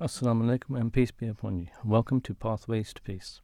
Assalamu 0.00 0.44
alaikum 0.44 0.80
and 0.80 0.92
peace 0.92 1.10
be 1.10 1.26
upon 1.26 1.58
you. 1.58 1.66
Welcome 1.84 2.20
to 2.20 2.32
Pathways 2.32 2.92
to 2.92 3.02
Peace, 3.02 3.40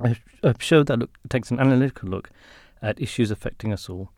a, 0.00 0.16
show 0.58 0.82
that 0.84 0.98
look, 0.98 1.10
takes 1.28 1.50
an 1.50 1.60
analytical 1.60 2.08
look 2.08 2.30
at 2.80 2.98
issues 2.98 3.30
affecting 3.30 3.74
us 3.74 3.90
all, 3.90 4.08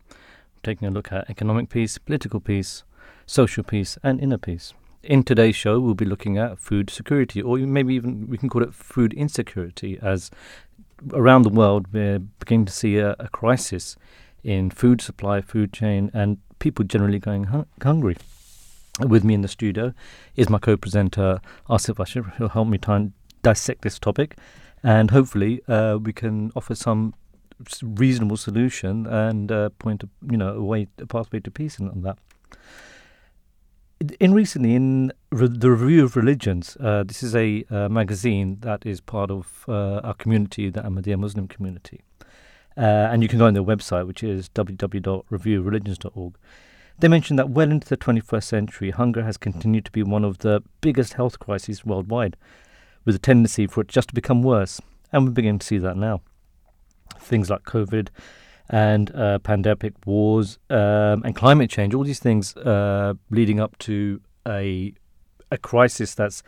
taking 0.63 0.87
a 0.87 0.91
look 0.91 1.11
at 1.11 1.29
economic 1.29 1.67
peace, 1.67 1.97
political 1.97 2.39
peace, 2.39 2.85
social 3.25 3.61
peace, 3.61 3.97
and 4.03 4.21
inner 4.21 4.37
peace. 4.37 4.73
In 5.03 5.23
today's 5.23 5.57
show, 5.57 5.81
we'll 5.81 5.95
be 5.95 6.05
looking 6.05 6.37
at 6.37 6.59
food 6.59 6.89
security, 6.89 7.41
or 7.41 7.57
maybe 7.57 7.93
even 7.93 8.29
we 8.29 8.37
can 8.37 8.47
call 8.47 8.63
it 8.63 8.73
food 8.73 9.11
insecurity, 9.11 9.99
as 10.01 10.31
around 11.11 11.41
the 11.41 11.49
world 11.49 11.87
we're 11.91 12.19
beginning 12.19 12.67
to 12.67 12.71
see 12.71 12.99
a, 12.99 13.17
a 13.19 13.27
crisis 13.27 13.97
in 14.45 14.69
food 14.69 15.01
supply, 15.01 15.41
food 15.41 15.73
chain, 15.73 16.09
and 16.13 16.37
people 16.57 16.85
generally 16.85 17.19
going 17.19 17.43
hung- 17.43 17.67
hungry 17.83 18.15
with 18.99 19.23
me 19.23 19.33
in 19.33 19.41
the 19.41 19.47
studio 19.47 19.93
is 20.35 20.49
my 20.49 20.57
co-presenter 20.57 21.41
Asif 21.69 21.99
Ashir, 21.99 22.23
who'll 22.37 22.49
help 22.49 22.67
me 22.67 22.77
try 22.77 22.97
and 22.97 23.13
dissect 23.43 23.81
this 23.81 23.99
topic, 23.99 24.37
and 24.83 25.11
hopefully 25.11 25.61
uh, 25.67 25.97
we 26.01 26.13
can 26.13 26.51
offer 26.55 26.75
some 26.75 27.13
reasonable 27.81 28.37
solution 28.37 29.05
and 29.05 29.51
uh, 29.51 29.69
point 29.79 30.03
a, 30.03 30.09
you 30.29 30.37
know 30.37 30.55
a 30.55 30.63
way 30.63 30.87
a 30.99 31.05
pathway 31.05 31.39
to 31.39 31.51
peace 31.51 31.79
and 31.79 32.03
that. 32.03 32.17
In 34.19 34.33
recently, 34.33 34.75
in 34.75 35.13
re- 35.31 35.47
the 35.47 35.71
review 35.71 36.03
of 36.03 36.15
religions, 36.17 36.75
uh, 36.81 37.03
this 37.03 37.23
is 37.23 37.33
a 37.33 37.63
uh, 37.69 37.87
magazine 37.87 38.57
that 38.59 38.85
is 38.85 38.99
part 38.99 39.31
of 39.31 39.63
uh, 39.69 39.99
our 39.99 40.13
community, 40.13 40.69
the 40.69 40.81
Ahmadiyya 40.81 41.17
Muslim 41.17 41.47
community, 41.47 42.01
uh, 42.77 42.81
and 42.81 43.23
you 43.23 43.29
can 43.29 43.39
go 43.39 43.45
on 43.47 43.53
their 43.53 43.63
website, 43.63 44.05
which 44.05 44.21
is 44.21 44.49
www.reviewreligions.org. 44.49 46.35
They 46.99 47.07
mentioned 47.09 47.37
that 47.39 47.49
well 47.49 47.71
into 47.71 47.87
the 47.87 47.97
21st 47.97 48.43
century, 48.43 48.91
hunger 48.91 49.23
has 49.23 49.37
continued 49.37 49.85
to 49.85 49.91
be 49.91 50.01
one 50.01 50.23
of 50.23 50.39
the 50.39 50.63
biggest 50.81 51.13
health 51.13 51.39
crises 51.39 51.85
worldwide, 51.85 52.37
with 53.03 53.15
a 53.15 53.19
tendency 53.19 53.67
for 53.67 53.81
it 53.81 53.87
just 53.87 54.09
to 54.09 54.13
become 54.13 54.41
worse. 54.41 54.79
And 55.11 55.25
we're 55.25 55.31
beginning 55.31 55.59
to 55.59 55.67
see 55.67 55.77
that 55.77 55.97
now. 55.97 56.21
Things 57.19 57.49
like 57.49 57.63
COVID 57.63 58.09
and 58.69 59.13
uh, 59.13 59.39
pandemic 59.39 59.93
wars 60.05 60.57
um, 60.69 61.23
and 61.23 61.35
climate 61.35 61.69
change, 61.69 61.93
all 61.93 62.03
these 62.03 62.19
things 62.19 62.55
uh, 62.57 63.13
leading 63.29 63.59
up 63.59 63.77
to 63.79 64.21
a, 64.47 64.93
a 65.51 65.57
crisis 65.57 66.15
that's 66.15 66.43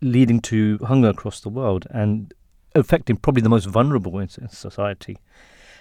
leading 0.00 0.40
to 0.40 0.78
hunger 0.78 1.10
across 1.10 1.40
the 1.40 1.48
world 1.48 1.86
and 1.90 2.32
affecting 2.74 3.16
probably 3.16 3.42
the 3.42 3.48
most 3.48 3.66
vulnerable 3.66 4.18
in 4.18 4.28
society. 4.28 5.18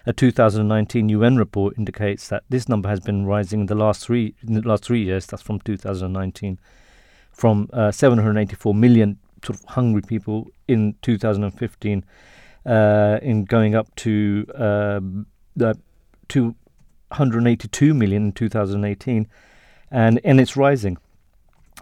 A 0.08 0.14
2019 0.14 1.10
UN 1.10 1.36
report 1.36 1.76
indicates 1.80 2.28
that 2.28 2.44
this 2.48 2.70
number 2.70 2.88
has 2.90 3.00
been 3.00 3.26
rising 3.26 3.62
in 3.62 3.66
the 3.66 3.74
last 3.76 4.06
three 4.06 4.36
the 4.44 4.62
last 4.62 4.86
three 4.86 5.04
years. 5.04 5.26
That's 5.26 5.42
from 5.42 5.60
2019, 5.62 6.60
from 7.32 7.70
uh, 7.74 7.92
784 7.92 8.76
million 8.76 9.18
sort 9.44 9.60
of 9.60 9.66
hungry 9.66 10.04
people 10.04 10.48
in 10.68 10.96
2015, 11.02 12.06
uh, 12.68 13.20
in 13.24 13.46
going 13.46 13.74
up 13.74 13.96
to 13.96 14.46
um, 14.54 15.26
the 15.56 15.76
282 16.28 17.94
million 17.96 18.26
in 18.26 18.32
2018, 18.32 19.28
and 19.90 20.22
and 20.24 20.40
it's 20.40 20.56
rising. 20.56 20.98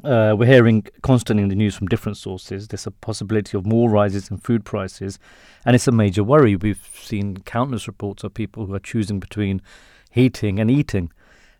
Uh, 0.03 0.36
we're 0.38 0.45
hearing 0.47 0.83
constantly 1.03 1.44
in 1.44 1.49
the 1.49 1.55
news 1.55 1.75
from 1.75 1.88
different 1.88 2.17
sources 2.17 2.67
there's 2.67 2.88
a 2.88 2.91
possibility 2.91 3.55
of 3.55 3.66
more 3.66 3.89
rises 3.89 4.31
in 4.31 4.38
food 4.38 4.66
prices, 4.66 5.19
and 5.66 5.75
it's 5.75 5.88
a 5.88 5.91
major 5.91 6.23
worry. 6.23 6.55
We've 6.55 6.88
seen 6.95 7.38
countless 7.45 7.88
reports 7.88 8.23
of 8.23 8.33
people 8.33 8.66
who 8.66 8.73
are 8.73 8.80
choosing 8.80 9.19
between 9.19 9.61
heating 10.09 10.59
and 10.59 10.71
eating. 10.71 11.11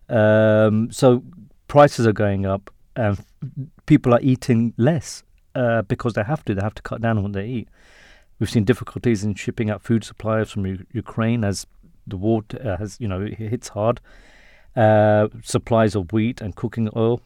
Um, 0.08 0.90
so 0.90 1.22
prices 1.68 2.06
are 2.06 2.12
going 2.12 2.44
up, 2.44 2.70
and 2.96 3.24
people 3.86 4.12
are 4.12 4.20
eating 4.20 4.74
less 4.76 5.22
uh, 5.54 5.82
because 5.82 6.14
they 6.14 6.24
have 6.24 6.44
to. 6.46 6.54
They 6.54 6.62
have 6.62 6.74
to 6.74 6.82
cut 6.82 7.00
down 7.00 7.18
on 7.18 7.24
what 7.24 7.32
they 7.34 7.46
eat. 7.46 7.68
We've 8.40 8.50
seen 8.50 8.64
difficulties 8.64 9.22
in 9.22 9.34
shipping 9.36 9.70
out 9.70 9.82
food 9.82 10.02
supplies 10.02 10.50
from 10.50 10.66
U- 10.66 10.84
Ukraine 10.92 11.44
as 11.44 11.66
the 12.06 12.16
war 12.16 12.42
t- 12.42 12.58
uh, 12.58 12.76
has, 12.78 12.96
you 13.00 13.06
know, 13.06 13.20
it 13.20 13.34
hits 13.34 13.68
hard. 13.68 14.00
Uh, 14.74 15.28
supplies 15.42 15.94
of 15.94 16.12
wheat 16.12 16.40
and 16.40 16.56
cooking 16.56 16.88
oil 16.96 17.22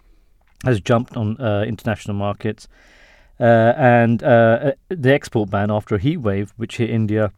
has 0.64 0.80
jumped 0.80 1.16
on 1.16 1.40
uh, 1.40 1.64
international 1.66 2.16
markets. 2.16 2.68
Uh, 3.40 3.72
and 3.76 4.22
uh, 4.24 4.72
the 4.88 5.12
export 5.12 5.48
ban 5.50 5.70
after 5.70 5.94
a 5.94 5.98
heat 5.98 6.16
wave, 6.16 6.52
which 6.56 6.78
hit 6.78 6.90
India, 6.90 7.32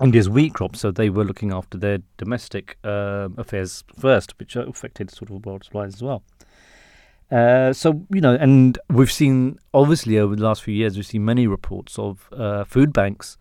India's 0.00 0.28
wheat 0.28 0.54
crop, 0.54 0.74
so 0.74 0.90
they 0.90 1.10
were 1.10 1.24
looking 1.24 1.52
after 1.52 1.76
their 1.76 1.98
domestic 2.16 2.78
affairs 2.82 3.84
first, 3.98 4.38
which 4.38 4.56
affected 4.56 5.10
sort 5.10 5.30
of 5.30 5.44
world 5.44 5.64
supplies 5.64 5.94
as 5.94 6.02
well. 6.02 6.22
Uh, 7.30 7.72
so 7.72 8.06
you 8.10 8.20
know, 8.20 8.34
and 8.34 8.78
we've 8.90 9.10
seen 9.10 9.58
obviously 9.72 10.18
over 10.18 10.36
the 10.36 10.44
last 10.44 10.62
few 10.62 10.74
years, 10.74 10.96
we've 10.96 11.06
seen 11.06 11.24
many 11.24 11.46
reports 11.46 11.98
of 11.98 12.28
uh, 12.32 12.64
food 12.64 12.92
banks 12.92 13.36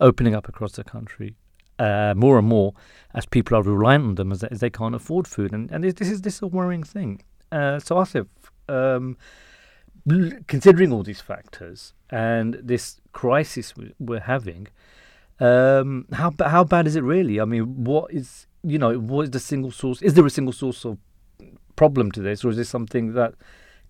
opening 0.00 0.34
up 0.34 0.48
across 0.48 0.72
the 0.72 0.84
country 0.84 1.34
uh, 1.78 2.14
more 2.16 2.38
and 2.38 2.48
more 2.48 2.72
as 3.14 3.26
people 3.26 3.56
are 3.56 3.62
reliant 3.62 4.04
on 4.04 4.14
them 4.16 4.32
as, 4.32 4.42
as 4.44 4.60
they 4.60 4.70
can't 4.70 4.94
afford 4.94 5.28
food, 5.28 5.52
and 5.52 5.70
and 5.70 5.84
this 5.84 6.10
is 6.10 6.22
this 6.22 6.36
is 6.36 6.42
a 6.42 6.46
worrying 6.46 6.82
thing. 6.82 7.22
so 7.52 7.96
Asif, 7.96 8.26
um, 8.70 9.16
considering 10.46 10.92
all 10.92 11.02
these 11.02 11.20
factors 11.20 11.92
and 12.10 12.54
this 12.62 13.00
crisis 13.12 13.74
we're 13.98 14.20
having, 14.20 14.68
um, 15.40 16.06
how 16.12 16.32
how 16.40 16.64
bad 16.64 16.86
is 16.86 16.96
it 16.96 17.02
really? 17.02 17.40
I 17.40 17.44
mean, 17.44 17.84
what 17.84 18.12
is 18.12 18.46
you 18.62 18.78
know 18.78 18.98
what 18.98 19.22
is 19.22 19.30
the 19.30 19.40
single 19.40 19.70
source? 19.70 20.02
Is 20.02 20.14
there 20.14 20.26
a 20.26 20.30
single 20.30 20.52
source 20.52 20.84
of 20.84 20.98
problem 21.76 22.12
to 22.12 22.20
this, 22.20 22.44
or 22.44 22.50
is 22.50 22.56
this 22.56 22.68
something 22.68 23.14
that 23.14 23.34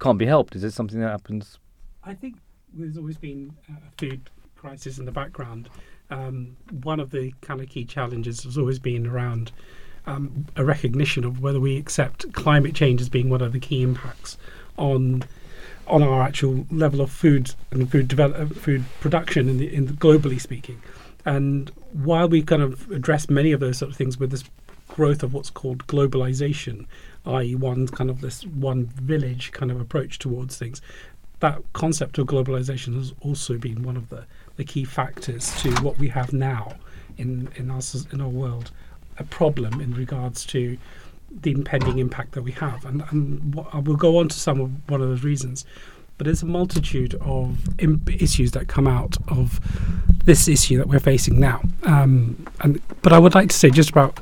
can't 0.00 0.19
be 0.19 0.26
helped? 0.26 0.54
Is 0.54 0.64
it 0.64 0.72
something 0.72 1.00
that 1.00 1.10
happens? 1.10 1.58
I 2.04 2.14
think 2.14 2.36
there's 2.72 2.96
always 2.96 3.19
been 3.19 3.52
a 3.69 3.98
food 3.98 4.30
crisis 4.56 4.98
in 4.98 5.04
the 5.04 5.12
background. 5.12 5.69
Um, 6.10 6.56
one 6.82 7.00
of 7.00 7.10
the 7.10 7.32
kind 7.40 7.60
of 7.60 7.69
key 7.69 7.84
challenges 7.84 8.44
has 8.44 8.58
always 8.58 8.78
been 8.78 9.06
around 9.06 9.52
um, 10.06 10.46
a 10.56 10.64
recognition 10.64 11.24
of 11.24 11.40
whether 11.40 11.60
we 11.60 11.76
accept 11.76 12.32
climate 12.32 12.74
change 12.74 13.00
as 13.00 13.08
being 13.08 13.28
one 13.28 13.42
of 13.42 13.52
the 13.52 13.60
key 13.60 13.82
impacts 13.82 14.36
on 14.80 15.22
on 15.86 16.02
our 16.02 16.22
actual 16.22 16.66
level 16.70 17.00
of 17.00 17.10
food 17.10 17.52
and 17.72 17.91
food 17.91 18.06
develop, 18.06 18.54
food 18.54 18.84
production 19.00 19.48
in 19.48 19.58
the, 19.58 19.74
in 19.74 19.86
the, 19.86 19.92
globally 19.92 20.41
speaking. 20.41 20.80
And 21.24 21.70
while 21.92 22.28
we 22.28 22.42
kind 22.42 22.62
of 22.62 22.88
address 22.92 23.28
many 23.28 23.50
of 23.50 23.58
those 23.58 23.78
sort 23.78 23.90
of 23.90 23.96
things 23.96 24.19
with 24.19 24.30
this 24.30 24.44
growth 24.86 25.24
of 25.24 25.34
what's 25.34 25.50
called 25.50 25.86
globalization, 25.88 26.86
i.e., 27.26 27.56
one 27.56 27.88
kind 27.88 28.08
of 28.08 28.20
this 28.20 28.46
one 28.46 28.86
village 28.86 29.50
kind 29.50 29.72
of 29.72 29.80
approach 29.80 30.19
towards 30.20 30.56
things, 30.56 30.80
that 31.40 31.60
concept 31.72 32.19
of 32.19 32.26
globalization 32.26 32.94
has 32.94 33.12
also 33.20 33.58
been 33.58 33.82
one 33.82 33.96
of 33.96 34.08
the, 34.10 34.24
the 34.56 34.64
key 34.64 34.84
factors 34.84 35.60
to 35.62 35.70
what 35.82 35.98
we 35.98 36.08
have 36.08 36.32
now 36.32 36.74
in 37.19 37.48
in 37.56 37.70
our 37.70 37.80
in 38.12 38.20
our 38.20 38.28
world, 38.28 38.70
a 39.19 39.24
problem 39.24 39.80
in 39.80 39.92
regards 39.94 40.46
to 40.46 40.78
the 41.30 41.52
impending 41.52 41.98
impact 41.98 42.32
that 42.32 42.42
we 42.42 42.52
have. 42.52 42.84
And, 42.84 43.02
and 43.10 43.54
what, 43.54 43.68
I 43.72 43.78
will 43.78 43.96
go 43.96 44.18
on 44.18 44.28
to 44.28 44.38
some 44.38 44.60
of 44.60 44.91
one 44.91 45.00
of 45.00 45.08
those 45.08 45.24
reasons. 45.24 45.64
But 46.18 46.26
there's 46.26 46.42
a 46.42 46.46
multitude 46.46 47.14
of 47.22 47.56
imp- 47.78 48.10
issues 48.10 48.50
that 48.52 48.68
come 48.68 48.86
out 48.86 49.16
of 49.28 49.58
this 50.24 50.48
issue 50.48 50.76
that 50.76 50.86
we're 50.86 51.00
facing 51.00 51.40
now. 51.40 51.62
Um, 51.84 52.46
and 52.60 52.80
but 53.00 53.12
I 53.12 53.19
would 53.19 53.34
like 53.34 53.48
to 53.48 53.56
say 53.56 53.70
just 53.70 53.90
about 53.90 54.20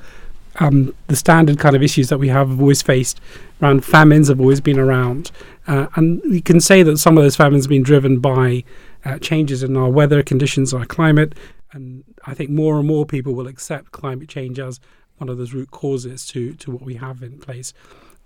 um, 0.61 0.95
the 1.09 1.17
standard 1.17 1.59
kind 1.59 1.75
of 1.75 1.83
issues 1.83 2.09
that 2.09 2.19
we 2.19 2.29
have 2.29 2.61
always 2.61 2.83
faced 2.83 3.21
around 3.61 3.85
famines 3.85 4.29
have 4.29 4.41
always 4.41 4.61
been 4.61 4.79
around, 4.79 5.31
uh, 5.67 5.87
and 5.97 6.23
we 6.23 6.41
can 6.41 6.61
say 6.61 6.83
that 6.85 6.99
some 6.99 7.19
of 7.19 7.25
those 7.25 7.37
famines 7.37 7.65
have 7.65 7.71
been 7.71 7.83
driven 7.83 8.21
by 8.21 8.65
uh, 9.05 9.19
changes 9.19 9.63
in 9.63 9.77
our 9.77 9.89
weather 9.89 10.23
conditions, 10.23 10.73
our 10.73 10.87
climate, 10.87 11.35
and 11.73 12.05
I 12.27 12.35
think 12.35 12.51
more 12.51 12.79
and 12.79 12.87
more 12.87 13.07
people 13.07 13.35
will 13.35 13.47
accept 13.47 13.93
climate 13.93 14.29
change 14.29 14.59
as 14.59 14.81
one 15.21 15.29
of 15.29 15.39
those 15.39 15.53
root 15.53 15.71
causes 15.71 16.27
to 16.29 16.55
to 16.55 16.71
what 16.71 16.83
we 16.83 16.95
have 16.95 17.23
in 17.23 17.39
place. 17.39 17.73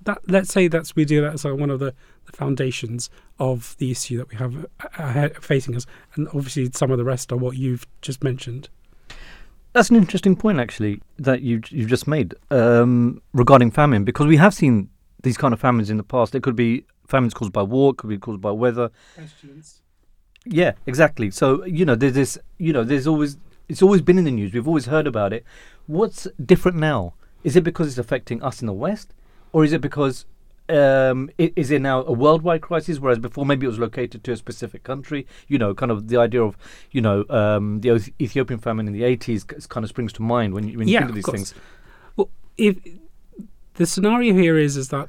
That 0.03 0.19
let's 0.27 0.53
say 0.53 0.69
that's 0.69 0.97
we 0.97 1.05
do 1.05 1.21
that 1.21 1.35
as 1.35 1.45
one 1.45 1.71
of 1.71 1.79
the, 1.79 1.95
the 2.27 2.33
foundations 2.33 3.09
of 3.39 3.77
the 3.79 3.91
issue 3.91 4.19
that 4.19 4.31
we 4.31 4.37
have 4.37 4.67
uh, 4.99 5.29
facing 5.41 5.77
us, 5.77 5.87
and 6.15 6.29
obviously 6.29 6.71
some 6.75 6.91
of 6.91 6.99
the 6.99 7.05
rest 7.05 7.33
are 7.33 7.37
what 7.37 7.57
you've 7.57 7.87
just 8.01 8.25
mentioned. 8.25 8.69
That's 9.73 9.89
an 9.89 9.97
interesting 9.97 10.37
point, 10.37 10.61
actually, 10.61 11.01
that 11.19 11.43
you 11.43 11.63
you've 11.71 11.89
just 11.89 12.07
made 12.07 12.35
um, 12.51 13.23
regarding 13.33 13.71
famine, 13.71 14.05
because 14.05 14.27
we 14.27 14.37
have 14.37 14.55
seen 14.55 14.91
these 15.23 15.37
kind 15.37 15.55
of 15.55 15.61
famines 15.61 15.89
in 15.89 15.97
the 15.97 16.03
past. 16.03 16.35
It 16.35 16.43
could 16.43 16.57
be 16.57 16.85
famines 17.07 17.33
caused 17.33 17.53
by 17.53 17.63
war, 17.63 17.93
it 17.93 17.97
could 17.97 18.11
be 18.11 18.19
caused 18.19 18.41
by 18.41 18.51
weather. 18.51 18.91
Questions. 19.15 19.83
Yeah, 20.45 20.73
exactly. 20.87 21.31
So 21.31 21.65
you 21.65 21.85
know, 21.85 21.95
there's 21.95 22.15
this. 22.15 22.39
You 22.59 22.73
know, 22.73 22.85
there's 22.85 23.07
always 23.07 23.39
it's 23.69 23.83
always 23.83 24.03
been 24.03 24.19
in 24.19 24.25
the 24.25 24.31
news. 24.31 24.53
We've 24.53 24.69
always 24.69 24.87
heard 24.87 25.07
about 25.07 25.33
it. 25.33 25.45
What's 25.87 26.27
different 26.45 26.79
now? 26.79 27.15
Is 27.45 27.57
it 27.57 27.65
because 27.65 27.89
it's 27.89 27.99
affecting 27.99 28.43
us 28.43 28.61
in 28.61 28.67
the 28.67 28.73
West, 28.73 29.13
or 29.53 29.65
is 29.65 29.73
it 29.73 29.81
because 29.81 30.27
um, 30.69 31.29
is 31.39 31.71
it 31.71 31.83
now 31.83 32.03
a 32.05 32.13
worldwide 32.13 32.63
crisis, 32.63 32.99
whereas 32.99 33.19
before 33.19 33.45
maybe 33.45 33.67
it 33.67 33.69
was 33.69 33.79
located 33.79 34.25
to 34.25 34.33
a 34.33 34.37
specific 34.37 34.85
country? 34.85 35.27
You 35.49 35.59
know, 35.59 35.75
kind 35.75 35.91
of 35.91 36.09
the 36.09 36.17
idea 36.17 36.43
of 36.43 36.57
you 36.93 37.01
know 37.01 37.25
um, 37.29 37.81
the 37.81 38.13
Ethiopian 38.21 38.61
famine 38.61 38.87
in 38.87 38.93
the 38.93 39.05
eighties 39.05 39.45
kind 39.45 39.85
of 39.85 39.91
springs 39.91 40.13
to 40.15 40.23
mind 40.23 40.55
when 40.55 40.69
you, 40.69 40.79
when 40.79 40.89
you 40.89 40.95
yeah, 40.95 41.01
think 41.01 41.11
of 41.11 41.15
these 41.17 41.29
of 41.29 41.35
things. 41.35 41.55
Well, 42.17 42.31
if 42.57 42.77
the 43.75 43.87
scenario 43.87 44.35
here 44.35 44.57
is 44.57 44.77
is 44.77 44.89
that 44.89 45.09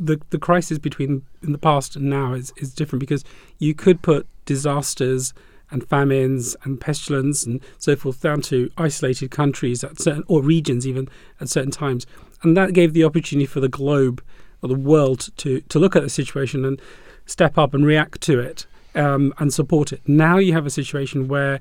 the 0.00 0.20
the 0.30 0.38
crisis 0.38 0.78
between 0.78 1.22
in 1.42 1.52
the 1.52 1.58
past 1.58 1.96
and 1.96 2.08
now 2.08 2.32
is, 2.32 2.52
is 2.56 2.74
different 2.74 3.00
because 3.00 3.24
you 3.58 3.74
could 3.74 4.02
put 4.02 4.26
disasters 4.46 5.34
and 5.70 5.88
famines 5.88 6.56
and 6.62 6.80
pestilence 6.80 7.44
and 7.44 7.60
so 7.78 7.96
forth 7.96 8.20
down 8.20 8.40
to 8.40 8.70
isolated 8.78 9.30
countries 9.30 9.82
at 9.82 10.00
certain 10.00 10.24
or 10.28 10.42
regions 10.42 10.86
even 10.86 11.08
at 11.40 11.48
certain 11.48 11.70
times, 11.70 12.06
and 12.42 12.56
that 12.56 12.72
gave 12.72 12.92
the 12.92 13.04
opportunity 13.04 13.46
for 13.46 13.60
the 13.60 13.68
globe 13.68 14.22
or 14.62 14.68
the 14.68 14.74
world 14.74 15.30
to 15.36 15.60
to 15.62 15.78
look 15.78 15.96
at 15.96 16.02
the 16.02 16.10
situation 16.10 16.64
and 16.64 16.80
step 17.26 17.58
up 17.58 17.74
and 17.74 17.84
react 17.84 18.20
to 18.20 18.38
it 18.38 18.66
um, 18.94 19.34
and 19.38 19.52
support 19.52 19.92
it. 19.92 20.00
Now 20.06 20.38
you 20.38 20.52
have 20.52 20.66
a 20.66 20.70
situation 20.70 21.28
where 21.28 21.60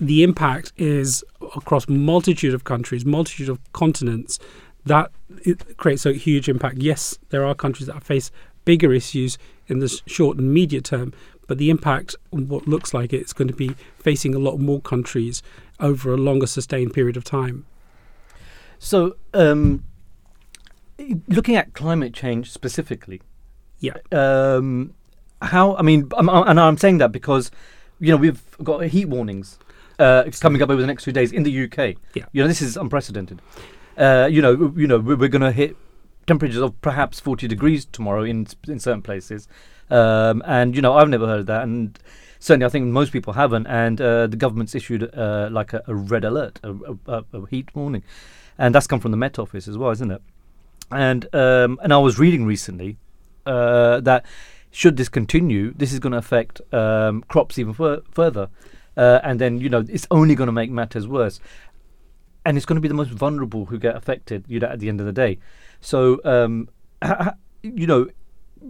the 0.00 0.22
impact 0.22 0.72
is 0.76 1.24
across 1.54 1.88
multitude 1.88 2.54
of 2.54 2.64
countries, 2.64 3.04
multitude 3.04 3.48
of 3.48 3.60
continents. 3.72 4.38
That 4.84 5.12
creates 5.76 6.06
a 6.06 6.12
huge 6.12 6.48
impact. 6.48 6.78
Yes, 6.78 7.18
there 7.30 7.44
are 7.44 7.54
countries 7.54 7.86
that 7.86 8.02
face 8.02 8.32
bigger 8.64 8.92
issues 8.92 9.38
in 9.68 9.78
the 9.78 9.88
short 10.06 10.38
and 10.38 10.46
immediate 10.46 10.84
term, 10.84 11.12
but 11.46 11.58
the 11.58 11.70
impact 11.70 12.16
on 12.32 12.48
what 12.48 12.66
looks 12.66 12.94
like 12.94 13.12
it's 13.12 13.32
going 13.32 13.48
to 13.48 13.54
be 13.54 13.74
facing 13.98 14.34
a 14.34 14.38
lot 14.38 14.58
more 14.58 14.80
countries 14.80 15.42
over 15.80 16.12
a 16.12 16.16
longer 16.16 16.46
sustained 16.46 16.92
period 16.92 17.16
of 17.16 17.24
time. 17.24 17.66
So, 18.78 19.16
um, 19.34 19.84
looking 21.28 21.56
at 21.56 21.72
climate 21.74 22.14
change 22.14 22.50
specifically, 22.50 23.20
yeah. 23.78 23.94
Um, 24.10 24.94
how? 25.40 25.76
I 25.76 25.82
mean, 25.82 26.10
I'm, 26.16 26.28
and 26.28 26.58
I'm 26.58 26.76
saying 26.76 26.98
that 26.98 27.12
because 27.12 27.50
you 28.00 28.10
know 28.10 28.16
we've 28.16 28.42
got 28.62 28.84
heat 28.84 29.06
warnings 29.06 29.58
uh, 29.98 30.24
coming 30.40 30.62
up 30.62 30.70
over 30.70 30.80
the 30.80 30.86
next 30.86 31.04
few 31.04 31.12
days 31.12 31.32
in 31.32 31.42
the 31.42 31.64
UK. 31.64 31.96
Yeah. 32.14 32.24
You 32.32 32.42
know 32.42 32.48
this 32.48 32.62
is 32.62 32.76
unprecedented. 32.76 33.42
Uh, 33.96 34.28
you 34.30 34.40
know, 34.40 34.72
you 34.76 34.86
know 34.86 34.98
we're, 34.98 35.16
we're 35.16 35.28
going 35.28 35.42
to 35.42 35.52
hit 35.52 35.76
temperatures 36.26 36.62
of 36.62 36.80
perhaps 36.80 37.20
40 37.20 37.48
degrees 37.48 37.84
tomorrow 37.84 38.22
in 38.22 38.46
in 38.66 38.78
certain 38.78 39.02
places. 39.02 39.48
Um, 39.92 40.42
and 40.46 40.74
you 40.74 40.80
know 40.80 40.94
I've 40.94 41.10
never 41.10 41.26
heard 41.26 41.40
of 41.40 41.46
that, 41.46 41.64
and 41.64 41.98
certainly 42.38 42.64
I 42.64 42.70
think 42.70 42.86
most 42.86 43.12
people 43.12 43.34
haven't. 43.34 43.66
And 43.66 44.00
uh, 44.00 44.26
the 44.26 44.36
government's 44.36 44.74
issued 44.74 45.14
uh, 45.14 45.48
like 45.52 45.74
a, 45.74 45.82
a, 45.86 45.94
red 45.94 46.24
alert, 46.24 46.58
a, 46.62 46.74
a, 47.06 47.24
a, 47.34 47.46
heat 47.50 47.68
warning, 47.74 48.02
and 48.56 48.74
that's 48.74 48.86
come 48.86 49.00
from 49.00 49.10
the 49.10 49.18
Met 49.18 49.38
Office 49.38 49.68
as 49.68 49.76
well, 49.76 49.90
isn't 49.90 50.10
it? 50.10 50.22
And 50.90 51.26
um, 51.34 51.78
and 51.82 51.92
I 51.92 51.98
was 51.98 52.18
reading 52.18 52.46
recently 52.46 52.96
uh, 53.44 54.00
that 54.00 54.24
should 54.70 54.96
this 54.96 55.10
continue, 55.10 55.74
this 55.74 55.92
is 55.92 55.98
going 55.98 56.12
to 56.12 56.18
affect 56.18 56.62
um, 56.72 57.22
crops 57.28 57.58
even 57.58 57.74
fur- 57.74 58.02
further, 58.10 58.48
uh, 58.96 59.20
and 59.22 59.38
then 59.38 59.60
you 59.60 59.68
know 59.68 59.84
it's 59.86 60.06
only 60.10 60.34
going 60.34 60.48
to 60.48 60.52
make 60.52 60.70
matters 60.70 61.06
worse, 61.06 61.38
and 62.46 62.56
it's 62.56 62.64
going 62.64 62.76
to 62.76 62.80
be 62.80 62.88
the 62.88 62.94
most 62.94 63.10
vulnerable 63.10 63.66
who 63.66 63.78
get 63.78 63.94
affected. 63.94 64.46
You 64.48 64.58
know, 64.58 64.68
at 64.68 64.80
the 64.80 64.88
end 64.88 65.00
of 65.00 65.06
the 65.06 65.12
day, 65.12 65.38
so 65.82 66.18
um, 66.24 66.70
you 67.62 67.86
know, 67.86 68.08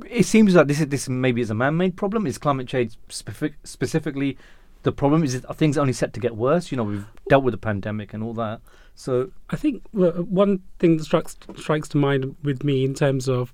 it 0.09 0.25
seems 0.25 0.55
like 0.55 0.67
this 0.67 0.81
is 0.81 0.89
this 0.89 1.09
maybe 1.09 1.41
is 1.41 1.51
a 1.51 1.55
man-made 1.55 1.97
problem. 1.97 2.27
Is 2.27 2.39
climate 2.39 2.69
change 2.69 2.97
specific, 3.09 3.55
specifically 3.65 4.37
the 4.83 4.93
problem? 4.93 5.25
Is 5.25 5.35
it, 5.35 5.45
are 5.49 5.55
things 5.55 5.79
only 5.79 5.93
set 5.93 6.13
to 6.15 6.21
get 6.21 6.37
worse? 6.37 6.71
You 6.71 6.77
know, 6.77 6.85
we've 6.85 7.07
dealt 7.29 7.45
with 7.45 7.53
the 7.53 7.59
pandemic 7.59 8.13
and 8.13 8.23
all 8.23 8.35
that. 8.35 8.61
So 8.95 9.31
I 9.51 9.57
think 9.57 9.83
well, 9.93 10.13
one 10.13 10.63
thing 10.79 10.97
that 10.97 11.05
strikes 11.05 11.37
strikes 11.57 11.89
to 11.91 11.97
mind 11.97 12.37
with 12.43 12.63
me 12.65 12.85
in 12.85 12.95
terms 12.95 13.29
of 13.29 13.53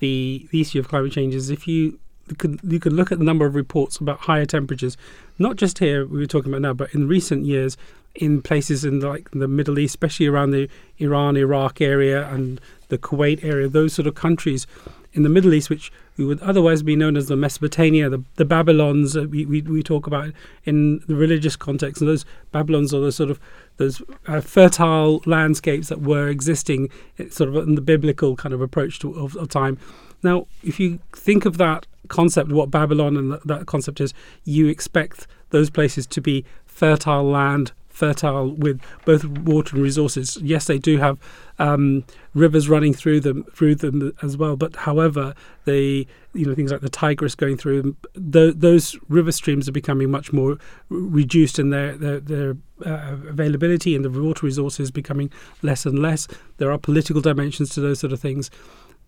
the 0.00 0.46
the 0.50 0.60
issue 0.60 0.78
of 0.78 0.88
climate 0.88 1.12
change 1.12 1.34
is 1.34 1.50
if 1.50 1.66
you 1.66 1.98
could 2.38 2.60
you 2.62 2.80
could 2.80 2.92
look 2.92 3.12
at 3.12 3.18
the 3.18 3.24
number 3.24 3.46
of 3.46 3.54
reports 3.54 3.96
about 3.98 4.20
higher 4.20 4.46
temperatures, 4.46 4.96
not 5.38 5.56
just 5.56 5.78
here 5.78 6.06
we 6.06 6.18
were 6.18 6.26
talking 6.26 6.52
about 6.52 6.62
now, 6.62 6.72
but 6.72 6.94
in 6.94 7.08
recent 7.08 7.44
years 7.44 7.76
in 8.14 8.42
places 8.42 8.84
in 8.84 9.00
like 9.00 9.30
the 9.32 9.48
Middle 9.48 9.78
East, 9.78 9.92
especially 9.92 10.26
around 10.26 10.50
the 10.50 10.68
Iran 10.98 11.36
Iraq 11.36 11.80
area 11.80 12.28
and 12.28 12.60
the 12.88 12.98
Kuwait 12.98 13.44
area, 13.44 13.68
those 13.68 13.92
sort 13.92 14.06
of 14.06 14.14
countries 14.14 14.66
in 15.16 15.22
the 15.22 15.28
Middle 15.30 15.54
East, 15.54 15.70
which 15.70 15.90
would 16.18 16.40
otherwise 16.40 16.82
be 16.82 16.94
known 16.94 17.16
as 17.16 17.26
the 17.26 17.36
Mesopotamia, 17.36 18.10
the, 18.10 18.22
the 18.36 18.44
Babylons 18.44 19.16
uh, 19.16 19.22
we, 19.22 19.46
we, 19.46 19.62
we 19.62 19.82
talk 19.82 20.06
about 20.06 20.32
in 20.64 21.00
the 21.08 21.16
religious 21.16 21.56
context. 21.56 22.02
And 22.02 22.08
those 22.08 22.26
Babylons 22.52 22.92
are 22.92 23.00
the 23.00 23.10
sort 23.10 23.30
of 23.30 23.40
those 23.78 24.02
uh, 24.26 24.40
fertile 24.42 25.22
landscapes 25.24 25.88
that 25.88 26.02
were 26.02 26.28
existing 26.28 26.90
eh, 27.18 27.24
sort 27.30 27.48
of 27.48 27.56
in 27.56 27.74
the 27.74 27.80
biblical 27.80 28.36
kind 28.36 28.54
of 28.54 28.60
approach 28.60 28.98
to, 29.00 29.12
of, 29.14 29.34
of 29.36 29.48
time. 29.48 29.78
Now, 30.22 30.46
if 30.62 30.78
you 30.78 30.98
think 31.12 31.46
of 31.46 31.56
that 31.58 31.86
concept, 32.08 32.52
what 32.52 32.70
Babylon 32.70 33.16
and 33.16 33.32
that 33.44 33.66
concept 33.66 34.00
is, 34.00 34.12
you 34.44 34.68
expect 34.68 35.26
those 35.50 35.70
places 35.70 36.06
to 36.08 36.20
be 36.20 36.44
fertile 36.66 37.24
land, 37.24 37.72
fertile 37.96 38.50
with 38.50 38.78
both 39.06 39.24
water 39.24 39.74
and 39.74 39.82
resources. 39.82 40.36
Yes, 40.42 40.66
they 40.66 40.78
do 40.78 40.98
have 40.98 41.18
um, 41.58 42.04
rivers 42.34 42.68
running 42.68 42.92
through 42.92 43.20
them 43.20 43.44
through 43.54 43.76
them 43.76 44.12
as 44.22 44.36
well. 44.36 44.56
But 44.56 44.76
however, 44.76 45.34
they 45.64 46.06
you 46.34 46.44
know 46.46 46.54
things 46.54 46.70
like 46.70 46.82
the 46.82 46.90
Tigris 46.90 47.34
going 47.34 47.56
through 47.56 47.82
them, 47.82 47.96
th- 48.32 48.54
those 48.58 48.96
river 49.08 49.32
streams 49.32 49.66
are 49.66 49.72
becoming 49.72 50.10
much 50.10 50.32
more 50.32 50.58
reduced 50.90 51.58
in 51.58 51.70
their 51.70 51.96
their, 51.96 52.20
their 52.20 52.56
uh, 52.84 53.16
availability 53.28 53.96
and 53.96 54.04
the 54.04 54.10
water 54.10 54.44
resources 54.44 54.90
becoming 54.90 55.30
less 55.62 55.86
and 55.86 55.98
less. 55.98 56.28
There 56.58 56.70
are 56.70 56.78
political 56.78 57.22
dimensions 57.22 57.70
to 57.70 57.80
those 57.80 57.98
sort 57.98 58.12
of 58.12 58.20
things. 58.20 58.50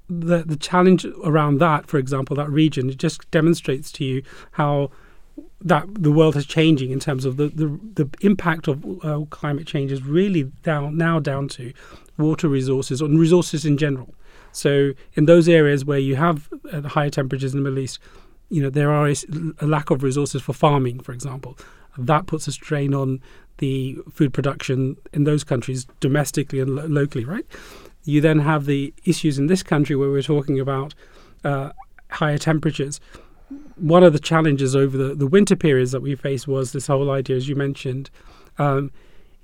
The 0.08 0.42
the 0.44 0.56
challenge 0.56 1.04
around 1.22 1.58
that, 1.58 1.86
for 1.86 1.98
example, 1.98 2.34
that 2.36 2.48
region, 2.48 2.88
it 2.88 2.96
just 2.96 3.30
demonstrates 3.30 3.92
to 3.92 4.04
you 4.04 4.22
how 4.52 4.90
that 5.60 5.86
the 5.94 6.12
world 6.12 6.36
is 6.36 6.46
changing 6.46 6.90
in 6.90 7.00
terms 7.00 7.24
of 7.24 7.36
the 7.36 7.48
the, 7.48 7.78
the 7.94 8.08
impact 8.20 8.68
of 8.68 8.84
uh, 9.04 9.24
climate 9.30 9.66
change 9.66 9.92
is 9.92 10.02
really 10.02 10.44
down 10.62 10.96
now 10.96 11.18
down 11.18 11.48
to 11.48 11.72
water 12.16 12.48
resources 12.48 13.00
and 13.00 13.18
resources 13.18 13.64
in 13.64 13.76
general. 13.76 14.14
So 14.52 14.92
in 15.14 15.26
those 15.26 15.48
areas 15.48 15.84
where 15.84 15.98
you 15.98 16.16
have 16.16 16.48
uh, 16.72 16.82
higher 16.82 17.10
temperatures 17.10 17.54
in 17.54 17.62
the 17.62 17.70
Middle 17.70 17.82
East, 17.82 17.98
you 18.50 18.62
know 18.62 18.70
there 18.70 18.90
are 18.90 19.08
a 19.08 19.66
lack 19.66 19.90
of 19.90 20.02
resources 20.02 20.42
for 20.42 20.52
farming, 20.52 21.00
for 21.00 21.12
example. 21.12 21.56
That 21.96 22.26
puts 22.26 22.46
a 22.46 22.52
strain 22.52 22.94
on 22.94 23.20
the 23.58 23.98
food 24.12 24.32
production 24.32 24.96
in 25.12 25.24
those 25.24 25.42
countries 25.42 25.86
domestically 26.00 26.60
and 26.60 26.76
lo- 26.76 26.86
locally, 26.86 27.24
right? 27.24 27.44
You 28.04 28.20
then 28.20 28.38
have 28.38 28.66
the 28.66 28.94
issues 29.04 29.38
in 29.38 29.48
this 29.48 29.62
country 29.62 29.96
where 29.96 30.10
we're 30.10 30.22
talking 30.22 30.60
about 30.60 30.94
uh, 31.44 31.70
higher 32.10 32.38
temperatures 32.38 33.00
one 33.76 34.02
of 34.02 34.12
the 34.12 34.18
challenges 34.18 34.76
over 34.76 34.96
the, 34.96 35.14
the 35.14 35.26
winter 35.26 35.56
periods 35.56 35.92
that 35.92 36.02
we 36.02 36.14
faced 36.14 36.46
was 36.46 36.72
this 36.72 36.86
whole 36.86 37.10
idea, 37.10 37.36
as 37.36 37.48
you 37.48 37.56
mentioned, 37.56 38.10
um, 38.58 38.90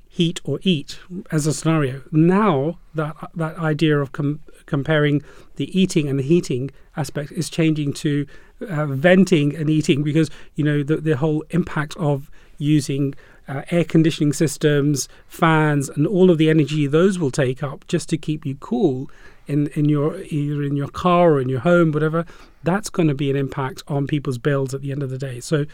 heat 0.08 0.40
or 0.44 0.60
eat 0.62 0.98
as 1.30 1.46
a 1.46 1.52
scenario. 1.52 2.02
Now 2.12 2.78
that 2.94 3.16
that 3.34 3.58
idea 3.58 3.98
of 3.98 4.12
com- 4.12 4.40
comparing 4.66 5.22
the 5.56 5.78
eating 5.78 6.08
and 6.08 6.18
the 6.18 6.22
heating 6.22 6.70
aspect 6.96 7.32
is 7.32 7.50
changing 7.50 7.94
to 7.94 8.26
uh, 8.68 8.86
venting 8.86 9.56
and 9.56 9.68
eating 9.68 10.02
because 10.02 10.30
you 10.54 10.64
know 10.64 10.82
the 10.82 10.98
the 10.98 11.16
whole 11.16 11.44
impact 11.50 11.96
of 11.96 12.30
using 12.58 13.14
uh, 13.48 13.62
air 13.70 13.84
conditioning 13.84 14.32
systems, 14.32 15.08
fans, 15.26 15.88
and 15.88 16.06
all 16.06 16.30
of 16.30 16.38
the 16.38 16.48
energy 16.48 16.86
those 16.86 17.18
will 17.18 17.32
take 17.32 17.62
up 17.62 17.86
just 17.88 18.08
to 18.08 18.16
keep 18.16 18.46
you 18.46 18.54
cool 18.56 19.10
in, 19.46 19.66
in 19.74 19.88
your 19.88 20.20
either 20.30 20.62
in 20.62 20.76
your 20.76 20.88
car 20.88 21.32
or 21.32 21.40
in 21.40 21.48
your 21.48 21.60
home, 21.60 21.92
whatever, 21.92 22.24
that's 22.64 22.90
going 22.90 23.08
to 23.08 23.14
be 23.14 23.30
an 23.30 23.36
impact 23.36 23.82
on 23.88 24.06
people's 24.06 24.38
bills 24.38 24.74
at 24.74 24.80
the 24.80 24.90
end 24.90 25.02
of 25.02 25.10
the 25.10 25.18
day. 25.18 25.40
So 25.40 25.66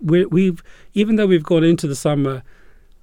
we, 0.00 0.26
we've 0.26 0.62
even 0.94 1.16
though 1.16 1.26
we've 1.26 1.42
gone 1.42 1.64
into 1.64 1.86
the 1.86 1.96
summer, 1.96 2.42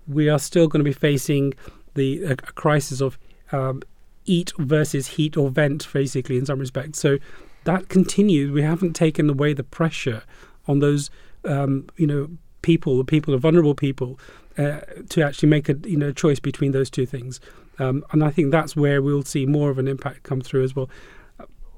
we 0.08 0.30
are 0.30 0.40
still 0.40 0.68
going 0.68 0.80
to 0.80 0.90
be 0.90 0.94
facing 0.94 1.54
the 1.96 2.24
a, 2.24 2.32
a 2.32 2.36
crisis 2.36 3.02
of 3.02 3.18
um, 3.52 3.82
eat 4.26 4.52
versus 4.58 5.08
heat 5.08 5.38
or 5.38 5.50
vent, 5.50 5.88
basically 5.92 6.38
in 6.38 6.46
some 6.46 6.60
respects. 6.60 7.00
So 7.00 7.18
that 7.64 7.90
continues. 7.90 8.52
We 8.52 8.62
haven't 8.62 8.94
taken 8.94 9.30
away 9.30 9.54
the 9.54 9.64
pressure 9.64 10.24
on 10.68 10.80
those 10.80 11.10
um, 11.46 11.88
you 11.98 12.08
know 12.08 12.30
people, 12.62 12.98
the 12.98 13.06
people, 13.06 13.32
the 13.32 13.38
vulnerable 13.38 13.76
people, 13.76 14.20
uh, 14.58 14.82
to 15.10 15.22
actually 15.22 15.50
make 15.50 15.70
a 15.70 15.76
you 15.86 15.98
know 15.98 16.12
choice 16.12 16.40
between 16.40 16.72
those 16.72 16.90
two 16.90 17.06
things. 17.06 17.40
Um, 17.80 18.04
and 18.12 18.24
I 18.24 18.30
think 18.30 18.52
that's 18.52 18.76
where 18.76 19.02
we'll 19.02 19.24
see 19.24 19.46
more 19.46 19.70
of 19.70 19.78
an 19.78 19.88
impact 19.88 20.24
come 20.24 20.42
through 20.42 20.64
as 20.64 20.76
well. 20.76 20.90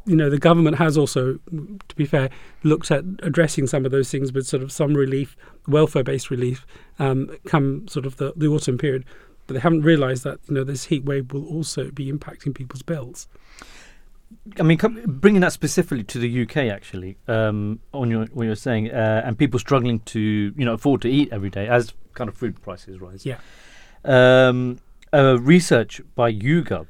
You 0.06 0.16
know, 0.16 0.30
the 0.30 0.40
government 0.40 0.78
has 0.78 0.98
also, 0.98 1.34
to 1.36 1.96
be 1.96 2.06
fair, 2.06 2.30
looked 2.64 2.90
at 2.90 3.04
addressing 3.22 3.68
some 3.68 3.86
of 3.86 3.92
those 3.92 4.10
things 4.10 4.34
with 4.34 4.48
sort 4.48 4.64
of 4.64 4.72
some 4.72 4.96
relief, 4.96 5.38
welfare-based 5.68 6.32
relief, 6.32 6.66
um, 6.98 7.30
come 7.46 7.88
sort 7.88 8.06
of 8.06 8.18
the, 8.18 8.34
the 8.36 8.48
autumn 8.48 8.78
period. 8.78 9.06
But 9.46 9.56
they 9.56 9.60
haven't 9.60 9.82
realised 9.82 10.24
that 10.24 10.40
you 10.48 10.56
know 10.56 10.64
this 10.64 10.86
heat 10.86 11.04
wave 11.04 11.32
will 11.34 11.46
also 11.46 11.92
be 11.92 12.12
impacting 12.12 12.56
people's 12.56 12.82
bills. 12.84 13.28
I 14.60 14.64
mean, 14.64 14.78
bringing 15.06 15.42
that 15.42 15.54
specifically 15.54 16.04
to 16.06 16.20
the 16.20 16.44
UK, 16.44 16.58
actually, 16.58 17.18
um, 17.28 17.80
on 17.94 18.10
your 18.10 18.26
what 18.28 18.46
you're 18.46 18.56
saying, 18.56 18.92
uh, 18.92 19.22
and 19.26 19.38
people 19.38 19.60
struggling 19.60 20.00
to 20.00 20.20
you 20.20 20.66
know 20.66 20.74
afford 20.74 21.02
to 21.02 21.10
eat 21.10 21.30
every 21.32 21.50
day 21.50 21.68
as 21.68 21.94
kind 22.14 22.30
of 22.30 22.36
food 22.36 22.62
prices 22.62 23.00
rise. 23.00 23.26
Yeah. 23.26 23.38
Um, 24.04 24.80
uh, 25.14 25.38
research 25.40 26.02
by 26.16 26.32
YouGov, 26.32 26.88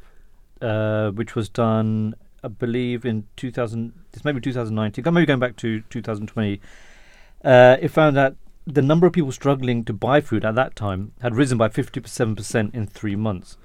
uh, 0.62 1.12
which 1.12 1.36
was 1.36 1.50
done, 1.50 2.16
I 2.44 2.48
believe, 2.48 3.06
in 3.06 3.28
2000, 3.38 3.94
this 4.12 4.26
maybe 4.26 4.42
2019, 4.42 5.14
maybe 5.14 5.26
going 5.26 5.40
back 5.40 5.56
to 5.58 5.82
2020. 5.90 6.60
Uh, 7.44 7.78
it 7.80 7.90
found 7.90 8.16
that 8.18 8.36
the 8.66 8.82
number 8.82 9.08
of 9.08 9.14
people 9.14 9.32
struggling 9.32 9.84
to 9.86 9.94
buy 9.94 10.22
food 10.22 10.46
at 10.46 10.56
that 10.56 10.76
time 10.76 11.14
had 11.22 11.36
risen 11.36 11.58
by 11.58 11.70
57% 11.70 12.74
in 12.74 12.88
three 12.88 13.16
months. 13.16 13.58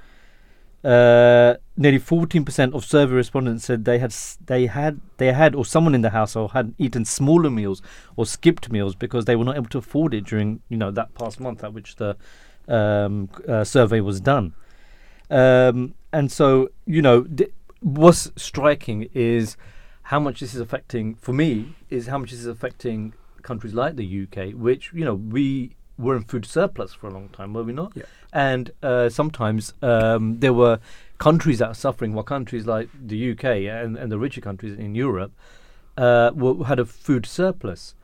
Uh, 0.85 1.57
nearly 1.77 1.99
14% 1.99 2.73
of 2.73 2.85
survey 2.85 3.13
respondents 3.13 3.65
said 3.65 3.85
they 3.85 3.99
had 3.99 4.15
they 4.47 4.67
had 4.67 5.01
they 5.17 5.33
had 5.33 5.53
or 5.55 5.65
someone 5.65 5.97
in 5.97 6.03
the 6.03 6.11
household 6.11 6.53
had 6.53 6.75
eaten 6.79 7.05
smaller 7.05 7.51
meals 7.51 7.83
or 8.15 8.25
skipped 8.25 8.71
meals 8.71 8.95
because 8.95 9.25
they 9.25 9.35
were 9.35 9.45
not 9.45 9.57
able 9.57 9.69
to 9.69 9.79
afford 9.79 10.15
it 10.15 10.25
during 10.25 10.61
you 10.69 10.77
know 10.77 10.93
that 10.93 11.13
past 11.15 11.41
month 11.41 11.65
at 11.65 11.73
which 11.73 11.97
the 11.97 12.17
um, 12.69 13.29
uh, 13.49 13.65
survey 13.65 14.01
was 14.01 14.21
done. 14.21 14.55
Um, 15.29 15.95
and 16.13 16.31
so 16.31 16.69
you 16.85 17.03
know 17.03 17.23
d- 17.23 17.49
what's 17.81 18.31
striking 18.37 19.09
is 19.15 19.57
how 20.03 20.21
much 20.21 20.41
this 20.41 20.55
is 20.55 20.61
affecting 20.61 21.15
for 21.17 21.33
me 21.33 21.75
is 21.91 22.07
how 22.07 22.19
much 22.19 22.31
this 22.31 22.41
is 22.41 22.47
affecting 22.47 23.13
countries 23.43 23.75
like 23.75 23.97
the 23.97 24.23
UK, 24.25 24.55
which 24.55 24.93
you 24.93 25.05
know 25.05 25.15
we 25.15 25.77
were 25.99 26.17
in 26.17 26.23
food 26.23 26.45
surplus 26.45 26.93
for 26.93 27.09
a 27.09 27.11
long 27.11 27.29
time, 27.31 27.55
were 27.55 27.63
we 27.63 27.73
not? 27.73 27.93
Yeah. 27.95 28.05
And 28.33 28.71
uh, 28.83 29.09
sometimes 29.09 29.73
um, 29.83 30.41
there 30.41 30.53
were 30.53 30.79
countries 31.19 31.61
that 31.61 31.69
are 31.69 31.75
suffering, 31.75 32.13
while 32.13 32.25
countries 32.25 32.67
like 32.67 32.89
the 32.95 33.33
UK 33.33 33.45
and, 33.45 33.97
and 33.97 34.13
the 34.13 34.19
richer 34.19 34.41
countries 34.41 34.79
in 34.79 34.95
Europe 34.95 35.33
uh, 35.97 36.33
were, 36.35 36.67
had 36.67 36.79
a 36.79 36.85
food 36.85 37.27
surplus. 37.27 37.95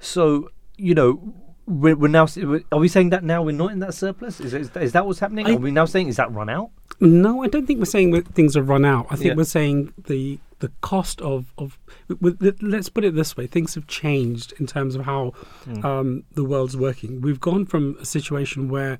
So 0.00 0.50
you 0.76 0.94
know. 0.94 1.34
We're, 1.66 1.96
we're 1.96 2.08
now. 2.08 2.26
we're- 2.36 2.64
we 2.76 2.88
saying 2.88 3.10
that 3.10 3.24
now 3.24 3.42
we're 3.42 3.52
not 3.52 3.72
in 3.72 3.80
that 3.80 3.94
surplus? 3.94 4.40
Is, 4.40 4.54
is, 4.54 4.70
is 4.76 4.92
that 4.92 5.04
what's 5.06 5.18
happening? 5.18 5.46
I- 5.46 5.54
are 5.54 5.58
we 5.58 5.70
now 5.72 5.84
saying 5.84 6.08
is 6.08 6.16
that 6.16 6.32
run 6.32 6.48
out? 6.48 6.70
No, 7.00 7.42
I 7.42 7.48
don't 7.48 7.66
think 7.66 7.78
we're 7.80 7.84
saying 7.86 8.12
that 8.12 8.28
things 8.28 8.54
have 8.54 8.68
run 8.68 8.84
out. 8.84 9.06
I 9.10 9.16
think 9.16 9.26
Yeah. 9.30 9.34
we're 9.34 9.44
saying 9.44 9.92
the 10.06 10.38
the 10.60 10.70
cost 10.80 11.20
of 11.20 11.52
of 11.58 11.78
let's 12.08 12.88
put 12.88 13.04
it 13.04 13.14
this 13.14 13.36
way: 13.36 13.46
things 13.46 13.74
have 13.74 13.86
changed 13.88 14.54
in 14.58 14.66
terms 14.66 14.94
of 14.94 15.04
how 15.04 15.32
Mm. 15.66 15.84
um, 15.84 16.22
the 16.34 16.44
world's 16.44 16.76
working. 16.76 17.20
We've 17.20 17.40
gone 17.40 17.66
from 17.66 17.96
a 18.00 18.04
situation 18.06 18.68
where 18.68 18.98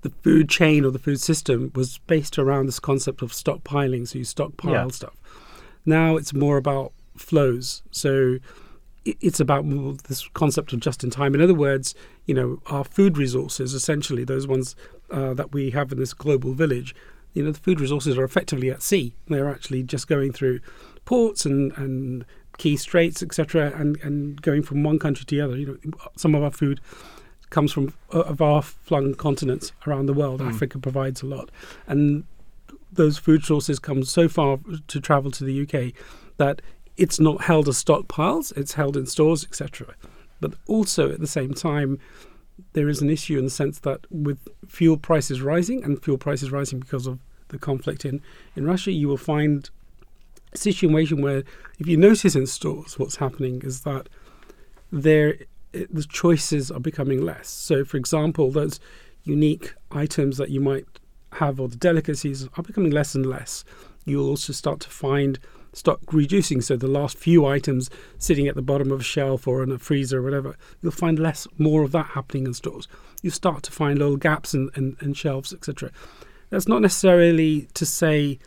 the 0.00 0.10
food 0.22 0.48
chain 0.48 0.84
or 0.84 0.90
the 0.90 0.98
food 0.98 1.20
system 1.20 1.70
was 1.74 1.98
based 2.06 2.38
around 2.38 2.66
this 2.66 2.80
concept 2.80 3.22
of 3.22 3.32
stockpiling, 3.32 4.08
so 4.08 4.18
you 4.18 4.24
stockpile 4.24 4.72
Yeah. 4.72 4.88
stuff. 4.88 5.14
Now 5.84 6.16
it's 6.16 6.32
more 6.32 6.56
about 6.56 6.92
flows. 7.16 7.82
So 7.90 8.38
it's 9.20 9.40
about 9.40 9.64
this 10.04 10.28
concept 10.28 10.72
of 10.72 10.80
just 10.80 11.04
in 11.04 11.10
time. 11.10 11.34
In 11.34 11.40
other 11.40 11.54
words, 11.54 11.94
you 12.26 12.34
know, 12.34 12.60
our 12.66 12.84
food 12.84 13.16
resources, 13.16 13.74
essentially 13.74 14.24
those 14.24 14.46
ones 14.46 14.74
uh, 15.10 15.34
that 15.34 15.52
we 15.52 15.70
have 15.70 15.92
in 15.92 15.98
this 15.98 16.12
global 16.12 16.52
village, 16.52 16.94
you 17.32 17.44
know, 17.44 17.52
the 17.52 17.58
food 17.58 17.80
resources 17.80 18.16
are 18.18 18.24
effectively 18.24 18.70
at 18.70 18.82
sea. 18.82 19.14
They're 19.28 19.48
actually 19.48 19.82
just 19.82 20.08
going 20.08 20.32
through 20.32 20.60
ports 21.04 21.44
and, 21.44 21.72
and 21.76 22.24
key 22.58 22.76
straits, 22.76 23.22
etc., 23.22 23.72
and, 23.76 23.96
and 24.02 24.40
going 24.42 24.62
from 24.62 24.82
one 24.82 24.98
country 24.98 25.24
to 25.26 25.34
the 25.36 25.40
other. 25.42 25.56
You 25.56 25.66
know, 25.84 25.96
some 26.16 26.34
of 26.34 26.42
our 26.42 26.50
food 26.50 26.80
comes 27.50 27.72
from 27.72 27.94
uh, 28.12 28.20
of 28.20 28.40
our 28.40 28.62
flung 28.62 29.14
continents 29.14 29.72
around 29.86 30.06
the 30.06 30.14
world. 30.14 30.40
Mm. 30.40 30.48
Africa 30.48 30.78
provides 30.78 31.22
a 31.22 31.26
lot, 31.26 31.50
and 31.86 32.24
those 32.90 33.18
food 33.18 33.44
sources 33.44 33.78
come 33.78 34.02
so 34.02 34.28
far 34.28 34.58
to 34.88 35.00
travel 35.00 35.30
to 35.30 35.44
the 35.44 35.62
UK 35.62 35.92
that 36.38 36.62
it's 36.96 37.20
not 37.20 37.42
held 37.42 37.68
as 37.68 37.82
stockpiles; 37.82 38.56
it's 38.56 38.74
held 38.74 38.96
in 38.96 39.06
stores, 39.06 39.44
etc. 39.44 39.94
But 40.40 40.54
also 40.66 41.10
at 41.10 41.20
the 41.20 41.26
same 41.26 41.54
time, 41.54 41.98
there 42.72 42.88
is 42.88 43.02
an 43.02 43.10
issue 43.10 43.38
in 43.38 43.44
the 43.44 43.50
sense 43.50 43.78
that 43.80 44.00
with 44.10 44.48
fuel 44.66 44.96
prices 44.96 45.40
rising 45.40 45.84
and 45.84 46.02
fuel 46.02 46.18
prices 46.18 46.50
rising 46.50 46.80
because 46.80 47.06
of 47.06 47.18
the 47.48 47.58
conflict 47.58 48.04
in, 48.04 48.20
in 48.54 48.66
Russia, 48.66 48.90
you 48.90 49.08
will 49.08 49.16
find 49.16 49.70
a 50.52 50.58
situation 50.58 51.22
where, 51.22 51.44
if 51.78 51.86
you 51.86 51.96
notice 51.96 52.34
in 52.34 52.46
stores, 52.46 52.98
what's 52.98 53.16
happening 53.16 53.62
is 53.62 53.82
that 53.82 54.08
there 54.90 55.38
the 55.72 56.06
choices 56.08 56.70
are 56.70 56.80
becoming 56.80 57.20
less. 57.20 57.48
So, 57.48 57.84
for 57.84 57.96
example, 57.98 58.50
those 58.50 58.80
unique 59.24 59.74
items 59.90 60.38
that 60.38 60.50
you 60.50 60.60
might 60.60 60.86
have 61.32 61.60
or 61.60 61.68
the 61.68 61.76
delicacies 61.76 62.48
are 62.56 62.62
becoming 62.62 62.90
less 62.90 63.14
and 63.14 63.26
less. 63.26 63.64
You'll 64.04 64.28
also 64.28 64.52
start 64.52 64.80
to 64.80 64.88
find 64.88 65.38
stock 65.76 66.00
reducing. 66.10 66.60
So 66.60 66.76
the 66.76 66.86
last 66.86 67.18
few 67.18 67.44
items 67.44 67.90
sitting 68.18 68.48
at 68.48 68.54
the 68.54 68.62
bottom 68.62 68.90
of 68.90 69.00
a 69.00 69.04
shelf 69.04 69.46
or 69.46 69.62
in 69.62 69.70
a 69.70 69.78
freezer 69.78 70.18
or 70.18 70.22
whatever, 70.22 70.56
you'll 70.80 70.92
find 70.92 71.18
less, 71.18 71.46
more 71.58 71.82
of 71.82 71.92
that 71.92 72.06
happening 72.06 72.46
in 72.46 72.54
stores. 72.54 72.88
You 73.22 73.30
start 73.30 73.62
to 73.64 73.72
find 73.72 73.98
little 73.98 74.16
gaps 74.16 74.54
in, 74.54 74.70
in, 74.74 74.96
in 75.00 75.12
shelves, 75.12 75.52
etc. 75.52 75.90
That's 76.50 76.66
not 76.66 76.80
necessarily 76.80 77.68
to 77.74 77.84
say 77.84 78.38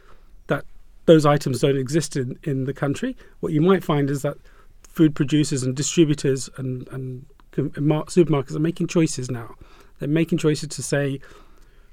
that 0.48 0.65
those 1.05 1.25
items 1.25 1.62
don't 1.62 1.77
exist 1.77 2.15
in, 2.15 2.39
in 2.43 2.65
the 2.65 2.74
country. 2.74 3.15
What 3.41 3.53
you 3.53 3.62
might 3.62 3.83
find 3.83 4.09
is 4.09 4.24
that 4.24 4.38
food 4.81 5.13
producers 5.15 5.63
and 5.63 5.75
distributors 5.75 6.50
and, 6.57 6.88
and 6.89 7.25
supermarkets 7.51 8.55
are 8.55 8.59
making 8.59 8.88
choices 8.88 9.29
now. 9.29 9.55
They're 10.00 10.09
making 10.09 10.39
choices 10.39 10.69
to 10.69 10.81
say, 10.81 11.19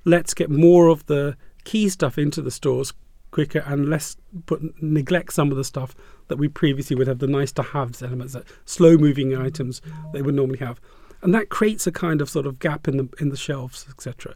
let's 0.04 0.32
get 0.32 0.48
more 0.48 0.88
of 0.88 1.04
the 1.06 1.36
key 1.64 1.88
stuff 1.88 2.16
into 2.16 2.40
the 2.40 2.50
stores 2.50 2.94
quicker 3.30 3.62
and 3.66 3.88
let's 3.88 4.16
put 4.47 4.62
neglect 4.83 5.33
some 5.33 5.50
of 5.50 5.56
the 5.56 5.64
stuff 5.64 5.95
that 6.28 6.37
we 6.37 6.49
previously 6.49 6.97
would 6.97 7.06
have 7.06 7.18
the 7.18 7.26
nice 7.26 7.52
to 7.52 7.62
haves 7.62 8.02
elements 8.02 8.33
that 8.33 8.45
slow 8.64 8.97
moving 8.97 9.37
items 9.37 9.80
they 10.12 10.23
would 10.23 10.35
normally 10.35 10.59
have. 10.59 10.80
And 11.23 11.35
that 11.35 11.49
creates 11.49 11.87
a 11.87 11.92
kind 11.92 12.21
of 12.21 12.30
sort 12.30 12.47
of 12.47 12.59
gap 12.59 12.88
in 12.88 12.97
the 12.97 13.09
in 13.18 13.30
the 13.30 13.37
shelves 13.37 13.87
etc 13.88 14.35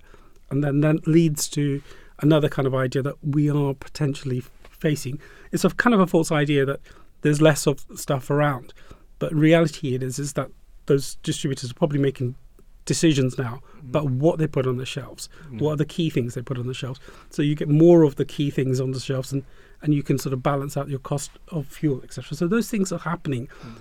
and 0.51 0.65
then 0.65 0.81
that 0.81 1.07
leads 1.07 1.49
to 1.49 1.83
another 2.21 2.49
kind 2.49 2.67
of 2.67 2.75
idea 2.75 3.03
that 3.03 3.15
we 3.23 3.49
are 3.49 3.73
potentially 3.73 4.43
facing. 4.69 5.21
It's 5.53 5.65
a 5.65 5.71
kind 5.71 5.95
of 5.95 6.01
a 6.01 6.07
false 6.07 6.33
idea 6.33 6.65
that 6.67 6.81
there's 7.23 7.41
less 7.41 7.67
of 7.67 7.85
stuff 7.95 8.31
around 8.31 8.73
but 9.19 9.33
reality 9.35 9.95
it 9.95 10.03
is 10.03 10.19
is 10.19 10.33
that 10.33 10.51
those 10.87 11.17
distributors 11.17 11.71
are 11.71 11.75
probably 11.75 12.01
making 12.01 12.35
decisions 12.85 13.39
now 13.39 13.61
mm. 13.77 13.93
but 13.93 14.07
what 14.07 14.39
they 14.39 14.47
put 14.47 14.67
on 14.67 14.77
the 14.77 14.87
shelves 14.87 15.29
mm. 15.51 15.61
what 15.61 15.73
are 15.73 15.77
the 15.77 15.85
key 15.85 16.11
things 16.11 16.35
they 16.35 16.43
put 16.43 16.59
on 16.59 16.67
the 16.67 16.75
shelves 16.75 17.01
so 17.29 17.43
you 17.43 17.55
get 17.55 17.69
more 17.69 18.03
of 18.03 18.17
the 18.17 18.25
key 18.25 18.51
things 18.51 18.81
on 18.81 18.93
the 18.93 19.01
shelves 19.01 19.33
and 19.33 19.45
and 19.83 19.95
you 19.95 20.03
can 20.03 20.19
sort 20.19 20.33
of 20.33 20.43
balance 20.43 20.77
out 20.77 20.89
your 20.89 20.99
cost 20.99 21.31
of 21.49 21.67
fuel 21.67 22.01
etc 22.03 22.37
so 22.37 22.47
those 22.47 22.71
things 22.71 22.91
are 22.93 22.99
happening 22.99 23.49
mm. 23.63 23.77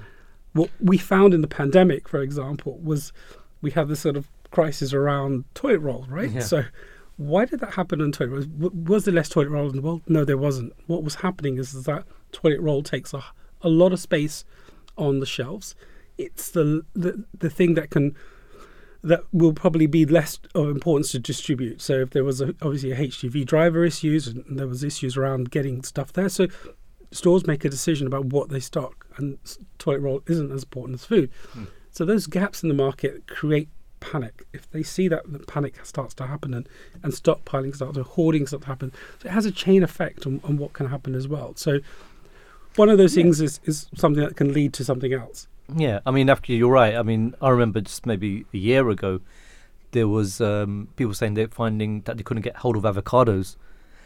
what 0.54 0.70
we 0.80 0.98
found 0.98 1.34
in 1.34 1.42
the 1.42 1.48
pandemic 1.48 2.08
for 2.08 2.22
example 2.22 2.80
was 2.84 3.12
we 3.62 3.72
had 3.72 3.88
this 3.88 4.02
sort 4.02 4.16
of 4.16 4.30
crisis 4.52 4.94
around 4.94 5.46
toilet 5.54 5.80
roll 5.80 6.06
right 6.10 6.32
Yeah. 6.32 6.42
so 6.42 6.64
why 7.20 7.44
did 7.44 7.60
that 7.60 7.74
happen 7.74 8.00
in 8.00 8.14
toilet 8.14 8.48
rolls? 8.60 8.74
Was 8.74 9.04
there 9.04 9.14
less 9.14 9.28
toilet 9.28 9.50
roll 9.50 9.70
in 9.70 9.76
the 9.76 9.82
world? 9.82 10.04
No, 10.08 10.24
there 10.24 10.38
wasn't. 10.38 10.72
What 10.88 11.04
was 11.04 11.16
happening 11.16 11.58
is, 11.58 11.74
is 11.74 11.84
that 11.84 12.06
toilet 12.32 12.62
roll 12.62 12.82
takes 12.82 13.14
a, 13.14 13.22
a 13.62 13.68
lot 13.68 13.92
of 13.92 14.00
space 14.00 14.46
on 14.98 15.20
the 15.20 15.26
shelves. 15.26 15.76
It's 16.18 16.50
the, 16.52 16.86
the 16.94 17.26
the 17.38 17.50
thing 17.50 17.74
that 17.74 17.90
can 17.90 18.16
that 19.04 19.24
will 19.32 19.54
probably 19.54 19.88
be 19.88 20.06
less 20.06 20.40
of 20.56 20.70
importance 20.70 21.12
to 21.12 21.20
distribute. 21.20 21.82
So 21.82 22.02
if 22.02 22.10
there 22.10 22.24
was 22.24 22.42
a, 22.42 22.50
obviously 22.62 22.92
a 22.92 22.98
HGV 22.98 23.46
driver 23.46 23.86
issues 23.86 24.28
and 24.28 24.44
there 24.60 24.68
was 24.68 24.84
issues 24.84 25.16
around 25.16 25.52
getting 25.52 25.84
stuff 25.84 26.12
there, 26.14 26.28
so 26.30 26.48
stores 27.12 27.48
make 27.48 27.64
a 27.64 27.70
decision 27.70 28.08
about 28.08 28.26
what 28.26 28.50
they 28.50 28.60
stock, 28.60 29.08
and 29.18 29.38
toilet 29.78 30.02
roll 30.02 30.22
isn't 30.28 30.52
as 30.52 30.64
important 30.64 31.00
as 31.00 31.06
food. 31.06 31.30
Hmm. 31.54 31.64
So 31.92 32.06
those 32.06 32.28
gaps 32.28 32.62
in 32.62 32.70
the 32.70 32.76
market 32.76 33.26
create 33.28 33.70
panic. 34.00 34.46
If 34.54 34.70
they 34.72 34.84
see 34.84 35.08
that 35.08 35.30
the 35.32 35.40
panic 35.40 35.84
starts 35.86 36.14
to 36.16 36.28
happen 36.28 36.54
and, 36.54 36.68
and 37.04 37.12
stockpiling 37.14 37.76
starts 37.76 37.96
to 37.96 38.04
hoarding 38.04 38.48
starts 38.48 38.64
to 38.66 38.70
happen, 38.70 38.92
so 39.22 39.30
it 39.30 39.32
has 39.32 39.46
a 39.46 39.52
chain 39.52 39.82
effect 39.84 40.26
on, 40.26 40.40
on 40.44 40.58
what 40.58 40.74
can 40.74 40.88
happen 40.88 41.16
as 41.16 41.28
well. 41.28 41.54
So 41.56 41.80
one 42.76 42.90
of 42.90 42.98
those 42.98 43.16
Yeah. 43.16 43.24
things 43.24 43.42
is, 43.42 43.60
is 43.64 43.88
something 43.96 44.24
that 44.24 44.36
can 44.36 44.54
lead 44.54 44.74
to 44.74 44.84
something 44.86 45.14
else. 45.14 45.48
Yeah, 45.76 46.00
I 46.06 46.12
mean, 46.12 46.30
after 46.30 46.52
you're 46.54 46.72
right. 46.72 46.96
I 46.96 47.04
mean, 47.04 47.36
I 47.42 47.50
remember 47.50 47.82
just 47.82 48.06
maybe 48.06 48.46
a 48.54 48.58
year 48.58 48.90
ago, 48.90 49.22
there 49.92 50.08
was 50.08 50.40
um, 50.42 50.88
people 50.96 51.14
saying 51.14 51.34
they're 51.36 51.48
finding 51.48 52.02
that 52.02 52.18
they 52.18 52.24
couldn't 52.24 52.44
get 52.44 52.56
hold 52.58 52.76
of 52.76 52.84
avocados. 52.84 53.56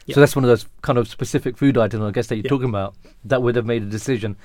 Yeah. 0.05 0.15
So 0.15 0.19
that's 0.21 0.35
one 0.35 0.43
of 0.43 0.49
those 0.49 0.65
kind 0.81 0.97
of 0.97 1.07
specific 1.07 1.57
food 1.57 1.77
items, 1.77 2.03
I 2.03 2.11
guess, 2.11 2.27
that 2.27 2.35
you're 2.35 2.43
Yeah. 2.45 2.49
talking 2.49 2.69
about, 2.69 2.95
that 3.25 3.41
would 3.41 3.55
have 3.55 3.65
made 3.65 3.83
a 3.83 3.85
decision. 3.85 4.35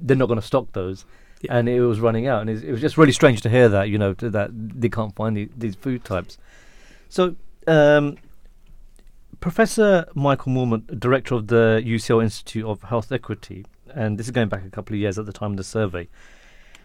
They're 0.00 0.16
not 0.16 0.26
going 0.26 0.40
to 0.40 0.46
stock 0.46 0.72
those, 0.72 1.04
Yeah. 1.42 1.56
and 1.56 1.68
it 1.68 1.80
was 1.80 2.00
running 2.00 2.26
out, 2.26 2.40
and 2.40 2.50
it, 2.50 2.64
it 2.64 2.72
was 2.72 2.80
just 2.80 2.98
really 2.98 3.12
strange 3.12 3.40
to 3.42 3.48
hear 3.50 3.68
that, 3.68 3.88
you 3.88 3.98
know, 3.98 4.14
that 4.14 4.50
they 4.52 4.88
can't 4.88 5.14
find 5.14 5.36
the, 5.36 5.48
these 5.56 5.76
food 5.76 6.04
types. 6.04 6.38
So, 7.08 7.36
um, 7.68 8.16
Professor 9.40 10.06
Michael 10.14 10.52
Marmot, 10.52 10.98
director 11.00 11.34
of 11.34 11.46
the 11.46 11.80
UCL 11.84 12.22
Institute 12.22 12.64
of 12.64 12.82
Health 12.82 13.10
Equity, 13.12 13.64
and 13.94 14.18
this 14.18 14.26
is 14.26 14.30
going 14.32 14.48
back 14.48 14.64
a 14.64 14.70
couple 14.70 14.94
of 14.94 15.00
years 15.00 15.18
at 15.18 15.26
the 15.26 15.32
time 15.32 15.52
of 15.52 15.56
the 15.56 15.64
survey. 15.64 16.08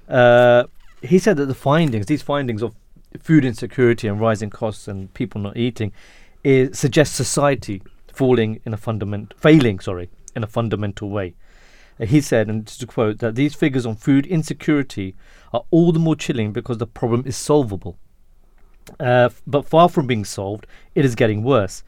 Uh, 0.07 0.65
he 1.01 1.19
said 1.19 1.37
that 1.37 1.45
the 1.45 1.55
findings, 1.55 2.05
these 2.05 2.21
findings 2.21 2.61
of 2.61 2.75
food 3.19 3.45
insecurity 3.45 4.07
and 4.07 4.19
rising 4.19 4.49
costs 4.49 4.87
and 4.87 5.13
people 5.13 5.41
not 5.41 5.57
eating, 5.57 5.91
is, 6.43 6.77
suggests 6.77 7.15
society 7.15 7.81
falling 8.11 8.61
in 8.65 8.73
a 8.73 8.77
fundament, 8.77 9.33
failing, 9.37 9.79
sorry, 9.79 10.09
in 10.35 10.43
a 10.43 10.47
fundamental 10.47 11.09
way. 11.09 11.33
Uh, 11.99 12.05
he 12.05 12.21
said, 12.21 12.47
and 12.47 12.67
to 12.67 12.85
quote, 12.85 13.19
that 13.19 13.35
these 13.35 13.55
figures 13.55 13.85
on 13.85 13.95
food 13.95 14.25
insecurity 14.25 15.15
are 15.53 15.63
all 15.71 15.91
the 15.91 15.99
more 15.99 16.15
chilling 16.15 16.51
because 16.51 16.77
the 16.77 16.87
problem 16.87 17.23
is 17.25 17.35
solvable. 17.35 17.97
Uh, 18.99 19.29
but 19.47 19.67
far 19.67 19.89
from 19.89 20.07
being 20.07 20.25
solved, 20.25 20.67
it 20.93 21.05
is 21.05 21.15
getting 21.15 21.43
worse. 21.43 21.83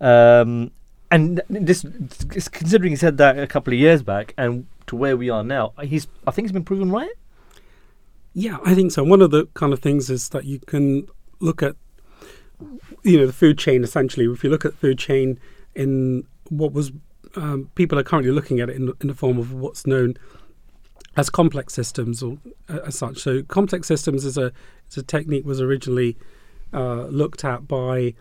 Um, 0.00 0.70
and 1.10 1.40
this, 1.48 1.84
this, 1.84 2.48
considering 2.48 2.92
he 2.92 2.96
said 2.96 3.18
that 3.18 3.38
a 3.38 3.46
couple 3.46 3.72
of 3.72 3.78
years 3.78 4.02
back, 4.02 4.34
and 4.36 4.66
to 4.86 4.96
where 4.96 5.16
we 5.16 5.30
are 5.30 5.42
now, 5.42 5.72
he's 5.82 6.06
I 6.26 6.30
think 6.30 6.46
he's 6.46 6.52
been 6.52 6.64
proven 6.64 6.90
right. 6.90 7.10
Yeah, 8.34 8.58
I 8.64 8.74
think 8.74 8.92
so. 8.92 9.02
One 9.02 9.22
of 9.22 9.30
the 9.30 9.46
kind 9.54 9.72
of 9.72 9.80
things 9.80 10.10
is 10.10 10.28
that 10.30 10.44
you 10.44 10.60
can 10.60 11.08
look 11.40 11.62
at 11.62 11.76
you 13.02 13.18
know, 13.18 13.26
the 13.26 13.32
food 13.32 13.58
chain 13.58 13.84
essentially. 13.84 14.26
If 14.26 14.44
you 14.44 14.50
look 14.50 14.64
at 14.64 14.74
food 14.74 14.98
chain 14.98 15.38
in 15.74 16.24
what 16.48 16.72
was 16.72 16.92
um, 17.36 17.70
people 17.74 17.98
are 17.98 18.02
currently 18.02 18.32
looking 18.32 18.60
at 18.60 18.70
it 18.70 18.76
in, 18.76 18.92
in 19.00 19.08
the 19.08 19.14
form 19.14 19.38
of 19.38 19.52
what's 19.52 19.86
known 19.86 20.14
as 21.16 21.28
complex 21.28 21.74
systems 21.74 22.22
or 22.22 22.38
uh, 22.68 22.78
as 22.86 22.96
such. 22.96 23.18
So 23.18 23.42
complex 23.42 23.86
systems 23.86 24.24
is 24.24 24.38
a 24.38 24.52
is 24.88 24.96
a 24.96 25.02
technique 25.02 25.44
was 25.44 25.60
originally 25.60 26.16
uh, 26.72 27.06
looked 27.06 27.44
at 27.44 27.68
by 27.68 28.14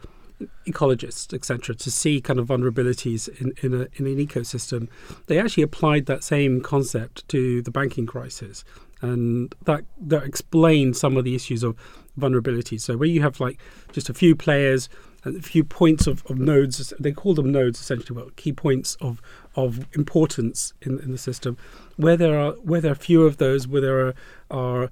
ecologists, 0.67 1.33
etc., 1.33 1.75
to 1.75 1.91
see 1.91 2.21
kind 2.21 2.39
of 2.39 2.47
vulnerabilities 2.47 3.27
in, 3.41 3.53
in, 3.63 3.73
a, 3.73 3.87
in 3.95 4.05
an 4.05 4.17
ecosystem. 4.17 4.87
They 5.25 5.39
actually 5.39 5.63
applied 5.63 6.05
that 6.05 6.23
same 6.23 6.61
concept 6.61 7.27
to 7.29 7.61
the 7.63 7.71
banking 7.71 8.05
crisis, 8.05 8.63
and 9.01 9.53
that 9.65 9.83
that 9.99 10.23
explained 10.23 10.97
some 10.97 11.17
of 11.17 11.23
the 11.23 11.35
issues 11.35 11.63
of 11.63 11.75
vulnerability. 12.15 12.77
So 12.77 12.97
where 12.97 13.09
you 13.09 13.21
have 13.21 13.39
like 13.39 13.59
just 13.91 14.09
a 14.09 14.13
few 14.13 14.35
players 14.35 14.89
a 15.25 15.41
few 15.41 15.63
points 15.63 16.07
of, 16.07 16.25
of 16.27 16.37
nodes. 16.37 16.93
They 16.99 17.11
call 17.11 17.33
them 17.33 17.51
nodes 17.51 17.79
essentially, 17.79 18.15
well, 18.15 18.29
key 18.35 18.53
points 18.53 18.95
of 19.01 19.21
of 19.55 19.87
importance 19.95 20.73
in, 20.81 20.99
in 20.99 21.11
the 21.11 21.17
system. 21.17 21.57
Where 21.95 22.17
there 22.17 22.39
are 22.39 22.51
where 22.53 22.81
there 22.81 22.91
are 22.91 22.95
fewer 22.95 23.25
of 23.25 23.37
those, 23.37 23.67
where 23.67 23.81
there 23.81 24.07
are, 24.07 24.13
are 24.51 24.89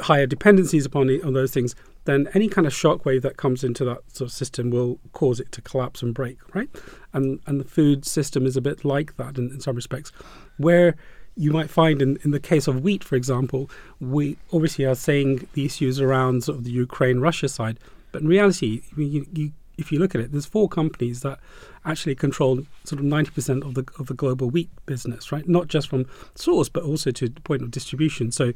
higher 0.00 0.26
dependencies 0.26 0.86
upon 0.86 1.08
the, 1.08 1.22
on 1.22 1.32
those 1.32 1.52
things, 1.52 1.74
then 2.04 2.28
any 2.34 2.48
kind 2.48 2.66
of 2.66 2.74
shock 2.74 3.04
wave 3.04 3.22
that 3.22 3.36
comes 3.36 3.64
into 3.64 3.84
that 3.84 3.98
sort 4.12 4.28
of 4.28 4.32
system 4.32 4.70
will 4.70 4.98
cause 5.12 5.40
it 5.40 5.50
to 5.52 5.60
collapse 5.60 6.02
and 6.02 6.14
break, 6.14 6.38
right? 6.54 6.68
And 7.12 7.40
and 7.46 7.60
the 7.60 7.64
food 7.64 8.04
system 8.04 8.46
is 8.46 8.56
a 8.56 8.60
bit 8.60 8.84
like 8.84 9.16
that 9.16 9.38
in, 9.38 9.50
in 9.50 9.60
some 9.60 9.76
respects, 9.76 10.12
where 10.56 10.96
you 11.36 11.50
might 11.50 11.70
find 11.70 12.02
in, 12.02 12.18
in 12.22 12.30
the 12.30 12.40
case 12.40 12.68
of 12.68 12.82
wheat, 12.82 13.02
for 13.02 13.16
example, 13.16 13.70
we 14.00 14.36
obviously 14.52 14.84
are 14.84 14.94
saying 14.94 15.48
the 15.54 15.64
issues 15.64 16.00
around 16.00 16.44
sort 16.44 16.58
of 16.58 16.64
the 16.64 16.70
Ukraine 16.70 17.20
Russia 17.20 17.48
side, 17.48 17.78
but 18.10 18.22
in 18.22 18.28
reality, 18.28 18.82
you, 18.96 19.26
you, 19.32 19.52
if 19.78 19.90
you 19.90 19.98
look 19.98 20.14
at 20.14 20.20
it, 20.20 20.32
there's 20.32 20.46
four 20.46 20.68
companies 20.68 21.20
that 21.20 21.38
actually 21.84 22.14
control 22.14 22.60
sort 22.84 23.00
of 23.00 23.06
90% 23.06 23.64
of 23.66 23.74
the 23.74 23.84
of 23.98 24.06
the 24.06 24.14
global 24.14 24.50
wheat 24.50 24.70
business, 24.86 25.32
right? 25.32 25.48
Not 25.48 25.68
just 25.68 25.88
from 25.88 26.06
source, 26.34 26.68
but 26.68 26.82
also 26.82 27.10
to 27.10 27.28
the 27.28 27.40
point 27.40 27.62
of 27.62 27.70
distribution. 27.70 28.30
So 28.30 28.52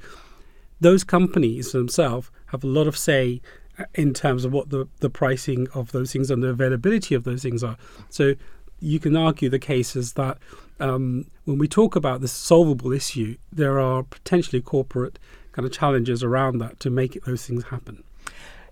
those 0.81 1.05
companies 1.05 1.73
themselves 1.73 2.31
have 2.47 2.63
a 2.63 2.67
lot 2.67 2.87
of 2.87 2.97
say 2.97 3.41
uh, 3.79 3.85
in 3.95 4.13
terms 4.13 4.45
of 4.45 4.53
what 4.53 4.71
the, 4.71 4.87
the 5.01 5.11
pricing 5.11 5.67
of 5.75 5.93
those 5.93 6.13
things 6.13 6.31
and 6.31 6.43
the 6.43 6.49
availability 6.49 7.15
of 7.15 7.25
those 7.25 7.43
things 7.43 7.65
are. 7.65 7.77
So 8.11 8.35
you 8.79 9.01
can 9.01 9.17
argue 9.17 9.49
the 9.49 9.59
case 9.59 9.97
is 9.97 10.13
that 10.15 10.39
um, 10.81 11.31
when 11.45 11.59
we 11.59 11.69
talk 11.69 11.97
about 11.97 12.21
this 12.21 12.33
solvable 12.33 12.93
issue, 12.93 13.37
there 13.53 13.79
are 13.81 14.03
potentially 14.03 14.61
corporate 14.61 15.19
kind 15.53 15.65
of 15.65 15.73
challenges 15.73 16.23
around 16.23 16.59
that 16.59 16.79
to 16.81 16.91
make 16.91 17.23
those 17.25 17.47
things 17.47 17.65
happen. 17.65 18.05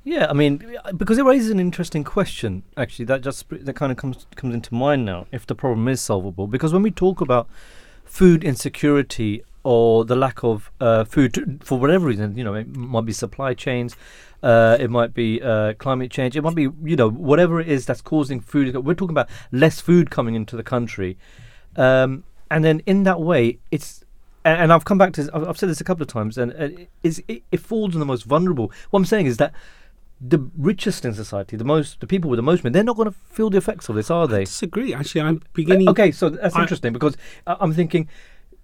Yeah, 0.05 0.27
I 0.29 0.35
mean, 0.35 0.77
because 0.99 1.17
it 1.17 1.25
raises 1.25 1.49
an 1.49 1.59
interesting 1.59 2.05
question. 2.05 2.63
Actually, 2.77 3.07
that 3.07 3.23
just 3.23 3.49
that 3.49 3.75
kind 3.75 3.91
of 3.91 3.97
comes 3.97 4.27
comes 4.37 4.55
into 4.55 4.75
mind 4.75 5.07
now. 5.07 5.27
If 5.33 5.47
the 5.47 5.55
problem 5.55 5.89
is 5.89 6.03
solvable, 6.03 6.47
because 6.47 6.75
when 6.75 6.83
we 6.83 6.91
talk 6.91 7.23
about 7.23 7.49
food 8.05 8.45
insecurity 8.45 9.43
or 9.63 10.05
the 10.05 10.15
lack 10.15 10.45
of 10.45 10.71
uh, 10.79 11.05
food 11.05 11.33
to, 11.33 11.59
for 11.63 11.79
whatever 11.79 12.07
reason, 12.07 12.37
you 12.37 12.45
know, 12.45 12.53
it 12.53 12.77
might 12.77 13.07
be 13.07 13.15
supply 13.15 13.55
chains, 13.55 13.97
uh, 14.43 14.77
it 14.79 14.91
might 14.91 15.15
be 15.15 15.41
uh, 15.41 15.73
climate 15.79 16.11
change, 16.11 16.37
it 16.37 16.43
might 16.43 16.55
be 16.55 16.69
you 16.83 16.97
know 16.97 17.09
whatever 17.09 17.59
it 17.59 17.69
is 17.69 17.87
that's 17.87 18.03
causing 18.03 18.41
food. 18.41 18.77
We're 18.77 18.93
talking 18.93 19.15
about 19.15 19.31
less 19.53 19.81
food 19.81 20.11
coming 20.11 20.35
into 20.35 20.55
the 20.55 20.63
country, 20.63 21.17
um, 21.77 22.25
and 22.51 22.65
then 22.65 22.81
in 22.87 23.03
that 23.05 23.21
way, 23.21 23.59
it's 23.71 24.05
and, 24.45 24.73
I've 24.73 24.85
come 24.85 24.99
back 24.99 25.13
to 25.15 25.31
I've 25.33 25.59
said 25.59 25.69
this 25.69 25.81
a 25.81 25.85
couple 25.85 26.03
of 26.03 26.09
times, 26.09 26.37
and, 26.37 26.53
it, 27.03 27.43
it 27.51 27.61
falls 27.61 27.95
on 27.95 28.01
the 28.01 28.07
most 28.07 28.25
vulnerable. 28.25 28.71
What 28.91 28.99
I'm 28.99 29.07
saying 29.07 29.27
is 29.27 29.39
that 29.39 29.53
the 30.21 30.51
richest 30.57 31.05
in 31.05 31.15
society, 31.15 31.57
the 31.57 31.65
most, 31.65 32.01
the 32.01 32.07
people 32.07 32.31
with 32.31 32.39
the 32.39 32.43
most 32.43 32.65
money, 32.65 32.73
they're 32.73 32.85
not 32.85 32.97
going 32.97 33.11
to 33.11 33.17
feel 33.31 33.51
the 33.51 33.59
effects 33.59 33.89
of 33.89 33.97
this, 33.97 34.11
are 34.11 34.27
they? 34.27 34.43
I 34.43 34.45
disagree. 34.45 34.95
Actually, 34.95 35.23
I'm 35.23 35.43
beginning. 35.53 35.89
Uh, 35.89 35.93
okay, 35.93 36.13
so 36.13 36.29
that's 36.29 36.55
I, 36.55 36.63
interesting 36.63 36.93
because 36.93 37.17
I'm 37.47 37.73
thinking, 37.73 38.09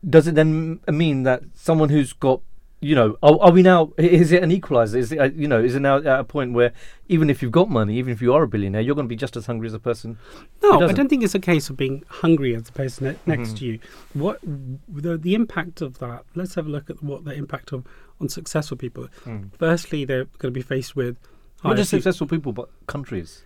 does 0.09 0.27
it 0.27 0.35
then 0.35 0.81
mean 0.89 1.25
that 1.25 1.43
someone 1.55 1.89
who's 1.89 2.13
got, 2.13 2.41
you 2.81 2.95
know, 2.95 3.19
are, 3.23 3.39
are 3.41 3.53
we 3.53 3.63
now? 3.63 3.93
Is 3.99 4.33
it 4.33 4.43
an 4.43 4.51
equalizer? 4.51 4.99
Is 4.99 5.13
it, 5.13 5.19
uh, 5.19 5.25
you 5.25 5.47
know, 5.47 5.63
is 5.63 5.75
it 5.75 5.81
now 5.81 5.99
at 5.99 6.07
a 6.07 6.25
point 6.25 6.55
where 6.55 6.73
even 7.09 7.29
if 7.29 7.43
you've 7.43 7.53
got 7.53 7.69
money, 7.69 7.97
even 7.99 8.13
if 8.13 8.23
you 8.23 8.33
are 8.33 8.43
a 8.43 8.49
billionaire, 8.49 8.81
you're 8.81 8.95
going 8.95 9.07
to 9.07 9.09
be 9.09 9.17
just 9.17 9.37
as 9.37 9.47
hungry 9.47 9.67
as 9.67 9.75
a 9.75 9.79
person? 9.79 10.19
No, 10.63 10.89
I 10.89 10.93
don't 10.93 11.09
think 11.09 11.23
it's 11.23 11.35
a 11.35 11.41
case 11.41 11.69
of 11.69 11.77
being 11.77 12.05
hungry 12.09 12.55
as 12.55 12.65
the 12.65 12.73
person 12.73 13.09
ne- 13.09 13.19
next 13.27 13.51
mm-hmm. 13.51 13.57
to 13.57 13.65
you. 13.67 13.79
What 14.15 14.41
the 14.43 15.19
the 15.19 15.35
impact 15.35 15.83
of 15.83 15.99
that? 15.99 16.25
Let's 16.35 16.55
have 16.55 16.67
a 16.67 16.71
look 16.71 16.89
at 16.89 17.03
what 17.03 17.25
the 17.25 17.35
impact 17.35 17.73
of 17.73 17.85
on 18.21 18.29
successful 18.29 18.77
people. 18.77 19.09
Mm. 19.25 19.51
Firstly, 19.59 20.05
they're 20.05 20.25
going 20.39 20.53
to 20.53 20.59
be 20.59 20.63
faced 20.63 20.97
with 20.97 21.17
not 21.63 21.77
just 21.77 21.91
successful 21.91 22.27
people, 22.27 22.53
but 22.53 22.71
countries. 22.87 23.43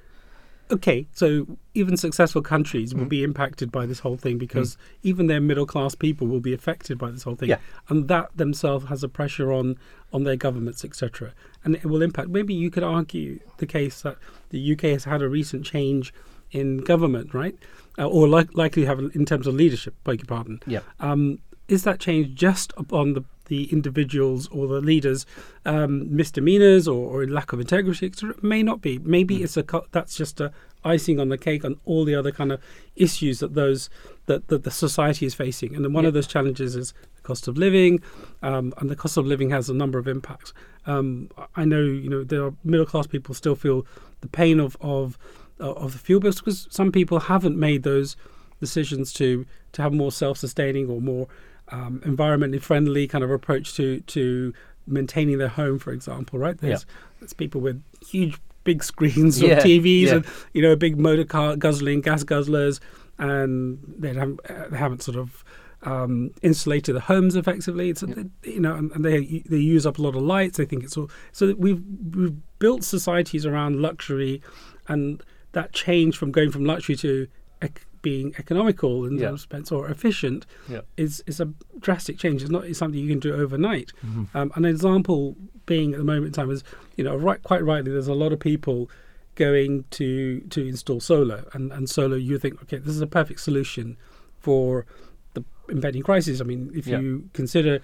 Okay, 0.71 1.07
so 1.13 1.47
even 1.75 1.97
successful 1.97 2.41
countries 2.41 2.95
mm. 2.95 2.99
will 2.99 3.07
be 3.07 3.23
impacted 3.23 3.71
by 3.71 3.85
this 3.85 3.99
whole 3.99 4.17
thing 4.17 4.39
because 4.39 4.77
mm. 4.77 4.79
even 5.03 5.27
their 5.27 5.41
middle 5.41 5.67
class 5.67 5.95
people 5.95 6.27
will 6.27 6.41
be 6.41 6.55
affected 6.55 6.97
by 6.97 7.11
this 7.11 7.23
whole 7.25 7.37
thing, 7.37 7.51
yeah. 7.51 7.59
and 7.89 8.09
that 8.09 8.35
themselves 8.37 8.87
has 8.87 9.03
a 9.03 9.09
pressure 9.09 9.53
on 9.53 9.77
on 10.13 10.25
their 10.25 10.37
governments, 10.37 10.85
etc. 10.85 11.33
And 11.65 11.75
it 11.75 11.85
will 11.85 12.01
impact. 12.01 12.29
Maybe 12.29 12.55
you 12.55 12.71
could 12.71 12.83
argue 12.83 13.41
the 13.59 13.67
case 13.67 14.03
that 14.03 14.17
the 14.51 14.73
UK 14.73 14.83
has 14.83 15.05
had 15.05 15.21
a 15.21 15.29
recent 15.29 15.67
change 15.67 16.15
in 16.51 16.79
government, 16.79 17.35
right, 17.35 17.57
uh, 17.99 18.09
or 18.09 18.27
li- 18.29 18.49
likely 18.55 18.87
have 18.87 18.99
in 18.99 19.27
terms 19.27 19.47
of 19.47 19.55
leadership. 19.55 19.95
Beg 20.05 20.21
your 20.21 20.27
pardon. 20.27 20.61
Yeah. 20.67 20.81
Um, 21.01 21.41
is 21.69 21.85
that 21.85 21.99
change 21.99 22.35
just 22.35 22.73
upon 22.77 23.15
the 23.15 23.25
the 23.47 23.65
individuals 23.73 24.49
or 24.49 24.67
the 24.67 24.81
leaders 24.81 25.27
um, 25.67 26.15
misdemeanors 26.15 26.89
or, 26.89 27.23
or, 27.23 27.27
lack 27.27 27.53
of 27.53 27.61
integrity 27.61 28.07
etc. 28.07 28.35
may 28.43 28.63
not 28.63 28.81
be 28.81 28.99
maybe 28.99 29.39
mm. 29.39 29.45
it's 29.45 29.57
a 29.57 29.65
that's 29.93 30.17
just 30.17 30.41
a 30.41 30.53
icing 30.85 31.19
on 31.19 31.29
the 31.31 31.39
cake 31.39 31.65
on 31.65 31.79
all 31.85 32.05
the 32.05 32.15
other 32.15 32.31
kind 32.31 32.53
of 32.53 32.61
issues 32.97 33.41
that 33.41 33.55
those 33.55 33.89
that, 34.27 34.49
that 34.49 34.65
the 34.65 34.71
society 34.71 35.27
is 35.27 35.35
facing 35.35 35.75
and 35.75 35.85
then 35.85 35.93
one 35.93 36.05
yeah. 36.05 36.09
of 36.09 36.15
those 36.15 36.27
challenges 36.27 36.77
is 36.77 36.93
the 37.17 37.23
cost 37.23 37.49
of 37.49 37.57
living 37.57 38.01
um, 38.43 38.73
and 38.79 38.91
the 38.91 38.97
cost 38.97 39.17
of 39.17 39.27
living 39.27 39.51
has 39.51 39.69
a 39.69 39.75
number 39.75 39.99
of 39.99 40.07
impacts 40.07 40.53
um, 40.87 41.31
I 41.57 41.65
know 41.65 41.81
you 41.81 42.09
know 42.09 42.25
there 42.25 42.45
are 42.45 42.55
middle 42.65 42.87
class 42.87 43.07
people 43.07 43.35
still 43.35 43.57
feel 43.57 43.87
the 44.21 44.29
pain 44.29 44.61
of 44.61 44.77
of 44.81 45.19
of 45.61 45.93
the 45.93 45.99
fuel 45.99 46.21
bills 46.21 46.37
because 46.37 46.67
some 46.71 46.91
people 46.91 47.21
haven't 47.21 47.57
made 47.57 47.83
those 47.83 48.17
decisions 48.61 49.13
to 49.15 49.47
to 49.73 49.83
have 49.83 49.93
more 49.93 50.13
self-sustaining 50.13 50.89
or 50.89 51.01
more 51.01 51.29
um, 51.69 52.01
environmentally 52.05 52.61
friendly 52.61 53.07
kind 53.07 53.25
of 53.25 53.31
approach 53.31 53.75
to 53.75 54.01
to 54.01 54.53
maintaining 54.87 55.39
their 55.39 55.49
home, 55.49 55.79
for 55.79 55.93
example, 55.93 56.39
right? 56.39 56.59
There's, 56.59 56.83
yeah. 56.83 56.95
there's 57.21 57.33
people 57.33 57.61
with 57.61 57.83
huge 58.07 58.39
big 58.65 58.83
screens 58.83 59.41
yeah, 59.41 59.55
of 59.55 59.65
TVs 59.65 60.03
yeah. 60.03 60.15
and 60.15 60.27
you 60.53 60.63
know 60.63 60.77
big 60.77 60.99
motor 60.99 61.25
car 61.25 61.57
guzzling 61.57 62.01
gas 62.01 62.25
guzzlers, 62.25 62.81
and 63.19 63.79
they 63.99 64.15
haven't, 64.15 64.41
they 64.71 64.77
haven't 64.77 65.03
sort 65.03 65.17
of 65.17 65.45
um, 65.85 66.31
insulated 66.43 66.97
the 66.97 67.01
homes 67.01 67.37
effectively. 67.37 67.95
So 67.95 68.07
yeah. 68.07 68.15
they, 68.43 68.51
you 68.53 68.61
know, 68.61 68.75
and, 68.75 68.91
and, 68.93 69.05
they 69.05 69.43
they 69.49 69.59
use 69.59 69.87
up 69.87 69.99
a 69.99 70.03
lot 70.03 70.17
of 70.17 70.23
lights. 70.23 70.57
They 70.57 70.65
think 70.65 70.85
it's 70.85 70.97
all 70.97 71.11
so 71.33 71.55
we've 71.59 71.83
we've 72.15 72.37
built 72.59 72.85
societies 72.85 73.47
around 73.47 73.81
luxury, 73.81 74.43
and 74.89 75.23
that 75.53 75.73
change 75.73 76.17
from 76.17 76.33
going 76.33 76.51
from 76.51 76.65
luxury 76.65 76.97
to 76.97 77.29
ec- 77.63 77.87
being 78.05 78.35
economical 78.39 79.07
and 79.07 79.19
yeah. 79.19 79.35
or 79.73 79.89
efficient 79.89 80.47
yeah. 80.69 80.83
is 80.97 81.25
is 81.27 81.41
a 81.41 81.47
drastic 81.81 82.19
change. 82.19 82.43
It's 82.43 82.51
not 82.51 82.65
it's 82.67 82.79
something 82.79 83.01
you 83.01 83.09
can 83.09 83.19
do 83.19 83.35
overnight. 83.35 83.93
Mm-hmm. 84.07 84.37
Um, 84.37 84.53
an 84.55 84.67
example 84.67 85.35
being 85.67 85.95
at 85.95 85.99
the 85.99 86.05
moment 86.05 86.27
in 86.27 86.33
time 86.33 86.51
is 86.51 86.63
you 86.97 87.03
know 87.03 87.17
right 87.17 87.43
quite 87.43 87.65
rightly 87.65 87.91
there's 87.91 88.07
a 88.07 88.15
lot 88.15 88.33
of 88.33 88.39
people 88.39 88.91
going 89.37 89.85
to 89.91 90.41
to 90.51 90.61
install 90.69 91.01
solar 91.01 91.45
and 91.55 91.73
and 91.73 91.89
solar 91.89 92.19
you 92.19 92.39
think 92.39 92.63
okay 92.63 92.77
this 92.77 92.95
is 92.95 93.01
a 93.01 93.07
perfect 93.07 93.41
solution 93.41 93.97
for 94.39 94.87
the 95.33 95.43
impending 95.71 96.03
crisis. 96.03 96.43
I 96.43 96.45
mean 96.45 96.71
if 96.75 96.87
yeah. 96.87 96.99
you 96.99 97.31
consider 97.33 97.81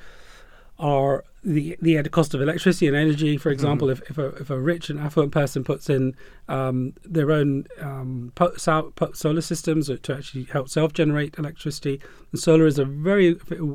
our 0.79 1.25
the 1.43 1.77
the 1.81 2.09
cost 2.11 2.35
of 2.35 2.43
electricity 2.43 2.87
and 2.87 2.97
energy, 2.97 3.37
for 3.37 3.51
example, 3.51 3.89
mm-hmm. 3.89 4.03
if, 4.03 4.11
if, 4.11 4.19
a, 4.19 4.27
if 4.37 4.51
a 4.51 4.61
rich 4.61 4.91
and 4.91 5.01
affluent 5.01 5.33
person 5.33 5.65
puts 5.65 5.89
in 5.89 6.15
um, 6.49 6.95
their 7.03 7.33
own 7.33 7.67
um, 7.81 8.33
solar 8.57 9.41
systems 9.41 9.91
to 10.03 10.15
actually 10.15 10.45
help 10.45 10.69
self 10.69 10.93
generate 10.93 11.39
electricity, 11.39 12.01
and 12.31 12.41
solar 12.41 12.67
is 12.67 12.79
a 12.79 12.85
very 12.85 13.35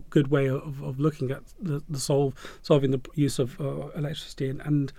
good 0.10 0.28
way 0.28 0.47
of, 0.47 0.82
of 0.84 0.99
looking 0.99 1.32
at 1.32 1.41
the, 1.60 1.84
the 1.89 1.99
solve 1.99 2.36
solving 2.62 2.91
the 2.91 3.01
use 3.15 3.39
of 3.39 3.60
uh, 3.60 3.88
electricity 3.95 4.47
and, 4.49 4.62
and 4.62 4.93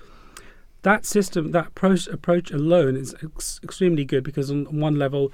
that 0.86 1.04
system, 1.04 1.50
that 1.50 1.66
approach, 1.66 2.06
approach 2.06 2.52
alone 2.52 2.96
is 2.96 3.12
ex- 3.20 3.58
extremely 3.64 4.04
good 4.04 4.22
because 4.22 4.52
on, 4.52 4.68
on 4.68 4.78
one 4.78 4.96
level, 4.96 5.32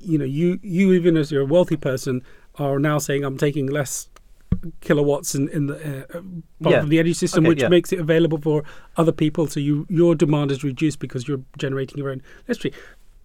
you 0.00 0.16
know, 0.16 0.24
you 0.24 0.60
you 0.62 0.92
even 0.92 1.16
as 1.16 1.32
you're 1.32 1.42
a 1.42 1.46
wealthy 1.46 1.76
person 1.76 2.22
are 2.56 2.78
now 2.78 2.98
saying 2.98 3.24
I'm 3.24 3.36
taking 3.36 3.66
less 3.66 4.08
kilowatts 4.80 5.34
in, 5.34 5.48
in 5.48 5.66
the 5.66 6.06
uh, 6.14 6.20
yeah. 6.60 6.82
the 6.82 6.98
energy 6.98 7.14
system, 7.14 7.44
okay, 7.44 7.48
which 7.48 7.62
yeah. 7.62 7.68
makes 7.68 7.92
it 7.92 8.00
available 8.00 8.38
for 8.38 8.64
other 8.96 9.12
people. 9.12 9.46
So 9.46 9.60
you 9.60 9.86
your 9.88 10.14
demand 10.14 10.50
is 10.50 10.62
reduced 10.64 10.98
because 10.98 11.28
you're 11.28 11.42
generating 11.58 11.98
your 11.98 12.10
own 12.10 12.22
electricity. 12.46 12.74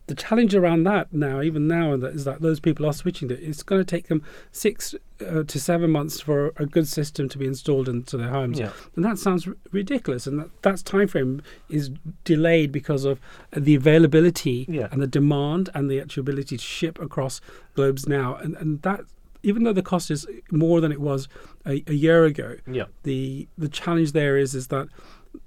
the 0.07 0.15
challenge 0.15 0.55
around 0.55 0.83
that 0.85 1.11
now, 1.11 1.41
even 1.41 1.67
now, 1.67 1.93
is 1.93 2.23
that 2.23 2.41
those 2.41 2.61
people 2.61 2.85
are 2.85 2.93
switching 2.93 3.29
it. 3.29 3.39
It's 3.41 3.61
going 3.61 3.81
to 3.81 3.85
take 3.85 4.07
them 4.07 4.23
six 4.53 4.95
uh, 5.19 5.43
to 5.43 5.59
seven 5.59 5.91
months 5.91 6.21
for 6.21 6.53
a 6.55 6.65
good 6.65 6.87
system 6.87 7.27
to 7.27 7.37
be 7.37 7.45
installed 7.45 7.89
into 7.89 8.15
their 8.15 8.29
homes, 8.29 8.57
Yeah. 8.57 8.71
and 8.95 9.03
that 9.03 9.19
sounds 9.19 9.45
r- 9.47 9.55
ridiculous. 9.71 10.25
And 10.25 10.39
that 10.39 10.49
that's 10.61 10.81
time 10.81 11.07
frame 11.07 11.41
is 11.69 11.91
delayed 12.23 12.71
because 12.71 13.03
of 13.03 13.19
the 13.51 13.75
availability 13.75 14.65
and 14.91 15.01
the 15.01 15.07
demand 15.07 15.69
and 15.73 15.91
the 15.91 15.99
actual 15.99 16.21
ability 16.21 16.55
to 16.57 16.63
ship 16.63 16.99
across 17.01 17.41
globes 17.75 18.07
now, 18.07 18.35
and 18.35 18.55
and 18.55 18.81
that. 18.83 19.01
Even 19.43 19.63
though 19.63 19.73
the 19.73 19.83
cost 19.83 20.09
is 20.11 20.25
more 20.51 20.81
than 20.81 20.91
it 20.91 20.99
was 21.01 21.27
a, 21.65 21.83
a 21.87 21.93
year 21.93 22.25
ago, 22.25 22.55
Yeah. 22.71 22.85
the 23.03 23.47
the 23.57 23.69
challenge 23.69 24.11
there 24.13 24.37
is 24.37 24.55
is 24.55 24.67
that 24.67 24.87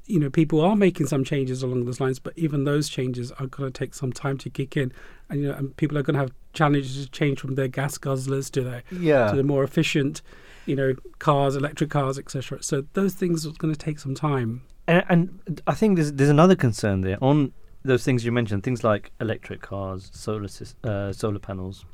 you 0.07 0.19
know 0.21 0.31
people 0.31 0.61
are 0.61 0.77
making 0.77 1.07
some 1.07 1.25
changes 1.25 1.63
along 1.63 1.85
those 1.85 2.01
lines, 2.01 2.19
but 2.19 2.33
even 2.37 2.65
those 2.65 2.89
changes 2.89 3.33
are 3.33 3.47
going 3.47 3.71
to 3.73 3.77
take 3.79 3.95
some 3.95 4.13
time 4.13 4.39
to 4.39 4.51
kick 4.51 4.77
in, 4.77 4.93
and 5.29 5.41
you 5.43 5.49
know, 5.49 5.55
and 5.55 5.77
people 5.77 5.99
are 5.99 6.03
going 6.03 6.15
to 6.15 6.21
have 6.21 6.33
challenges 6.53 7.05
to 7.05 7.11
change 7.11 7.41
from 7.41 7.55
their 7.55 7.69
gas 7.69 7.99
guzzlers 7.99 8.51
to 8.53 8.63
their 8.63 8.83
Yeah. 8.91 9.31
to 9.31 9.37
the 9.37 9.43
more 9.45 9.65
efficient, 9.65 10.23
you 10.67 10.77
know, 10.77 10.95
cars, 11.19 11.57
electric 11.57 11.91
cars, 11.91 12.19
etc. 12.19 12.63
So 12.63 12.85
those 12.93 13.15
things 13.15 13.47
are 13.47 13.53
going 13.59 13.73
to 13.75 13.79
take 13.79 13.99
some 13.99 14.15
time. 14.15 14.63
And, 14.87 15.05
and 15.09 15.63
I 15.67 15.75
think 15.75 15.97
there's 15.97 16.13
there's 16.13 16.31
another 16.31 16.57
concern 16.57 17.01
there 17.03 17.19
on 17.23 17.53
those 17.85 18.05
things 18.05 18.25
you 18.25 18.33
mentioned, 18.33 18.63
things 18.63 18.85
like 18.85 19.11
electric 19.21 19.61
cars, 19.63 20.11
solar 20.13 20.49
uh, 20.85 21.13
solar 21.13 21.39
panels, 21.39 21.85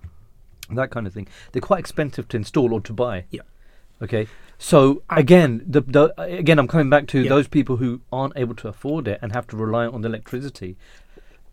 that 0.70 0.90
kind 0.90 1.06
of 1.06 1.12
thing. 1.14 1.28
They're 1.52 1.62
quite 1.62 1.80
expensive 1.80 2.26
to 2.28 2.36
install 2.36 2.74
or 2.74 2.80
to 2.80 2.92
buy. 2.92 3.24
Yeah. 3.30 3.42
Okay. 4.02 4.26
So 4.58 5.02
again, 5.08 5.62
the, 5.66 5.80
the 5.82 6.12
again, 6.18 6.58
I'm 6.58 6.68
coming 6.68 6.90
back 6.90 7.06
to 7.08 7.20
Yeah. 7.20 7.28
those 7.28 7.46
people 7.48 7.76
who 7.76 8.00
aren't 8.12 8.36
able 8.36 8.54
to 8.56 8.68
afford 8.68 9.06
it 9.08 9.18
and 9.22 9.32
have 9.32 9.46
to 9.48 9.56
rely 9.56 9.86
on 9.86 10.04
electricity. 10.04 10.76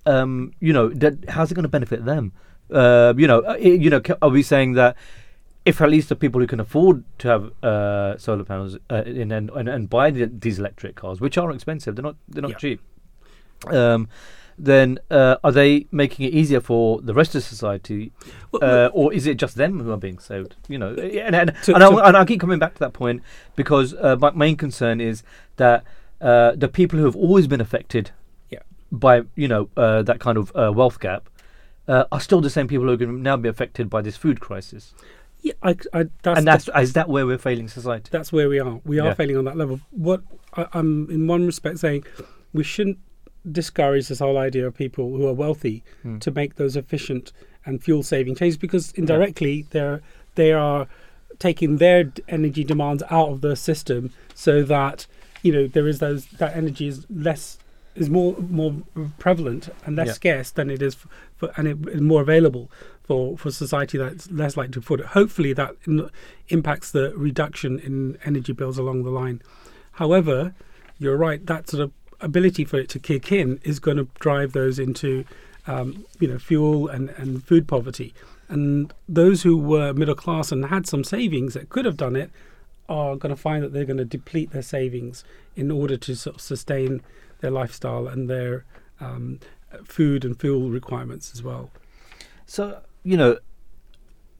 Um, 0.05 0.53
you 0.59 0.73
know, 0.73 0.89
that, 0.89 1.29
how's 1.29 1.51
it 1.51 1.55
going 1.55 1.63
to 1.63 1.69
benefit 1.69 2.03
them? 2.05 2.33
Uh, 2.71 3.13
you 3.17 3.27
know, 3.27 3.39
uh, 3.47 3.55
you 3.55 3.89
know, 3.89 4.01
are 4.21 4.29
we 4.29 4.41
saying 4.41 4.73
that? 4.73 4.95
If 5.65 5.79
at 5.79 5.89
least 5.89 6.09
the 6.09 6.17
people 6.17 6.41
who 6.41 6.47
can 6.47 6.59
afford 6.59 7.05
to 7.19 7.27
have 7.29 7.63
uh, 7.63 8.17
solar 8.17 8.43
panels 8.43 8.77
uh, 8.91 9.03
in, 9.05 9.31
and, 9.31 9.49
and 9.51 9.69
and 9.69 9.89
buy 9.89 10.11
the, 10.11 10.25
these 10.25 10.59
electric 10.59 10.97
cars, 10.97 11.21
which 11.21 11.37
are 11.37 11.49
expensive, 11.51 11.95
they're 11.95 12.03
not 12.03 12.17
they're 12.27 12.41
not 12.41 12.51
Yeah. 12.51 12.57
cheap. 12.57 12.81
Um, 13.67 14.09
then 14.57 14.99
uh, 15.09 15.37
are 15.43 15.51
they 15.51 15.87
making 15.91 16.25
it 16.27 16.33
easier 16.33 16.61
for 16.61 17.01
the 17.01 17.13
rest 17.13 17.35
of 17.35 17.43
society, 17.43 18.11
Well, 18.51 18.63
uh, 18.63 18.87
or 18.93 19.13
is 19.13 19.25
it 19.27 19.37
just 19.37 19.55
them 19.55 19.79
who 19.81 19.91
are 19.91 19.97
being 19.97 20.19
saved? 20.19 20.55
You 20.67 20.77
know, 20.79 20.93
and 20.95 21.35
and, 21.35 21.53
To- 21.63 21.73
and, 21.75 21.81
to- 21.81 21.97
I, 22.01 22.07
and 22.07 22.17
I 22.17 22.25
keep 22.25 22.39
coming 22.39 22.59
back 22.59 22.73
to 22.75 22.79
that 22.79 22.93
point 22.93 23.21
because 23.55 23.93
uh, 23.95 24.15
my 24.19 24.31
main 24.31 24.55
concern 24.57 25.01
is 25.01 25.23
that 25.57 25.83
uh, 26.21 26.51
the 26.55 26.67
people 26.67 26.99
who 26.99 27.05
have 27.05 27.15
always 27.15 27.47
been 27.47 27.61
affected 27.61 28.11
Yeah. 28.49 28.59
by 28.91 29.23
you 29.35 29.47
know 29.47 29.69
uh, 29.75 30.01
that 30.03 30.19
kind 30.19 30.37
of 30.37 30.51
uh, 30.55 30.71
wealth 30.73 30.99
gap 30.99 31.29
uh, 31.87 32.05
are 32.11 32.19
still 32.21 32.39
the 32.41 32.49
same 32.49 32.67
people 32.67 32.85
who 32.85 32.93
are 32.93 32.97
going 32.97 33.11
to 33.11 33.17
now 33.21 33.35
be 33.37 33.49
affected 33.49 33.89
by 33.89 34.01
this 34.01 34.15
food 34.17 34.39
crisis. 34.39 34.93
Yeah, 35.41 35.53
I, 35.61 35.75
I, 35.93 36.05
that's, 36.21 36.37
and 36.37 36.47
that's 36.47 36.69
is 36.77 36.93
that 36.93 37.09
where 37.09 37.25
we're 37.25 37.37
failing 37.37 37.67
society? 37.67 38.07
that's 38.11 38.31
where 38.31 38.47
we 38.47 38.59
are. 38.59 38.79
We 38.85 38.99
are 38.99 39.07
Yeah. 39.07 39.13
failing 39.15 39.35
on 39.37 39.43
that 39.45 39.57
level. 39.57 39.81
What 39.91 40.21
I, 40.55 40.67
I'm 40.73 41.09
in 41.09 41.27
one 41.27 41.45
respect 41.45 41.79
saying, 41.79 42.05
we 42.53 42.63
shouldn't 42.63 42.99
discourage 43.51 44.07
this 44.07 44.19
whole 44.19 44.37
idea 44.37 44.65
of 44.65 44.75
people 44.75 45.09
who 45.17 45.27
are 45.27 45.33
wealthy 45.33 45.83
Hmm. 46.01 46.19
to 46.19 46.31
make 46.31 46.55
those 46.55 46.75
efficient 46.75 47.31
and 47.65 47.81
fuel 47.83 48.03
saving 48.03 48.35
changes 48.35 48.57
because 48.57 48.91
indirectly 48.93 49.65
they're 49.71 50.01
they 50.35 50.51
are 50.51 50.87
taking 51.39 51.77
their 51.77 52.11
energy 52.27 52.63
demands 52.63 53.03
out 53.09 53.29
of 53.29 53.41
the 53.41 53.55
system 53.55 54.11
so 54.33 54.63
that 54.63 55.05
you 55.41 55.51
know 55.51 55.67
there 55.67 55.87
is 55.87 55.99
those 55.99 56.25
that 56.37 56.55
energy 56.55 56.87
is 56.87 57.05
less 57.09 57.57
is 57.95 58.09
more 58.09 58.35
more 58.49 58.73
prevalent 59.19 59.69
and 59.85 59.95
less 59.95 60.07
Yeah. 60.07 60.13
scarce 60.13 60.51
than 60.51 60.69
it 60.69 60.81
is 60.81 60.95
for, 60.95 61.07
for 61.35 61.51
and 61.57 61.67
it 61.67 61.77
is 61.89 62.01
more 62.01 62.21
available 62.21 62.71
for 63.03 63.37
for 63.37 63.51
society 63.51 63.97
that's 63.97 64.31
less 64.31 64.55
likely 64.57 64.73
to 64.73 64.79
afford 64.79 65.01
it. 65.01 65.07
Hopefully 65.07 65.53
that 65.53 65.75
in, 65.85 66.09
impacts 66.49 66.91
the 66.91 67.13
reduction 67.15 67.77
in 67.79 68.17
energy 68.25 68.53
bills 68.53 68.77
along 68.77 69.03
the 69.03 69.09
line. 69.11 69.41
However, 69.93 70.53
you're 70.99 71.17
right. 71.17 71.45
That 71.45 71.69
sort 71.69 71.83
of 71.83 71.91
ability 72.23 72.65
for 72.65 72.77
it 72.77 72.89
to 72.89 72.99
kick 72.99 73.31
in 73.31 73.59
is 73.63 73.79
going 73.79 73.97
to 73.97 74.07
drive 74.19 74.53
those 74.53 74.79
into, 74.79 75.25
um, 75.67 76.05
you 76.19 76.27
know, 76.27 76.39
fuel 76.39 76.87
and, 76.87 77.09
and 77.11 77.43
food 77.43 77.67
poverty. 77.67 78.13
And 78.49 78.93
those 79.07 79.43
who 79.43 79.57
were 79.57 79.93
middle 79.93 80.15
class 80.15 80.51
and 80.51 80.65
had 80.65 80.87
some 80.87 81.03
savings 81.03 81.53
that 81.53 81.69
could 81.69 81.85
have 81.85 81.97
done 81.97 82.15
it 82.15 82.31
are 82.89 83.15
going 83.15 83.33
to 83.33 83.41
find 83.41 83.63
that 83.63 83.73
they're 83.73 83.85
going 83.85 83.97
to 83.97 84.05
deplete 84.05 84.51
their 84.51 84.61
savings 84.61 85.23
in 85.55 85.71
order 85.71 85.97
to 85.97 86.15
sort 86.15 86.35
of 86.35 86.41
sustain 86.41 87.01
their 87.39 87.51
lifestyle 87.51 88.07
and 88.07 88.29
their 88.29 88.65
um, 88.99 89.39
food 89.83 90.25
and 90.25 90.39
fuel 90.39 90.69
requirements 90.69 91.31
as 91.33 91.43
well. 91.43 91.71
So 92.45 92.81
you 93.03 93.17
know, 93.17 93.37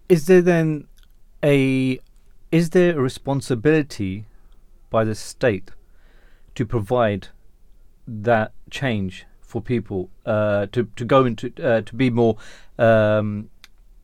is 0.09 0.25
there 0.27 0.41
then 0.41 0.87
a 1.43 1.99
is 2.51 2.69
there 2.71 2.97
a 2.97 3.01
responsibility 3.01 4.25
by 4.89 5.03
the 5.03 5.15
state 5.15 5.71
to 6.55 6.65
provide 6.65 7.29
that 8.07 8.51
change 8.69 9.25
for 9.41 9.61
people 9.61 10.09
uh, 10.25 10.65
to 10.71 10.87
to 10.95 11.05
go 11.05 11.25
into 11.25 11.51
uh, 11.63 11.81
to 11.81 11.95
be 11.95 12.09
more 12.09 12.37
um, 12.79 13.49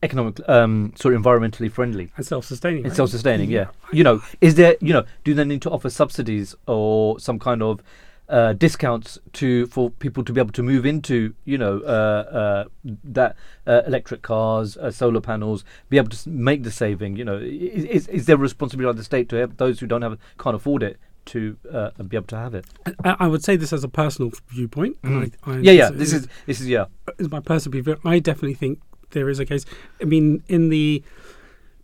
economic 0.02 0.40
um, 0.48 0.92
sort 0.96 1.14
of 1.14 1.22
environmentally 1.22 1.70
friendly 1.70 2.10
And 2.16 2.24
self-sustaining. 2.24 2.78
and 2.84 2.86
right? 2.92 2.96
self-sustaining? 2.96 3.50
Yeah, 3.50 3.66
you 3.92 4.04
know, 4.04 4.22
is 4.40 4.54
there 4.54 4.76
you 4.80 4.92
know 4.92 5.04
do 5.24 5.34
they 5.34 5.44
need 5.44 5.62
to 5.62 5.70
offer 5.70 5.90
subsidies 5.90 6.54
or 6.66 7.18
some 7.20 7.38
kind 7.38 7.62
of 7.62 7.82
uh, 8.28 8.52
discounts 8.52 9.18
to 9.32 9.66
for 9.66 9.90
people 9.90 10.22
to 10.22 10.32
be 10.32 10.40
able 10.40 10.52
to 10.52 10.62
move 10.62 10.86
into 10.86 11.34
you 11.44 11.58
know 11.58 11.80
uh, 11.80 12.22
uh, 12.40 12.64
that 13.02 13.34
uh, 13.66 13.82
electric 13.86 14.22
cars, 14.22 14.76
uh, 14.76 14.90
solar 14.90 15.20
panels, 15.20 15.64
be 15.88 15.96
able 15.98 16.08
to 16.10 16.28
make 16.28 16.62
the 16.62 16.70
saving. 16.70 17.16
You 17.16 17.24
know, 17.24 17.38
is, 17.38 18.06
is 18.06 18.26
there 18.26 18.36
a 18.36 18.38
responsibility 18.38 18.88
of 18.90 18.96
the 18.96 19.04
state 19.04 19.28
to 19.30 19.36
help 19.36 19.56
those 19.56 19.80
who 19.80 19.86
don't 19.88 20.02
have 20.02 20.16
can't 20.38 20.54
afford 20.54 20.84
it 20.84 20.96
to 21.34 21.56
uh, 21.72 21.90
be 22.02 22.16
able 22.16 22.26
to 22.28 22.36
have 22.36 22.54
it? 22.54 22.66
I, 23.04 23.16
I 23.20 23.26
would 23.26 23.42
say 23.44 23.56
this 23.56 23.72
as 23.72 23.82
a 23.84 23.88
personal 23.88 24.32
viewpoint. 24.48 24.96
and 25.02 25.32
I, 25.44 25.50
I, 25.50 25.54
Mm. 25.56 25.64
Yeah, 25.64 25.72
yeah. 25.72 25.90
this 25.90 25.98
This 26.10 26.12
is 26.12 26.28
this 26.46 26.60
is 26.60 26.68
yeah. 26.68 26.84
is 27.18 27.30
my 27.30 27.40
personal 27.40 27.82
view. 27.82 27.96
I 28.04 28.18
definitely 28.18 28.54
think 28.54 28.80
there 29.10 29.28
is 29.28 29.38
a 29.40 29.46
case. 29.46 29.64
I 30.00 30.04
mean, 30.04 30.42
in 30.48 30.68
the 30.68 31.02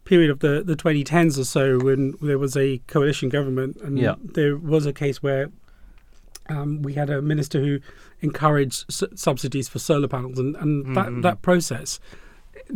period 0.05 0.31
of 0.31 0.39
the, 0.39 0.63
the 0.65 0.77
2010s 0.77 1.37
or 1.39 1.45
so, 1.45 1.79
when 1.81 2.15
there 2.23 2.39
was 2.39 2.57
a 2.57 2.79
coalition 2.87 3.29
government, 3.29 3.77
and 3.83 3.99
Yeah. 3.99 4.15
there 4.23 4.57
was 4.57 4.87
a 4.87 4.93
case 4.93 5.21
where 5.23 5.51
um, 6.49 6.83
we 6.83 6.93
had 6.95 7.11
a 7.11 7.21
minister 7.21 7.61
who 7.61 7.81
encouraged 8.21 8.85
s- 8.89 9.03
subsidies 9.17 9.69
for 9.69 9.81
solar 9.81 10.07
panels, 10.09 10.39
and, 10.39 10.55
and 10.57 10.87
Mhm. 10.87 10.95
that, 10.95 11.23
that 11.23 11.43
process 11.43 11.99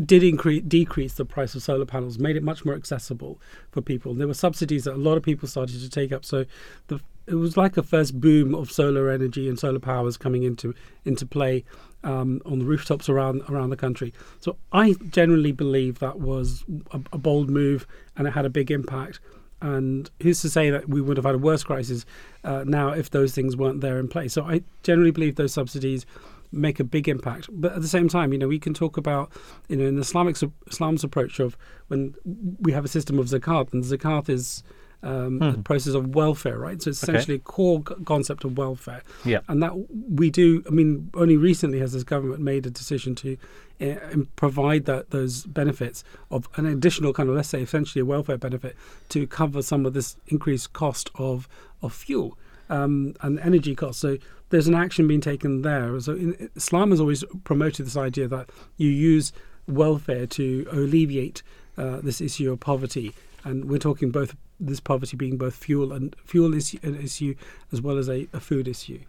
did 0.04 0.22
increase 0.22 0.62
decrease 0.62 1.14
the 1.14 1.24
price 1.24 1.54
of 1.54 1.62
solar 1.62 1.86
panels, 1.86 2.18
made 2.18 2.36
it 2.36 2.42
much 2.42 2.64
more 2.64 2.74
accessible 2.74 3.40
for 3.70 3.80
people. 3.80 4.14
There 4.14 4.28
were 4.28 4.34
subsidies 4.34 4.84
that 4.84 4.94
a 4.94 4.96
lot 4.96 5.16
of 5.16 5.22
people 5.22 5.48
started 5.48 5.80
to 5.80 5.90
take 5.90 6.12
up. 6.12 6.24
So 6.24 6.44
the 6.88 7.00
it 7.26 7.34
was 7.34 7.56
like 7.56 7.76
a 7.76 7.82
first 7.82 8.20
boom 8.20 8.54
of 8.54 8.72
solar 8.72 9.08
energy 9.08 9.48
and 9.48 9.58
solar 9.58 9.78
powers 9.78 10.16
coming 10.16 10.42
into 10.42 10.74
into 11.04 11.24
play 11.24 11.64
um, 12.02 12.40
on 12.44 12.58
the 12.58 12.64
rooftops 12.64 13.08
around 13.08 13.42
around 13.48 13.70
the 13.70 13.76
country. 13.76 14.12
So 14.40 14.56
I 14.72 14.94
generally 15.10 15.52
believe 15.52 16.00
that 16.00 16.18
was 16.18 16.64
a, 16.90 17.00
a 17.12 17.18
bold 17.18 17.48
move 17.48 17.86
and 18.16 18.26
it 18.26 18.32
had 18.32 18.44
a 18.44 18.50
big 18.50 18.70
impact. 18.70 19.20
And 19.62 20.10
who's 20.22 20.40
to 20.40 20.48
say 20.48 20.70
that 20.70 20.88
we 20.88 21.02
would 21.02 21.18
have 21.18 21.26
had 21.26 21.34
a 21.34 21.38
worse 21.38 21.62
crisis 21.62 22.06
uh, 22.44 22.64
now 22.66 22.90
if 22.90 23.10
those 23.10 23.34
things 23.34 23.56
weren't 23.56 23.82
there 23.82 23.98
in 23.98 24.08
place? 24.08 24.32
So 24.32 24.44
I 24.44 24.62
generally 24.82 25.10
believe 25.10 25.36
those 25.36 25.52
subsidies 25.52 26.06
make 26.52 26.80
a 26.80 26.84
big 26.84 27.08
impact. 27.08 27.48
But 27.52 27.72
at 27.74 27.82
the 27.82 27.88
same 27.88 28.08
time, 28.08 28.32
you 28.32 28.38
know, 28.38 28.48
we 28.48 28.58
can 28.58 28.74
talk 28.74 28.96
about, 28.96 29.30
you 29.68 29.76
know, 29.76 29.86
in 29.86 29.94
the 29.96 30.02
Islamic 30.02 30.36
Islam's 30.68 31.04
approach 31.04 31.38
of 31.40 31.56
when 31.88 32.14
we 32.60 32.72
have 32.72 32.84
a 32.84 32.88
system 32.88 33.18
of 33.18 33.26
zakat, 33.26 33.72
and 33.72 33.84
zakat 33.84 34.28
is 34.28 34.62
um, 35.02 35.40
a 35.40 35.52
Hmm. 35.52 35.62
process 35.62 35.94
of 35.94 36.14
welfare, 36.14 36.58
right? 36.58 36.82
So 36.82 36.90
it's 36.90 37.02
Okay. 37.02 37.12
essentially 37.14 37.36
a 37.36 37.38
core 37.38 37.82
c- 37.88 37.94
concept 38.04 38.44
of 38.44 38.58
welfare. 38.58 39.02
Yeah. 39.24 39.40
And 39.48 39.62
that 39.62 39.72
we 40.10 40.28
do, 40.28 40.62
I 40.66 40.70
mean, 40.70 41.08
only 41.14 41.38
recently 41.38 41.78
has 41.78 41.94
this 41.94 42.04
government 42.04 42.42
made 42.42 42.66
a 42.66 42.70
decision 42.70 43.14
to 43.14 43.38
uh, 43.80 43.94
provide 44.36 44.84
that 44.84 45.08
those 45.08 45.46
benefits 45.46 46.04
of 46.30 46.50
an 46.56 46.66
additional 46.66 47.14
kind 47.14 47.30
of, 47.30 47.34
let's 47.34 47.48
say, 47.48 47.62
essentially 47.62 48.02
a 48.02 48.04
welfare 48.04 48.36
benefit 48.36 48.76
to 49.08 49.26
cover 49.26 49.62
some 49.62 49.86
of 49.86 49.94
this 49.94 50.16
increased 50.26 50.74
cost 50.74 51.08
of, 51.14 51.48
of 51.80 51.94
fuel 51.94 52.36
um, 52.68 53.14
and 53.22 53.40
energy 53.40 53.74
costs. 53.74 54.02
So 54.02 54.18
there's 54.50 54.68
an 54.68 54.74
action 54.74 55.08
being 55.08 55.20
taken 55.20 55.62
there. 55.62 55.98
So 56.00 56.12
in, 56.12 56.50
Islam 56.54 56.90
has 56.90 57.00
always 57.00 57.24
promoted 57.44 57.86
this 57.86 57.96
idea 57.96 58.28
that 58.28 58.50
you 58.76 58.88
use 58.88 59.32
welfare 59.66 60.26
to 60.26 60.66
alleviate 60.70 61.42
uh, 61.78 62.00
this 62.00 62.20
issue 62.20 62.52
of 62.52 62.60
poverty. 62.60 63.14
And 63.44 63.64
we're 63.66 63.78
talking 63.78 64.10
both 64.10 64.36
this 64.58 64.80
poverty 64.80 65.16
being 65.16 65.38
both 65.38 65.54
fuel 65.54 65.92
and 65.92 66.14
fuel 66.24 66.52
issue, 66.54 66.78
an 66.82 66.96
issue 67.00 67.34
as 67.72 67.80
well 67.80 67.96
as 67.96 68.08
a, 68.08 68.28
a 68.32 68.40
food 68.40 68.68
issue. 68.68 69.00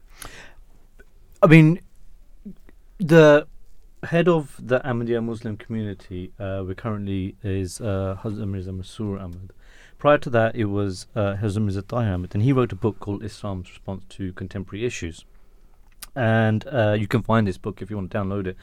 I 1.43 1.47
mean, 1.47 1.82
the 2.99 3.47
head 4.04 4.27
of 4.27 4.56
the 4.60 4.80
Ahmadiyya 4.80 5.23
Muslim 5.23 5.58
community, 5.58 6.32
uh, 6.39 6.63
we 6.65 6.75
currently 6.75 7.36
is 7.43 7.82
uh, 7.82 8.17
Hazrat 8.23 8.47
Mirza 8.47 8.71
Masroor 8.71 9.19
Ahmad. 9.19 9.51
Prior 10.02 10.18
to 10.18 10.32
that, 10.32 10.56
it 10.56 10.66
was 10.66 11.06
uh, 11.16 11.36
Tahir 11.36 12.14
Ahmad, 12.16 12.34
and 12.34 12.42
he 12.42 12.52
wrote 12.52 12.72
a 12.72 12.76
book 12.76 13.00
called 13.00 13.24
Islam's 13.24 13.70
Response 13.70 14.04
to 14.10 14.34
Contemporary 14.34 14.84
Issues. 14.84 15.26
And 16.16 16.68
uh, 16.68 16.96
you 17.00 17.06
can 17.06 17.22
find 17.22 17.46
this 17.46 17.60
book 17.60 17.84
if 17.84 17.92
you 17.92 17.98
want 17.98 18.10
to 18.10 18.18
download 18.18 18.48
it 18.48 18.58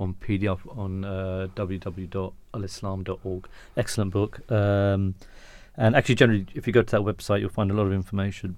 on 0.00 0.14
PDF 0.14 0.58
on 0.76 1.04
uh, 1.04 1.46
www.alislam.org. 1.54 3.48
Excellent 3.76 4.12
book. 4.12 4.50
Um, 4.50 5.14
and 5.76 5.94
actually, 5.94 6.16
generally, 6.16 6.46
if 6.56 6.66
you 6.66 6.72
go 6.72 6.82
to 6.82 6.90
that 6.90 7.02
website, 7.02 7.38
you'll 7.38 7.50
find 7.50 7.70
a 7.70 7.74
lot 7.74 7.86
of 7.86 7.92
information. 7.92 8.56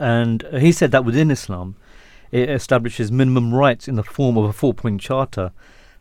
And 0.00 0.44
uh, 0.44 0.58
he 0.58 0.72
said 0.72 0.90
that 0.90 1.04
within 1.04 1.30
Islam, 1.30 1.76
it 2.32 2.50
establishes 2.50 3.12
minimum 3.12 3.54
rights 3.54 3.86
in 3.86 3.94
the 3.94 4.02
form 4.02 4.36
of 4.36 4.46
a 4.46 4.52
four 4.52 4.74
point 4.74 5.00
charter 5.00 5.52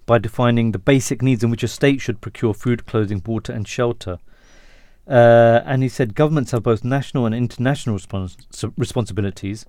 by 0.08 0.17
defining 0.17 0.71
the 0.71 0.80
basic 0.80 1.21
needs 1.21 1.43
in 1.43 1.52
which 1.52 1.62
a 1.62 1.67
state 1.67 2.02
should 2.02 2.21
procure 2.21 2.56
food, 2.56 2.88
clothing, 2.88 3.21
water, 3.23 3.54
and 3.54 3.67
shelter. 3.67 4.17
Uh, 5.07 5.61
and 5.65 5.83
he 5.83 5.89
said 5.89 6.15
governments 6.15 6.51
have 6.51 6.63
both 6.63 6.83
national 6.83 7.25
and 7.25 7.33
international 7.33 7.97
respons- 7.97 8.71
responsibilities. 8.77 9.65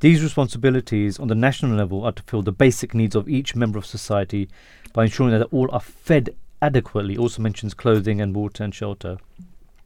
These 0.00 0.22
responsibilities 0.22 1.18
on 1.18 1.28
the 1.28 1.34
national 1.34 1.74
level 1.76 2.04
are 2.04 2.12
to 2.12 2.22
fill 2.22 2.42
the 2.42 2.52
basic 2.52 2.94
needs 2.94 3.16
of 3.16 3.28
each 3.28 3.56
member 3.56 3.78
of 3.78 3.86
society 3.86 4.48
by 4.92 5.04
ensuring 5.04 5.36
that 5.38 5.48
all 5.50 5.68
are 5.72 5.80
fed 5.80 6.30
adequately. 6.60 7.16
Also 7.16 7.42
mentions 7.42 7.74
clothing 7.74 8.20
and 8.20 8.34
water 8.34 8.62
and 8.62 8.74
shelter. 8.74 9.16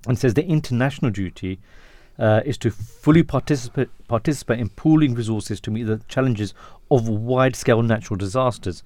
And 0.06 0.18
says 0.18 0.34
the 0.34 0.44
international 0.44 1.10
duty 1.12 1.60
uh, 2.18 2.40
is 2.44 2.58
to 2.58 2.70
fully 2.70 3.22
participate 3.22 3.88
participate 4.08 4.58
in 4.58 4.68
pooling 4.70 5.14
resources 5.14 5.60
to 5.60 5.70
meet 5.70 5.84
the 5.84 6.00
challenges 6.08 6.54
of 6.90 7.08
wide-scale 7.08 7.82
natural 7.82 8.16
disasters 8.16 8.82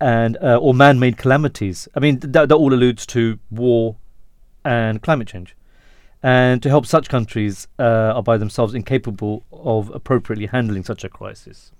and 0.00 0.38
uh, 0.38 0.56
or 0.56 0.72
man-made 0.72 1.18
calamities. 1.18 1.88
I 1.94 2.00
mean, 2.00 2.20
th- 2.20 2.32
that 2.32 2.52
all 2.52 2.72
alludes 2.72 3.04
to 3.06 3.38
war 3.50 3.96
and 4.64 5.02
climate 5.02 5.28
change, 5.28 5.56
and 6.22 6.62
to 6.62 6.68
help 6.68 6.86
such 6.86 7.08
countries 7.08 7.68
uh, 7.78 8.12
are 8.14 8.22
by 8.22 8.36
themselves 8.36 8.74
incapable 8.74 9.44
of 9.52 9.90
appropriately 9.94 10.46
handling 10.46 10.84
such 10.84 11.04
a 11.04 11.08
crisis. 11.08 11.72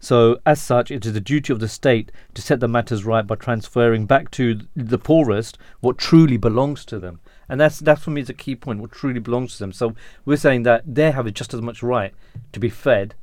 So, 0.00 0.38
as 0.44 0.60
such, 0.60 0.90
it 0.90 1.06
is 1.06 1.14
the 1.14 1.20
duty 1.20 1.50
of 1.52 1.60
the 1.60 1.68
state 1.68 2.12
to 2.34 2.42
set 2.42 2.60
the 2.60 2.68
matters 2.68 3.06
right 3.06 3.26
by 3.26 3.36
transferring 3.36 4.04
back 4.04 4.30
to 4.32 4.60
the 4.76 4.98
poorest 4.98 5.56
what 5.80 5.96
truly 5.96 6.36
belongs 6.36 6.84
to 6.86 6.98
them. 6.98 7.20
And 7.48 7.58
that's 7.58 7.78
that 7.80 8.00
for 8.00 8.10
me 8.10 8.20
is 8.20 8.28
a 8.28 8.34
key 8.34 8.54
point, 8.54 8.80
what 8.80 8.92
truly 8.92 9.20
belongs 9.20 9.54
to 9.54 9.58
them. 9.60 9.72
So 9.72 9.94
we're 10.26 10.36
saying 10.36 10.64
that 10.64 10.82
they 10.86 11.10
have 11.10 11.32
just 11.32 11.54
as 11.54 11.62
much 11.62 11.82
right 11.82 12.12
to 12.52 12.60
be 12.60 12.68
fed 12.68 13.14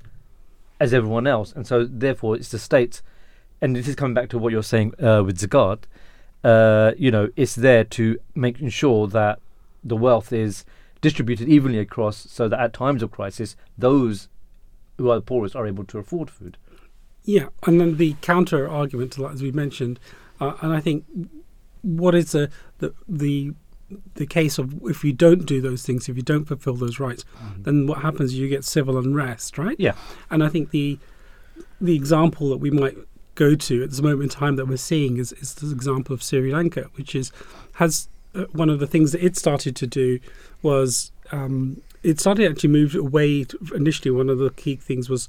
as 0.79 0.93
everyone 0.93 1.27
else. 1.27 1.53
And 1.53 1.67
so 1.67 1.85
therefore 1.85 2.35
it's 2.35 2.49
the 2.49 2.59
state's. 2.59 3.03
and 3.61 3.75
this 3.75 3.87
is 3.87 3.95
coming 3.95 4.15
back 4.15 4.29
to 4.29 4.39
what 4.39 4.51
you're 4.51 4.63
saying 4.63 4.93
uh, 4.99 5.21
with 5.23 5.37
Zakat, 5.37 5.83
uh, 6.43 6.91
you 6.97 7.11
know, 7.11 7.29
it's 7.35 7.55
there 7.55 7.83
to 7.83 8.19
make 8.35 8.57
sure 8.69 9.07
that 9.07 9.39
the 9.83 9.95
wealth 9.95 10.31
is 10.33 10.65
distributed 11.01 11.49
evenly 11.49 11.79
across 11.79 12.17
so 12.17 12.47
that 12.47 12.59
at 12.59 12.73
times 12.73 13.03
of 13.03 13.11
crisis, 13.11 13.55
those 13.77 14.27
who 14.97 15.09
are 15.09 15.15
the 15.15 15.21
poorest 15.21 15.55
are 15.55 15.67
able 15.67 15.83
to 15.85 15.97
afford 15.97 16.29
food. 16.29 16.57
Yeah, 17.23 17.47
and 17.65 17.79
then 17.79 17.97
the 17.97 18.15
counter 18.21 18.67
argument 18.67 19.13
to 19.13 19.21
that, 19.21 19.31
as 19.33 19.43
we 19.43 19.51
mentioned, 19.51 19.99
uh, 20.39 20.53
and 20.61 20.73
I 20.73 20.79
think 20.79 21.05
what 21.81 22.15
is 22.15 22.31
the, 22.31 22.49
the 22.79 22.93
the 23.07 23.53
the 24.15 24.25
case 24.25 24.57
of 24.57 24.81
if 24.85 25.03
you 25.03 25.13
don't 25.13 25.45
do 25.45 25.61
those 25.61 25.83
things, 25.83 26.09
if 26.09 26.15
you 26.15 26.23
don't 26.23 26.45
fulfill 26.45 26.75
those 26.75 26.99
rights, 26.99 27.25
mm-hmm. 27.37 27.63
then 27.63 27.87
what 27.87 27.99
happens? 27.99 28.31
Is 28.31 28.39
you 28.39 28.47
get 28.47 28.63
civil 28.63 28.97
unrest, 28.97 29.57
right? 29.57 29.75
Yeah. 29.79 29.93
And 30.29 30.43
I 30.43 30.49
think 30.49 30.71
the 30.71 30.97
the 31.79 31.95
example 31.95 32.49
that 32.49 32.57
we 32.57 32.71
might 32.71 32.97
go 33.41 33.55
to 33.55 33.83
at 33.83 33.89
this 33.89 34.01
moment 34.01 34.21
in 34.21 34.29
time 34.29 34.55
that 34.55 34.67
we're 34.67 34.77
seeing 34.77 35.17
is, 35.17 35.31
is 35.33 35.55
the 35.55 35.71
example 35.71 36.13
of 36.13 36.21
Sri 36.21 36.53
Lanka, 36.53 36.83
which 36.93 37.15
is 37.15 37.31
has 37.73 38.07
uh, 38.35 38.43
one 38.51 38.69
of 38.69 38.79
the 38.79 38.87
things 38.87 39.11
that 39.13 39.25
it 39.25 39.35
started 39.35 39.75
to 39.77 39.87
do 39.87 40.19
was 40.61 41.11
um, 41.31 41.81
it 42.03 42.19
started 42.19 42.51
actually 42.51 42.69
moved 42.69 42.95
away. 42.95 43.43
To, 43.45 43.57
initially, 43.75 44.11
one 44.11 44.29
of 44.29 44.37
the 44.37 44.51
key 44.51 44.75
things 44.75 45.09
was 45.09 45.27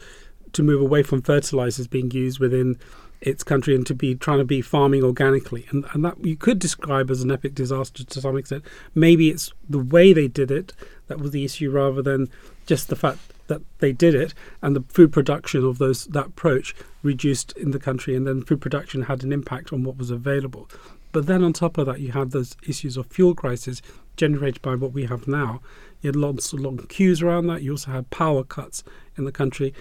to 0.52 0.62
move 0.62 0.82
away 0.82 1.02
from 1.02 1.22
fertilizers 1.22 1.86
being 1.86 2.10
used 2.10 2.38
within 2.38 2.78
its 3.22 3.42
country 3.42 3.74
and 3.74 3.86
to 3.86 3.94
be 3.94 4.14
trying 4.14 4.38
to 4.38 4.44
be 4.44 4.60
farming 4.60 5.02
organically. 5.02 5.66
And, 5.70 5.86
and 5.94 6.04
that 6.04 6.22
you 6.22 6.36
could 6.36 6.58
describe 6.58 7.10
as 7.10 7.22
an 7.22 7.30
epic 7.30 7.54
disaster 7.54 8.04
to 8.04 8.20
some 8.20 8.36
extent. 8.36 8.62
Maybe 8.94 9.30
it's 9.30 9.52
the 9.70 9.78
way 9.78 10.12
they 10.12 10.28
did 10.28 10.50
it 10.50 10.74
that 11.06 11.18
was 11.18 11.30
the 11.30 11.44
issue 11.44 11.70
rather 11.70 12.02
than 12.02 12.28
just 12.66 12.88
the 12.88 12.96
fact 12.96 13.20
that 13.52 13.62
they 13.78 13.92
did 13.92 14.14
it 14.14 14.34
and 14.60 14.74
the 14.74 14.84
food 14.88 15.12
production 15.12 15.64
of 15.64 15.78
those 15.78 16.06
that 16.06 16.26
approach 16.26 16.74
reduced 17.02 17.56
in 17.56 17.70
the 17.70 17.78
country 17.78 18.14
and 18.16 18.26
then 18.26 18.42
food 18.42 18.60
production 18.60 19.02
had 19.02 19.22
an 19.22 19.32
impact 19.32 19.72
on 19.72 19.84
what 19.84 19.96
was 19.96 20.10
available. 20.10 20.68
But 21.12 21.26
then 21.26 21.44
on 21.44 21.52
top 21.52 21.76
of 21.78 21.86
that, 21.86 22.00
you 22.00 22.12
had 22.12 22.30
those 22.30 22.56
issues 22.66 22.96
of 22.96 23.06
fuel 23.06 23.34
crisis 23.34 23.82
generated 24.16 24.62
by 24.62 24.74
what 24.74 24.92
we 24.92 25.04
have 25.04 25.28
now. 25.28 25.60
You 26.00 26.08
had 26.08 26.16
lots 26.16 26.52
of 26.52 26.60
long 26.60 26.78
queues 26.78 27.22
around 27.22 27.46
that. 27.48 27.62
You 27.62 27.72
also 27.72 27.90
had 27.90 28.10
power 28.10 28.44
cuts 28.44 28.82
in 29.16 29.24
the 29.24 29.32
country, 29.32 29.74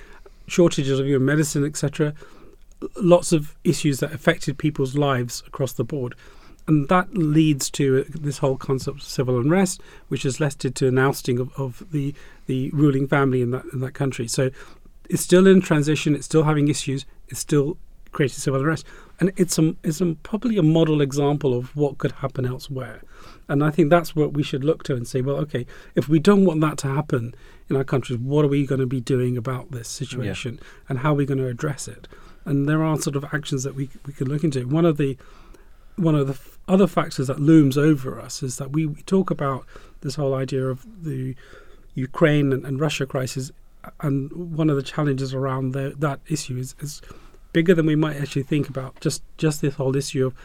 shortages 0.48 1.00
of 1.00 1.08
your 1.08 1.20
medicine, 1.20 1.64
etc 1.66 2.14
lots 2.96 3.32
of 3.32 3.56
issues 3.64 4.00
that 4.00 4.14
affected 4.14 4.58
people's 4.58 4.96
lives 4.96 5.44
across 5.48 5.74
the 5.74 5.84
board. 5.84 6.16
And 6.67 6.88
that 6.89 7.13
leads 7.15 7.69
to 7.71 8.02
uh, 8.02 8.04
this 8.10 8.39
whole 8.39 8.58
concept 8.58 8.97
of 8.97 9.04
civil 9.04 9.39
unrest, 9.39 9.82
which 10.08 10.24
has 10.24 10.39
led 10.39 10.60
to 10.60 10.88
an 10.88 10.97
ousting 10.97 11.39
of, 11.39 11.52
of 11.58 11.84
the, 11.91 12.13
the 12.45 12.69
ruling 12.71 13.08
family 13.08 13.41
in 13.41 13.52
that, 13.52 13.65
in 13.74 13.80
that 13.80 13.93
country. 13.93 14.28
So 14.28 14.52
it's 15.10 15.21
still 15.21 15.47
in 15.47 15.62
transition, 15.62 16.15
it's 16.15 16.26
still 16.26 16.43
having 16.43 16.67
issues, 16.67 17.06
it's 17.28 17.39
still 17.39 17.78
creating 18.12 18.38
civil 18.38 18.60
unrest. 18.60 18.86
And 19.19 19.32
it's, 19.36 19.58
a, 19.60 19.76
it's 19.84 20.02
a, 20.02 20.15
probably 20.24 20.58
a 20.58 20.63
model 20.63 21.02
example 21.02 21.58
of 21.58 21.76
what 21.76 21.97
could 21.97 22.12
happen 22.13 22.45
elsewhere. 22.45 23.02
And 23.47 23.63
I 23.63 23.69
think 23.69 23.89
that's 23.89 24.15
what 24.15 24.34
we 24.34 24.43
should 24.43 24.63
look 24.63 24.84
to 24.84 24.95
and 24.95 25.08
say, 25.08 25.21
well, 25.21 25.38
okay, 25.38 25.65
if 25.95 26.08
we 26.08 26.19
don't 26.19 26.45
want 26.45 26.62
that 26.62 26.78
to 26.80 26.88
happen 26.88 27.36
in 27.69 27.76
our 27.76 27.84
countries, 27.84 28.19
what 28.19 28.45
are 28.45 28.50
we 28.50 28.65
going 28.65 28.82
to 28.82 28.88
be 28.88 29.02
doing 29.02 29.38
about 29.38 29.71
this 29.71 29.88
situation 29.88 30.56
yeah. 30.56 30.67
and 30.89 31.00
how 31.00 31.12
are 31.12 31.15
we 31.15 31.26
going 31.26 31.38
to 31.38 31.47
address 31.47 31.88
it? 31.88 32.08
and 32.45 32.67
there 32.67 32.84
are 32.84 33.00
sort 33.00 33.15
of 33.15 33.26
actions 33.34 33.63
that 33.63 33.76
we 33.76 33.89
we 34.06 34.13
could 34.13 34.28
look 34.28 34.43
into. 34.43 34.67
One 34.67 34.86
of 34.86 34.97
the 34.97 35.17
one 35.95 36.15
of 36.15 36.27
the 36.27 36.38
other 36.67 36.88
factors 36.88 37.27
that 37.27 37.39
looms 37.39 37.77
over 37.77 38.19
us 38.19 38.41
is 38.43 38.58
that 38.58 38.71
we, 38.71 38.86
we, 38.86 39.01
talk 39.04 39.30
about 39.30 39.65
this 40.01 40.15
whole 40.15 40.34
idea 40.34 40.65
of 40.65 40.86
the 41.04 41.36
Ukraine 41.95 42.54
and, 42.54 42.65
and, 42.65 42.80
Russia 42.80 43.06
crisis, 43.06 43.51
and 43.99 44.32
one 44.56 44.69
of 44.69 44.75
the 44.75 44.84
challenges 44.84 45.34
around 45.34 45.71
the, 45.71 45.93
that 45.97 46.19
issue 46.27 46.58
is, 46.58 46.75
is 46.80 47.01
bigger 47.54 47.73
than 47.73 47.86
we 47.86 47.95
might 47.95 48.17
actually 48.17 48.43
think 48.43 48.69
about. 48.69 48.99
Just 49.01 49.23
just 49.38 49.62
this 49.62 49.75
whole 49.75 49.95
issue 49.95 50.27
of 50.27 50.36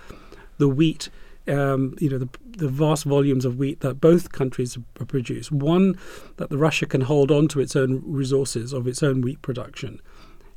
the 0.59 0.69
wheat. 0.69 1.09
Um, 1.49 1.95
you 2.01 2.11
know 2.11 2.19
the, 2.19 2.29
the 2.45 2.69
vast 2.69 3.05
volumes 3.05 3.45
of 3.45 3.57
wheat 3.57 3.79
that 3.79 4.01
both 4.01 4.33
countries 4.33 4.77
produce. 4.95 5.53
One 5.53 5.97
that 6.39 6.51
the 6.51 6.59
Russia 6.59 6.87
can 6.87 7.03
hold 7.03 7.31
on 7.31 7.47
to 7.49 7.61
its 7.61 7.77
own 7.77 8.03
resources 8.05 8.73
of 8.73 8.89
its 8.89 9.01
own 9.01 9.21
wheat 9.21 9.43
production. 9.43 10.01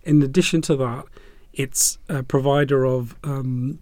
In 0.01 0.23
addition 0.23 0.63
to 0.63 0.75
that, 0.77 1.05
it's 1.53 1.99
a 2.07 2.23
provider 2.23 2.85
of 2.85 3.15
um, 3.23 3.79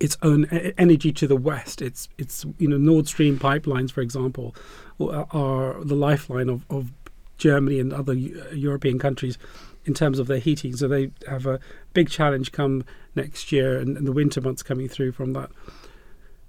its 0.00 0.16
own 0.22 0.44
energy 0.76 1.12
to 1.12 1.26
the 1.26 1.36
west. 1.36 1.80
It's 1.82 2.08
it's 2.18 2.44
you 2.58 2.68
know 2.68 2.76
Nord 2.76 3.06
Stream 3.06 3.38
pipelines, 3.38 3.90
for 3.90 4.00
example, 4.00 4.54
uh, 5.00 5.24
are 5.30 5.82
the 5.84 5.94
lifeline 5.94 6.48
of, 6.48 6.64
of 6.70 6.92
Germany 7.38 7.80
and 7.80 7.92
other 7.92 8.12
uh, 8.12 8.54
European 8.54 8.98
countries 8.98 9.38
in 9.84 9.94
terms 9.94 10.18
of 10.18 10.26
their 10.26 10.38
heating. 10.38 10.76
So 10.76 10.88
they 10.88 11.10
have 11.28 11.46
a 11.46 11.60
big 11.92 12.08
challenge 12.08 12.52
come 12.52 12.84
next 13.14 13.52
year 13.52 13.78
and, 13.78 13.96
and 13.96 14.06
the 14.06 14.12
winter 14.12 14.40
months 14.40 14.62
coming 14.62 14.88
through 14.88 15.12
from 15.12 15.32
that. 15.34 15.50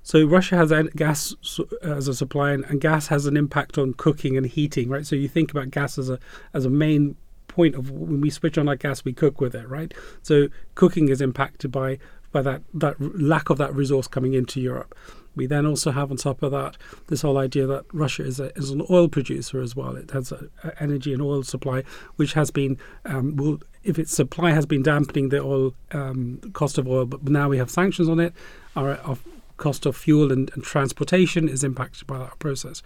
So 0.03 0.23
Russia 0.23 0.55
has 0.55 0.71
gas 0.95 1.33
as 1.81 2.07
a 2.07 2.13
supply, 2.13 2.51
and, 2.51 2.63
and, 2.65 2.79
gas 2.79 3.07
has 3.07 3.25
an 3.25 3.35
impact 3.35 3.79
on 3.79 3.95
cooking 3.95 4.37
and 4.37 4.45
heating, 4.45 4.87
right? 4.87 5.03
So 5.03 5.15
you 5.15 5.27
think 5.27 5.49
about 5.49 5.71
gas 5.71 5.97
as 5.97 6.11
a 6.11 6.19
as 6.53 6.63
a 6.63 6.69
main 6.69 7.15
point 7.55 7.75
of 7.75 7.89
when 7.89 8.21
we 8.21 8.29
switch 8.29 8.57
on 8.57 8.67
our 8.67 8.75
gas, 8.75 9.05
we 9.05 9.13
cook 9.13 9.39
with 9.39 9.55
it, 9.55 9.67
right? 9.69 9.93
So 10.21 10.49
cooking 10.75 11.09
is 11.09 11.21
impacted 11.21 11.71
by 11.71 11.99
by 12.31 12.41
that 12.41 12.61
that 12.73 12.95
lack 12.99 13.49
of 13.49 13.57
that 13.57 13.73
resource 13.73 14.07
coming 14.07 14.33
into 14.33 14.59
Europe. 14.59 14.93
We 15.35 15.47
then 15.47 15.65
also 15.65 15.91
have 15.91 16.11
on 16.11 16.17
top 16.17 16.43
of 16.43 16.51
that 16.51 16.77
this 17.07 17.21
whole 17.21 17.37
idea 17.37 17.65
that 17.67 17.85
Russia 17.91 18.23
is, 18.23 18.39
a, 18.39 18.57
is 18.57 18.69
an 18.69 18.81
oil 18.89 19.09
producer 19.09 19.61
as 19.61 19.75
well. 19.75 19.95
It 19.95 20.11
has 20.11 20.31
a, 20.31 20.49
energy 20.79 21.11
and 21.13 21.21
oil 21.21 21.43
supply, 21.43 21.83
which 22.15 22.33
has 22.33 22.51
been 22.51 22.77
um, 23.05 23.35
will 23.35 23.59
if 23.83 23.99
its 23.99 24.13
supply 24.13 24.51
has 24.51 24.65
been 24.65 24.83
dampening 24.83 25.29
the 25.29 25.41
oil 25.41 25.73
um, 25.91 26.39
cost 26.53 26.77
of 26.77 26.87
oil, 26.87 27.05
but 27.05 27.23
now 27.23 27.47
we 27.49 27.57
have 27.57 27.69
sanctions 27.69 28.09
on 28.09 28.19
it. 28.19 28.33
Our, 28.75 28.97
our 29.01 29.17
cost 29.57 29.85
of 29.85 29.95
fuel 29.95 30.31
and, 30.31 30.51
and 30.53 30.63
transportation 30.63 31.47
is 31.47 31.63
impacted 31.63 32.07
by 32.07 32.17
that 32.17 32.39
process. 32.39 32.81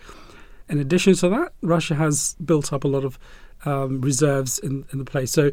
In 0.68 0.78
addition 0.80 1.16
to 1.16 1.30
that, 1.30 1.54
Russia 1.62 1.96
has 1.96 2.36
built 2.46 2.72
up 2.72 2.84
a 2.84 2.88
lot 2.88 3.04
of 3.04 3.18
um, 3.66 4.02
reserves 4.02 4.60
in, 4.60 4.86
in 4.92 5.00
the 5.00 5.06
place. 5.06 5.32
So, 5.32 5.52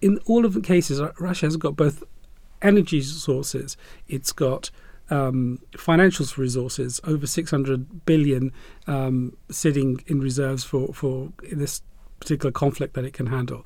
in 0.00 0.18
all 0.26 0.44
of 0.44 0.54
the 0.54 0.60
cases, 0.60 1.00
Russia 1.18 1.46
has 1.46 1.56
got 1.56 1.76
both 1.76 2.02
energy 2.62 3.00
sources, 3.00 3.76
it's 4.08 4.32
got 4.32 4.70
um, 5.10 5.60
financial 5.76 6.26
resources, 6.36 7.00
over 7.04 7.26
600 7.26 8.06
billion 8.06 8.52
um, 8.86 9.36
sitting 9.50 10.02
in 10.06 10.20
reserves 10.20 10.64
for, 10.64 10.92
for 10.92 11.30
this 11.52 11.82
particular 12.20 12.50
conflict 12.50 12.94
that 12.94 13.04
it 13.04 13.12
can 13.12 13.26
handle. 13.26 13.64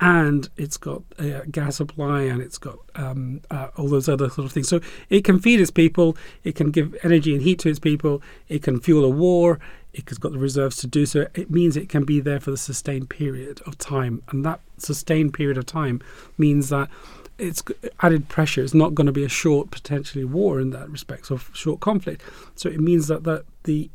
And 0.00 0.48
it's 0.56 0.76
got 0.76 1.02
a 1.18 1.46
gas 1.46 1.76
supply 1.76 2.22
and 2.22 2.42
it's 2.42 2.58
got 2.58 2.78
um, 2.96 3.40
uh, 3.50 3.68
all 3.76 3.88
those 3.88 4.08
other 4.08 4.28
sort 4.28 4.46
of 4.46 4.52
things. 4.52 4.68
So 4.68 4.80
it 5.08 5.22
can 5.22 5.38
feed 5.38 5.60
its 5.60 5.70
people, 5.70 6.16
it 6.42 6.56
can 6.56 6.72
give 6.72 6.96
energy 7.04 7.32
and 7.34 7.42
heat 7.42 7.60
to 7.60 7.68
its 7.68 7.78
people, 7.78 8.20
it 8.48 8.62
can 8.62 8.80
fuel 8.80 9.04
a 9.04 9.08
war, 9.08 9.60
it's 9.94 10.18
got 10.18 10.32
the 10.32 10.38
reserves 10.38 10.76
to 10.78 10.86
do 10.86 11.06
so. 11.06 11.26
It 11.34 11.50
means 11.50 11.76
it 11.76 11.88
can 11.88 12.04
be 12.04 12.20
there 12.20 12.40
for 12.40 12.50
the 12.50 12.56
sustained 12.56 13.10
period 13.10 13.60
of 13.66 13.78
time, 13.78 14.22
and 14.28 14.44
that 14.44 14.60
sustained 14.78 15.34
period 15.34 15.58
of 15.58 15.66
time 15.66 16.00
means 16.38 16.68
that 16.70 16.88
it's 17.38 17.62
added 18.00 18.28
pressure. 18.28 18.62
It's 18.62 18.74
not 18.74 18.94
going 18.94 19.06
to 19.06 19.12
be 19.12 19.24
a 19.24 19.28
short, 19.28 19.70
potentially 19.70 20.24
war 20.24 20.60
in 20.60 20.70
that 20.70 20.88
respect, 20.88 21.30
or 21.30 21.38
short 21.52 21.80
conflict. 21.80 22.22
So 22.54 22.68
it 22.68 22.80
means 22.80 23.08
that, 23.08 23.24
that 23.24 23.44
the 23.64 23.90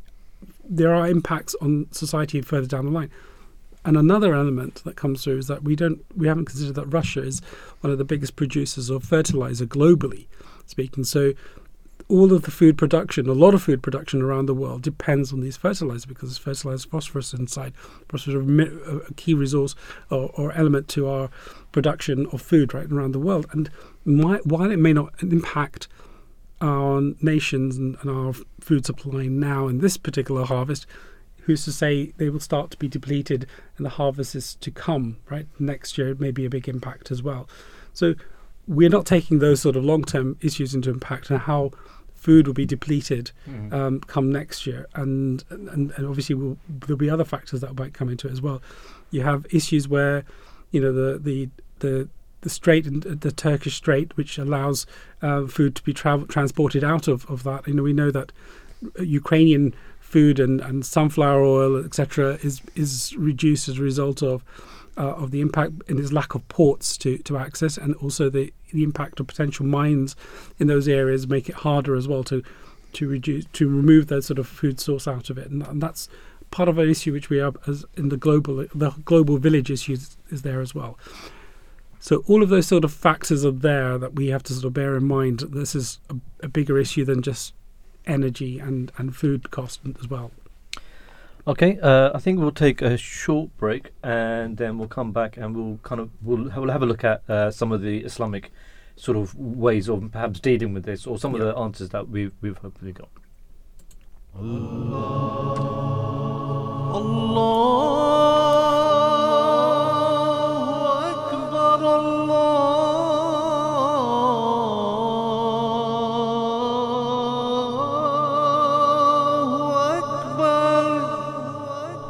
there 0.70 0.94
are 0.94 1.08
impacts 1.08 1.56
on 1.62 1.88
society 1.92 2.42
further 2.42 2.68
down 2.68 2.86
the 2.86 2.92
line. 2.92 3.10
And 3.86 3.96
another 3.96 4.34
element 4.34 4.84
that 4.84 4.98
comes 4.98 5.24
through 5.24 5.38
is 5.38 5.48
that 5.48 5.64
we 5.64 5.76
don't 5.76 6.04
we 6.16 6.28
haven't 6.28 6.46
considered 6.46 6.76
that 6.76 6.88
Russia 6.88 7.24
is 7.24 7.42
one 7.82 7.92
of 7.92 7.98
the 7.98 8.04
biggest 8.04 8.36
producers 8.36 8.90
of 8.90 9.04
fertilizer 9.04 9.66
globally 9.66 10.28
speaking. 10.66 11.06
So 11.06 11.34
all 12.10 12.32
of 12.32 12.44
the 12.44 12.52
food 12.52 12.78
production, 12.78 13.28
a 13.28 13.34
lot 13.34 13.54
of 13.54 13.64
food 13.64 13.84
production 13.84 14.22
around 14.22 14.46
the 14.46 14.54
world 14.54 14.82
depends 14.82 15.34
on 15.34 15.42
these 15.42 15.58
fertilizers 15.58 16.06
because 16.06 16.38
fertilizer 16.38 16.88
phosphorus 16.88 17.34
inside. 17.34 17.74
Phosphorus 18.08 18.48
is 18.48 19.02
a 19.10 19.14
key 19.16 19.34
resource 19.34 19.76
or, 20.10 20.32
or, 20.36 20.54
element 20.54 20.88
to 20.90 21.08
our 21.10 21.30
production 21.74 22.26
of 22.32 22.42
food 22.42 22.74
right 22.74 22.90
around 22.90 23.12
the 23.12 23.20
world. 23.20 23.46
And 23.52 23.70
my, 24.06 24.38
while 24.46 24.72
it 24.72 24.78
may 24.78 24.94
not 24.94 25.22
impact 25.22 25.90
our 26.62 27.02
nations 27.22 27.78
and, 27.78 27.98
and 28.02 28.10
our 28.10 28.34
food 28.62 28.86
supply 28.86 29.28
now 29.28 29.68
in 29.68 29.80
this 29.80 29.98
particular 29.98 30.46
harvest, 30.46 30.88
who's 31.42 31.66
to 31.66 31.72
say 31.72 32.14
they 32.18 32.30
will 32.30 32.40
start 32.40 32.72
to 32.72 32.78
be 32.78 32.88
depleted 32.88 33.48
and 33.78 33.86
the 33.86 33.92
harvest 33.92 34.34
is 34.34 34.56
to 34.56 34.72
come, 34.72 35.18
right? 35.30 35.48
Next 35.60 35.98
year, 35.98 36.10
it 36.10 36.20
may 36.20 36.32
be 36.32 36.46
a 36.46 36.50
big 36.50 36.70
impact 36.70 37.12
as 37.12 37.22
well. 37.22 37.50
So 37.94 38.16
we're 38.68 38.90
not 38.90 39.06
taking 39.06 39.40
those 39.40 39.62
sort 39.62 39.76
of 39.76 39.84
long 39.84 40.04
term 40.04 40.38
issues 40.42 40.74
into 40.76 40.90
impact 40.90 41.30
and 41.30 41.40
how 41.40 41.72
food 42.18 42.48
will 42.48 42.54
be 42.54 42.66
depleted 42.66 43.32
mm. 43.48 43.72
um, 43.72 44.02
come 44.02 44.32
next 44.32 44.68
year, 44.68 44.88
and 44.96 45.44
and, 45.50 45.92
and 45.92 46.06
obviously 46.06 46.36
we'll, 46.36 46.58
there'll 46.68 46.98
be 46.98 47.10
other 47.10 47.24
factors 47.24 47.62
that 47.62 47.78
might 47.78 47.94
come 47.94 48.10
into 48.10 48.28
it 48.28 48.32
as 48.32 48.42
well. 48.42 48.62
You 49.12 49.22
have 49.22 49.46
issues 49.50 49.88
where, 49.88 50.26
you 50.72 50.82
know, 50.82 50.92
the 50.92 51.18
the 51.18 51.50
the 51.80 52.10
the 52.42 52.50
strait 52.50 52.86
and 52.86 53.04
the 53.04 53.32
Turkish 53.32 53.76
Strait, 53.76 54.16
which 54.18 54.38
allows 54.38 54.86
uh, 55.22 55.48
food 55.48 55.76
to 55.76 55.84
be 55.84 55.94
tra- 55.94 56.26
transported 56.28 56.84
out 56.84 57.08
of, 57.08 57.30
of 57.30 57.44
that. 57.44 57.68
You 57.68 57.74
know, 57.74 57.84
we 57.84 57.94
know 57.94 58.12
that 58.12 58.32
Ukrainian 59.00 59.74
food 60.00 60.40
and, 60.40 60.62
and 60.62 60.86
sunflower 60.86 61.44
oil, 61.44 61.84
etc., 61.84 62.40
is 62.42 62.62
is 62.76 63.16
reduced 63.18 63.68
as 63.70 63.80
a 63.80 63.84
result 63.84 64.22
of 64.24 64.44
uh, 64.98 65.14
of 65.14 65.32
the 65.32 65.42
impact 65.42 65.74
and 65.88 66.00
its 66.00 66.12
lack 66.12 66.36
of 66.36 66.48
ports 66.48 66.98
to, 66.98 67.18
to 67.20 67.38
access, 67.38 67.78
and 67.78 67.96
also 67.96 68.30
the, 68.30 68.54
the 68.72 68.84
impact 68.84 69.20
of 69.20 69.28
potential 69.28 69.66
mines 69.66 70.16
in 70.60 70.68
those 70.68 70.88
areas 70.88 71.28
make 71.28 71.50
it 71.50 71.56
harder 71.56 71.96
as 71.96 72.08
well 72.08 72.24
to 72.24 72.44
to 72.94 73.08
reduce 73.08 73.46
to 73.54 73.68
remove 73.68 74.08
that 74.08 74.24
sort 74.24 74.40
of 74.40 74.48
food 74.48 74.80
source 74.80 75.08
out 75.08 75.30
of 75.30 75.38
it, 75.38 75.50
and, 75.50 75.66
and 75.68 75.82
that's 75.82 76.10
part 76.52 76.70
of 76.70 76.78
an 76.78 76.90
issue 76.90 77.12
which 77.12 77.30
we 77.30 77.38
have 77.38 77.58
as 77.68 77.86
in 77.96 78.10
the 78.10 78.18
global 78.18 78.66
the 78.74 78.92
global 79.06 79.38
village 79.38 79.70
issue 79.70 79.94
is, 79.94 80.18
is 80.30 80.42
there 80.42 80.62
as 80.62 80.74
well. 80.74 80.98
So 82.00 82.24
all 82.28 82.44
of 82.44 82.50
those 82.50 82.68
sort 82.68 82.84
of 82.84 82.94
factors 82.94 83.44
are 83.44 83.52
there 83.52 83.98
that 83.98 84.16
we 84.16 84.28
have 84.28 84.44
to 84.44 84.54
sort 84.54 84.66
of 84.66 84.74
bear 84.74 84.96
in 84.96 85.06
mind. 85.06 85.40
This 85.40 85.76
is 85.76 86.00
a, 86.10 86.16
a 86.44 86.48
bigger 86.48 86.78
issue 86.78 87.04
than 87.04 87.22
just 87.22 87.54
energy 88.06 88.60
and, 88.60 88.92
and 88.98 89.16
food 89.16 89.52
cost 89.52 89.82
as 90.00 90.08
well. 90.08 90.32
Okay, 91.48 91.80
uh, 91.82 92.12
I 92.14 92.20
think 92.20 92.40
we'll 92.40 92.52
take 92.52 92.82
a 92.82 92.98
short 92.98 93.56
break 93.58 93.92
and 94.04 94.58
then 94.58 94.78
we'll 94.78 94.90
come 94.90 95.14
back 95.14 95.38
and 95.38 95.56
we'll 95.56 95.78
kind 95.82 96.02
of 96.02 96.10
we'll, 96.22 96.52
we'll 96.54 96.72
have 96.72 96.84
a 96.84 96.86
look 96.86 97.06
at 97.06 97.24
uh, 97.30 97.50
some 97.52 97.72
of 97.72 97.82
the 97.82 98.00
Islamic 98.00 98.52
sort 98.98 99.16
of 99.16 99.34
ways 99.34 99.88
of 99.88 100.12
perhaps 100.12 100.42
dealing 100.42 100.74
with 100.74 100.84
this 100.84 101.08
or 101.08 101.18
some 101.18 101.34
yeah. 101.34 101.44
of 101.44 101.48
the 101.48 101.58
answers 101.58 101.88
that 101.90 102.10
we've 102.10 102.34
we've 102.42 102.58
hopefully 102.58 102.92
got. 102.92 103.08
Allah. 104.36 104.98
Allah. 106.92 108.07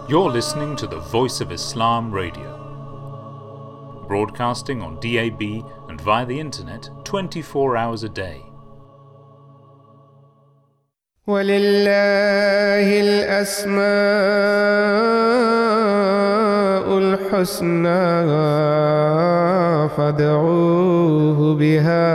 You're 0.08 0.30
listening 0.30 0.76
to 0.76 0.86
the 0.86 0.98
Voice 0.98 1.40
of 1.40 1.52
Islam 1.52 2.10
Radio, 2.12 2.50
broadcasting 4.08 4.82
on 4.82 5.00
DAB 5.00 5.42
and 5.88 6.00
via 6.00 6.26
the 6.26 6.38
internet 6.38 6.90
24 7.04 7.76
hours 7.76 8.02
a 8.02 8.08
day. 8.08 8.42
ولله 11.26 12.88
الأسماء 13.00 13.82
الحسنى 16.98 18.28
فادعوه 19.88 21.54
بها 21.54 22.12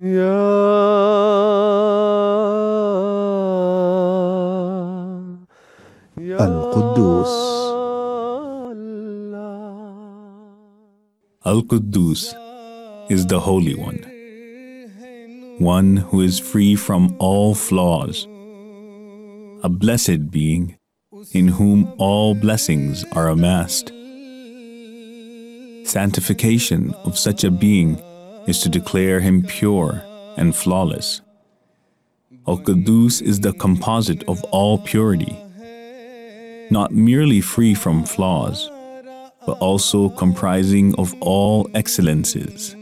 يا 0.00 1.07
Al 11.45 11.61
Quddus 11.63 12.33
is 13.09 13.25
the 13.27 13.39
Holy 13.39 13.75
One, 13.75 13.99
one 15.57 15.97
who 15.97 16.21
is 16.21 16.39
free 16.39 16.75
from 16.75 17.15
all 17.19 17.53
flaws, 17.53 18.25
a 19.63 19.69
blessed 19.69 20.31
being 20.31 20.77
in 21.33 21.49
whom 21.49 21.91
all 21.97 22.33
blessings 22.33 23.03
are 23.11 23.27
amassed. 23.27 23.91
Sanctification 25.85 26.93
of 27.03 27.17
such 27.17 27.43
a 27.43 27.51
being 27.51 27.95
is 28.47 28.61
to 28.61 28.69
declare 28.69 29.19
him 29.19 29.43
pure 29.43 30.01
and 30.37 30.55
flawless. 30.55 31.19
Al 32.47 32.57
Quddus 32.57 33.21
is 33.21 33.41
the 33.41 33.53
composite 33.53 34.23
of 34.29 34.41
all 34.45 34.77
purity, 34.77 35.35
not 36.71 36.91
merely 36.91 37.41
free 37.41 37.73
from 37.73 38.03
flaws 38.03 38.69
but 39.49 39.57
also 39.59 40.09
comprising 40.09 40.93
of 40.99 41.15
all 41.21 41.67
excellences, 41.73 42.75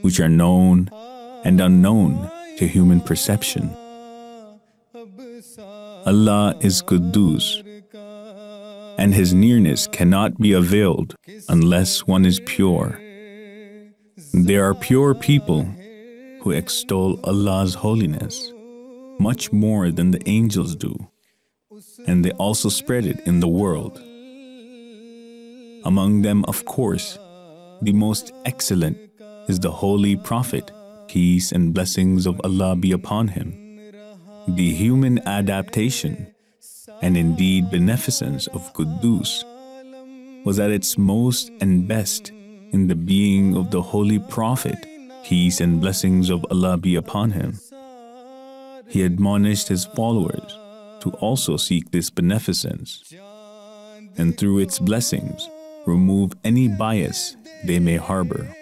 which 0.00 0.20
are 0.20 0.28
known 0.28 0.88
and 1.44 1.60
unknown 1.60 2.30
to 2.56 2.66
human 2.66 2.98
perception. 2.98 3.68
Allah 6.06 6.54
is 6.62 6.82
Quddus, 6.82 7.62
and 8.96 9.12
His 9.12 9.34
nearness 9.34 9.86
cannot 9.86 10.38
be 10.38 10.52
availed 10.52 11.14
unless 11.48 12.06
one 12.06 12.24
is 12.24 12.40
pure. 12.46 12.98
There 14.32 14.64
are 14.64 14.74
pure 14.74 15.14
people 15.14 15.64
who 16.40 16.52
extol 16.52 17.20
Allah's 17.24 17.74
holiness 17.74 18.50
much 19.18 19.52
more 19.52 19.90
than 19.90 20.12
the 20.12 20.22
angels 20.26 20.74
do, 20.74 20.94
and 22.06 22.24
they 22.24 22.30
also 22.32 22.68
spread 22.68 23.06
it 23.06 23.20
in 23.26 23.40
the 23.40 23.48
world. 23.48 24.00
Among 25.84 26.22
them, 26.22 26.44
of 26.46 26.64
course, 26.64 27.18
the 27.82 27.92
most 27.92 28.32
excellent 28.44 28.98
is 29.48 29.60
the 29.60 29.70
Holy 29.70 30.16
Prophet, 30.16 30.70
peace 31.06 31.52
and 31.52 31.72
blessings 31.72 32.26
of 32.26 32.40
Allah 32.44 32.76
be 32.76 32.92
upon 32.92 33.28
him. 33.28 33.54
The 34.48 34.72
human 34.72 35.20
adaptation 35.26 36.34
and 37.02 37.16
indeed 37.16 37.70
beneficence 37.70 38.46
of 38.48 38.72
Quddus 38.74 39.44
was 40.44 40.58
at 40.58 40.70
its 40.70 40.98
most 40.98 41.50
and 41.60 41.86
best 41.86 42.30
in 42.72 42.88
the 42.88 42.94
being 42.94 43.56
of 43.56 43.70
the 43.70 43.82
Holy 43.82 44.18
Prophet, 44.18 44.86
peace 45.24 45.60
and 45.60 45.80
blessings 45.80 46.30
of 46.30 46.44
Allah 46.50 46.76
be 46.76 46.96
upon 46.96 47.30
him. 47.32 47.58
He 48.88 49.02
admonished 49.02 49.68
his 49.68 49.84
followers 49.84 50.56
to 51.00 51.10
also 51.12 51.56
seek 51.56 51.90
this 51.90 52.10
beneficence, 52.10 53.12
and 54.16 54.36
through 54.36 54.58
its 54.58 54.78
blessings, 54.78 55.48
remove 55.86 56.32
any 56.44 56.68
bias 56.68 57.36
they 57.64 57.78
may 57.78 57.96
harbor. 57.96 58.54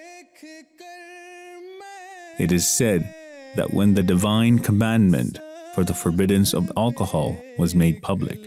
It 2.39 2.53
is 2.53 2.69
said 2.69 3.15
that 3.57 3.73
when 3.73 3.95
the 3.95 4.03
divine 4.03 4.59
commandment 4.59 5.39
for 5.75 5.85
the 5.85 5.95
forbiddance 5.95 6.53
of 6.53 6.71
alcohol 6.77 7.37
was 7.59 7.75
made 7.75 8.03
public, 8.03 8.39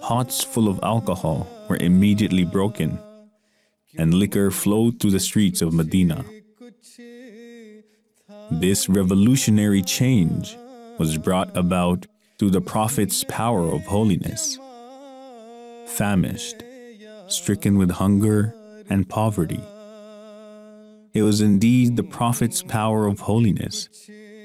pots 0.00 0.42
full 0.42 0.68
of 0.68 0.80
alcohol 0.82 1.46
were 1.68 1.76
immediately 1.76 2.44
broken, 2.44 2.98
and 3.98 4.14
liquor 4.14 4.50
flowed 4.50 5.00
through 5.00 5.10
the 5.10 5.20
streets 5.20 5.62
of 5.62 5.74
Medina. 5.74 6.24
This 8.50 8.88
revolutionary 8.88 9.82
change 9.82 10.56
was 10.98 11.16
brought 11.16 11.56
about 11.56 12.06
through 12.40 12.50
the 12.50 12.60
Prophet's 12.62 13.22
power 13.24 13.70
of 13.70 13.82
holiness. 13.82 14.58
Famished, 15.84 16.64
stricken 17.26 17.76
with 17.76 17.90
hunger 17.90 18.54
and 18.88 19.06
poverty. 19.06 19.60
It 21.12 21.22
was 21.22 21.42
indeed 21.42 21.96
the 21.96 22.02
Prophet's 22.02 22.62
power 22.62 23.06
of 23.06 23.20
holiness 23.20 23.90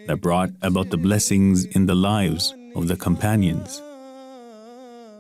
that 0.08 0.20
brought 0.20 0.50
about 0.62 0.90
the 0.90 0.98
blessings 0.98 1.64
in 1.64 1.86
the 1.86 1.96
lives 1.96 2.54
of 2.76 2.90
the 2.90 2.98
companions. 2.98 3.82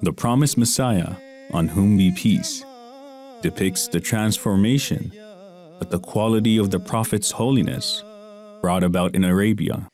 The 0.02 0.12
promised 0.12 0.58
Messiah, 0.58 1.16
on 1.54 1.70
whom 1.70 1.96
be 1.96 2.12
peace, 2.12 2.66
depicts 3.42 3.88
the 3.88 4.02
transformation 4.02 5.14
that 5.80 5.92
the 5.92 6.00
quality 6.00 6.58
of 6.58 6.72
the 6.72 6.80
Prophet's 6.82 7.32
holiness 7.32 8.04
brought 8.60 8.84
about 8.84 9.16
in 9.16 9.24
Arabia. 9.24 9.88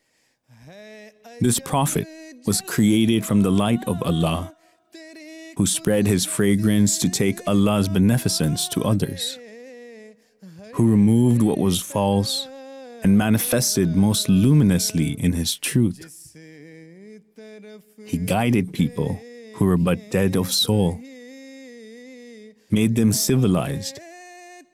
This 1.40 1.60
Prophet 1.60 2.08
was 2.46 2.60
created 2.60 3.24
from 3.24 3.42
the 3.42 3.50
light 3.50 3.82
of 3.86 4.02
Allah, 4.02 4.54
who 5.56 5.66
spread 5.66 6.06
his 6.06 6.24
fragrance 6.24 6.98
to 6.98 7.08
take 7.08 7.46
Allah's 7.46 7.88
beneficence 7.88 8.68
to 8.68 8.82
others, 8.82 9.38
who 10.74 10.90
removed 10.90 11.42
what 11.42 11.58
was 11.58 11.80
false 11.80 12.48
and 13.02 13.18
manifested 13.18 13.96
most 13.96 14.28
luminously 14.28 15.12
in 15.12 15.32
his 15.32 15.56
truth. 15.56 16.36
He 18.04 18.18
guided 18.18 18.72
people 18.72 19.20
who 19.54 19.66
were 19.66 19.76
but 19.76 20.10
dead 20.10 20.36
of 20.36 20.52
soul, 20.52 20.98
made 22.70 22.94
them 22.96 23.12
civilized, 23.12 24.00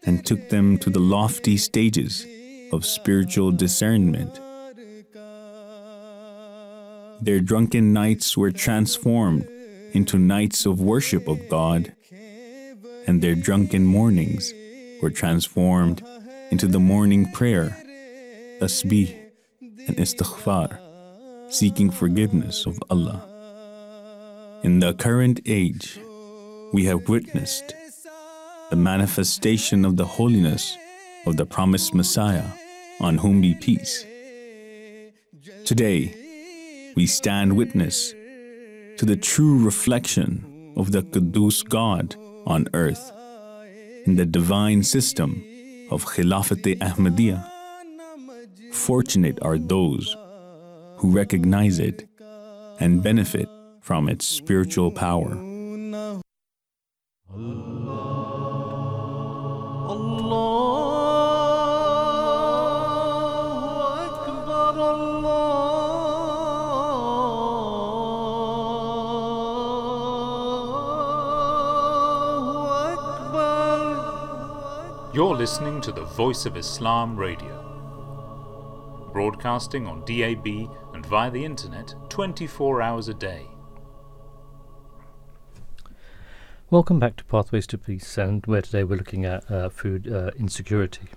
and 0.05 0.25
took 0.25 0.49
them 0.49 0.79
to 0.79 0.91
the 0.91 1.01
lofty 1.01 1.57
stages 1.57 2.27
of 2.73 2.87
spiritual 2.87 3.51
discernment. 3.51 4.41
Their 7.21 7.41
drunken 7.41 7.93
nights 7.93 8.37
were 8.37 8.53
transformed 8.53 9.49
into 9.93 10.19
nights 10.19 10.67
of 10.67 10.81
worship 10.81 11.27
of 11.29 11.49
God, 11.49 11.93
and 13.07 13.23
their 13.23 13.35
drunken 13.35 13.85
mornings 13.85 14.53
were 15.03 15.11
transformed 15.11 16.03
into 16.51 16.67
the 16.67 16.79
morning 16.79 17.31
prayer, 17.33 17.77
tasbih, 18.61 19.17
and 19.61 19.97
istighfar, 19.97 20.79
seeking 21.51 21.91
forgiveness 21.91 22.67
of 22.67 22.79
Allah. 22.91 23.25
In 24.63 24.81
the 24.81 24.95
current 24.95 25.41
age, 25.47 25.99
we 26.73 26.85
have 26.85 27.09
witnessed 27.09 27.75
the 28.71 28.77
manifestation 28.77 29.85
of 29.85 29.97
the 29.97 30.05
holiness 30.05 30.77
of 31.27 31.37
the 31.37 31.47
promised 31.47 31.95
Messiah, 31.95 32.45
on 33.01 33.19
whom 33.19 33.41
be 33.41 33.55
peace. 33.55 34.05
Today, 35.65 36.15
we 36.95 37.07
stand 37.07 37.57
witness 37.57 38.15
to 38.99 39.05
the 39.05 39.17
true 39.17 39.65
reflection 39.65 40.73
of 40.77 40.93
the 40.93 41.03
Quddus 41.03 41.69
God 41.69 42.17
on 42.47 42.67
earth 42.75 43.13
in 44.07 44.17
the 44.17 44.27
divine 44.27 44.83
system 44.83 45.43
of 45.91 46.05
Khilafat 46.05 46.79
Ahmadiyya. 46.79 47.45
Fortunate 48.73 49.39
are 49.43 49.59
those 49.59 50.17
who 50.97 51.11
recognize 51.11 51.79
it 51.79 52.09
and 52.81 53.03
benefit 53.03 53.49
from 53.81 54.09
its 54.09 54.27
spiritual 54.27 54.91
power. 54.91 55.37
You're 75.19 75.35
listening 75.35 75.81
to 75.81 75.91
the 75.91 76.05
Voice 76.05 76.47
of 76.47 76.57
Islam 76.57 77.17
Radio, 77.17 79.09
broadcasting 79.13 79.85
on 79.85 80.05
DAB 80.05 80.47
and 80.95 81.05
via 81.05 81.29
the 81.29 81.45
internet 81.45 81.93
24 82.09 82.81
hours 82.81 83.09
a 83.09 83.15
day. 83.15 83.49
Welcome 86.71 87.01
back 87.01 87.17
to 87.17 87.25
Pathways 87.25 87.67
to 87.67 87.79
Peace, 87.79 88.17
and 88.17 88.47
where 88.47 88.63
today 88.63 88.85
we're 88.85 88.99
looking 88.99 89.25
at 89.25 89.51
uh, 89.51 89.71
food 89.71 90.07
uh, 90.07 90.31
insecurity. 90.39 91.09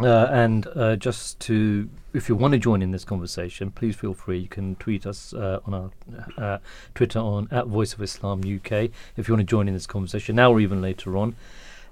Uh, 0.00 0.28
and 0.30 0.66
uh, 0.74 0.96
just 0.96 1.38
to, 1.40 1.90
if 2.14 2.26
you 2.30 2.34
want 2.34 2.52
to 2.52 2.58
join 2.58 2.80
in 2.80 2.90
this 2.90 3.04
conversation, 3.04 3.70
please 3.70 3.96
feel 3.96 4.14
free. 4.14 4.38
You 4.38 4.48
can 4.48 4.76
tweet 4.76 5.06
us 5.06 5.34
uh, 5.34 5.60
on 5.66 5.74
our 5.74 5.90
uh, 6.38 6.58
Twitter 6.94 7.18
on 7.18 7.48
at 7.50 7.66
Voice 7.66 7.92
of 7.92 8.00
Islam 8.00 8.38
UK 8.38 8.88
if 9.18 9.28
you 9.28 9.34
want 9.34 9.40
to 9.40 9.44
join 9.44 9.68
in 9.68 9.74
this 9.74 9.86
conversation 9.86 10.36
now 10.36 10.50
or 10.50 10.58
even 10.58 10.80
later 10.80 11.18
on. 11.18 11.36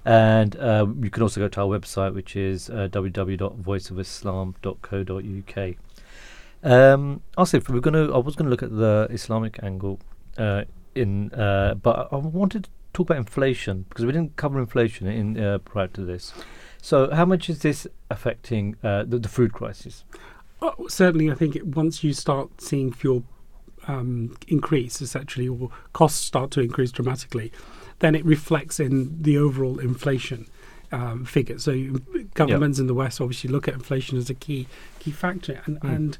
And 0.09 0.55
uh, 0.55 0.87
you 1.03 1.11
can 1.11 1.21
also 1.21 1.39
go 1.39 1.47
to 1.47 1.61
our 1.61 1.67
website, 1.67 2.15
which 2.15 2.35
is 2.35 2.71
uh, 2.71 2.89
www.voiceofislam.co.uk. 2.91 5.75
Um, 6.63 7.21
also, 7.37 7.61
we're 7.69 7.79
going 7.79 7.93
to. 7.93 8.11
I 8.11 8.17
was 8.17 8.35
going 8.35 8.47
to 8.47 8.49
look 8.49 8.63
at 8.63 8.75
the 8.75 9.07
Islamic 9.11 9.61
angle 9.61 9.99
uh, 10.35 10.63
in, 10.95 11.31
uh, 11.31 11.75
but 11.75 12.09
I 12.11 12.15
wanted 12.15 12.63
to 12.63 12.69
talk 12.93 13.11
about 13.11 13.19
inflation 13.19 13.85
because 13.87 14.03
we 14.03 14.11
didn't 14.11 14.35
cover 14.35 14.59
inflation 14.59 15.05
in 15.05 15.39
uh, 15.39 15.59
prior 15.59 15.89
to 15.89 16.03
this. 16.03 16.33
So, 16.81 17.11
how 17.11 17.25
much 17.25 17.47
is 17.47 17.59
this 17.59 17.85
affecting 18.09 18.77
uh, 18.83 19.03
the, 19.03 19.19
the 19.19 19.29
food 19.29 19.53
crisis? 19.53 20.05
Oh, 20.59 20.87
certainly, 20.87 21.29
I 21.29 21.35
think 21.35 21.55
it, 21.55 21.67
once 21.67 22.03
you 22.03 22.13
start 22.13 22.61
seeing 22.61 22.91
fuel 22.91 23.25
um, 23.87 24.35
increase, 24.47 25.03
essentially, 25.03 25.47
or 25.47 25.69
costs 25.93 26.25
start 26.25 26.49
to 26.51 26.61
increase 26.61 26.91
dramatically, 26.91 27.51
then 27.99 28.15
it 28.15 28.25
reflects 28.25 28.79
in 28.79 29.21
the 29.21 29.37
overall 29.37 29.79
inflation 29.79 30.47
um, 30.91 31.25
figure. 31.25 31.59
So 31.59 31.73
governments 32.33 32.77
yep. 32.77 32.83
in 32.83 32.87
the 32.87 32.93
West 32.93 33.21
obviously 33.21 33.49
look 33.49 33.67
at 33.67 33.73
inflation 33.73 34.17
as 34.17 34.29
a 34.29 34.33
key 34.33 34.67
key 34.99 35.11
factor, 35.11 35.61
and 35.65 35.79
mm. 35.79 35.95
and 35.95 36.17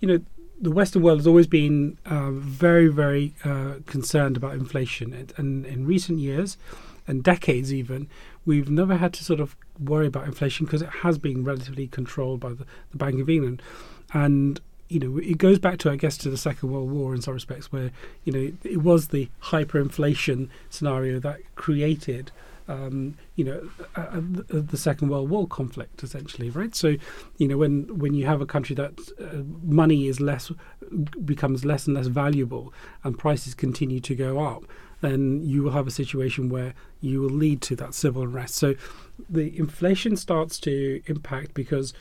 you 0.00 0.08
know 0.08 0.20
the 0.60 0.70
Western 0.70 1.02
world 1.02 1.18
has 1.18 1.26
always 1.26 1.46
been 1.46 1.98
uh, 2.06 2.30
very 2.30 2.88
very 2.88 3.34
uh, 3.44 3.74
concerned 3.86 4.36
about 4.36 4.54
inflation, 4.54 5.12
and, 5.12 5.32
and 5.36 5.66
in 5.66 5.86
recent 5.86 6.18
years 6.18 6.56
and 7.08 7.22
decades 7.22 7.72
even, 7.72 8.08
we've 8.44 8.68
never 8.68 8.96
had 8.96 9.12
to 9.12 9.22
sort 9.22 9.38
of 9.38 9.54
worry 9.78 10.08
about 10.08 10.24
inflation 10.24 10.66
because 10.66 10.82
it 10.82 10.88
has 10.88 11.18
been 11.18 11.44
relatively 11.44 11.86
controlled 11.86 12.40
by 12.40 12.48
the, 12.48 12.66
the 12.90 12.96
Bank 12.96 13.20
of 13.20 13.30
England, 13.30 13.62
and 14.12 14.60
you 14.88 15.00
know, 15.00 15.18
it 15.18 15.38
goes 15.38 15.58
back 15.58 15.78
to, 15.78 15.90
I 15.90 15.96
guess, 15.96 16.16
to 16.18 16.30
the 16.30 16.36
Second 16.36 16.70
World 16.70 16.90
War 16.90 17.14
in 17.14 17.22
some 17.22 17.34
respects, 17.34 17.72
where 17.72 17.90
you 18.24 18.32
know 18.32 18.52
it 18.64 18.82
was 18.82 19.08
the 19.08 19.28
hyperinflation 19.44 20.48
scenario 20.70 21.18
that 21.20 21.40
created, 21.56 22.30
um, 22.68 23.16
you 23.34 23.44
know, 23.44 23.68
uh, 23.96 24.20
the 24.48 24.76
Second 24.76 25.08
World 25.08 25.28
War 25.28 25.46
conflict, 25.48 26.02
essentially, 26.02 26.50
right? 26.50 26.74
So, 26.74 26.96
you 27.36 27.48
know, 27.48 27.56
when 27.56 27.98
when 27.98 28.14
you 28.14 28.26
have 28.26 28.40
a 28.40 28.46
country 28.46 28.76
that 28.76 28.98
uh, 29.20 29.42
money 29.62 30.06
is 30.06 30.20
less 30.20 30.52
becomes 31.24 31.64
less 31.64 31.86
and 31.86 31.96
less 31.96 32.06
valuable, 32.06 32.72
and 33.02 33.18
prices 33.18 33.54
continue 33.54 34.00
to 34.00 34.14
go 34.14 34.38
up, 34.38 34.64
then 35.00 35.42
you 35.42 35.64
will 35.64 35.72
have 35.72 35.88
a 35.88 35.92
situation 35.92 36.48
where 36.48 36.74
you 37.00 37.20
will 37.20 37.30
lead 37.30 37.60
to 37.62 37.76
that 37.76 37.92
civil 37.92 38.22
unrest. 38.22 38.54
So, 38.54 38.76
the 39.28 39.56
inflation 39.58 40.16
starts 40.16 40.60
to 40.60 41.02
impact 41.06 41.54
because 41.54 41.92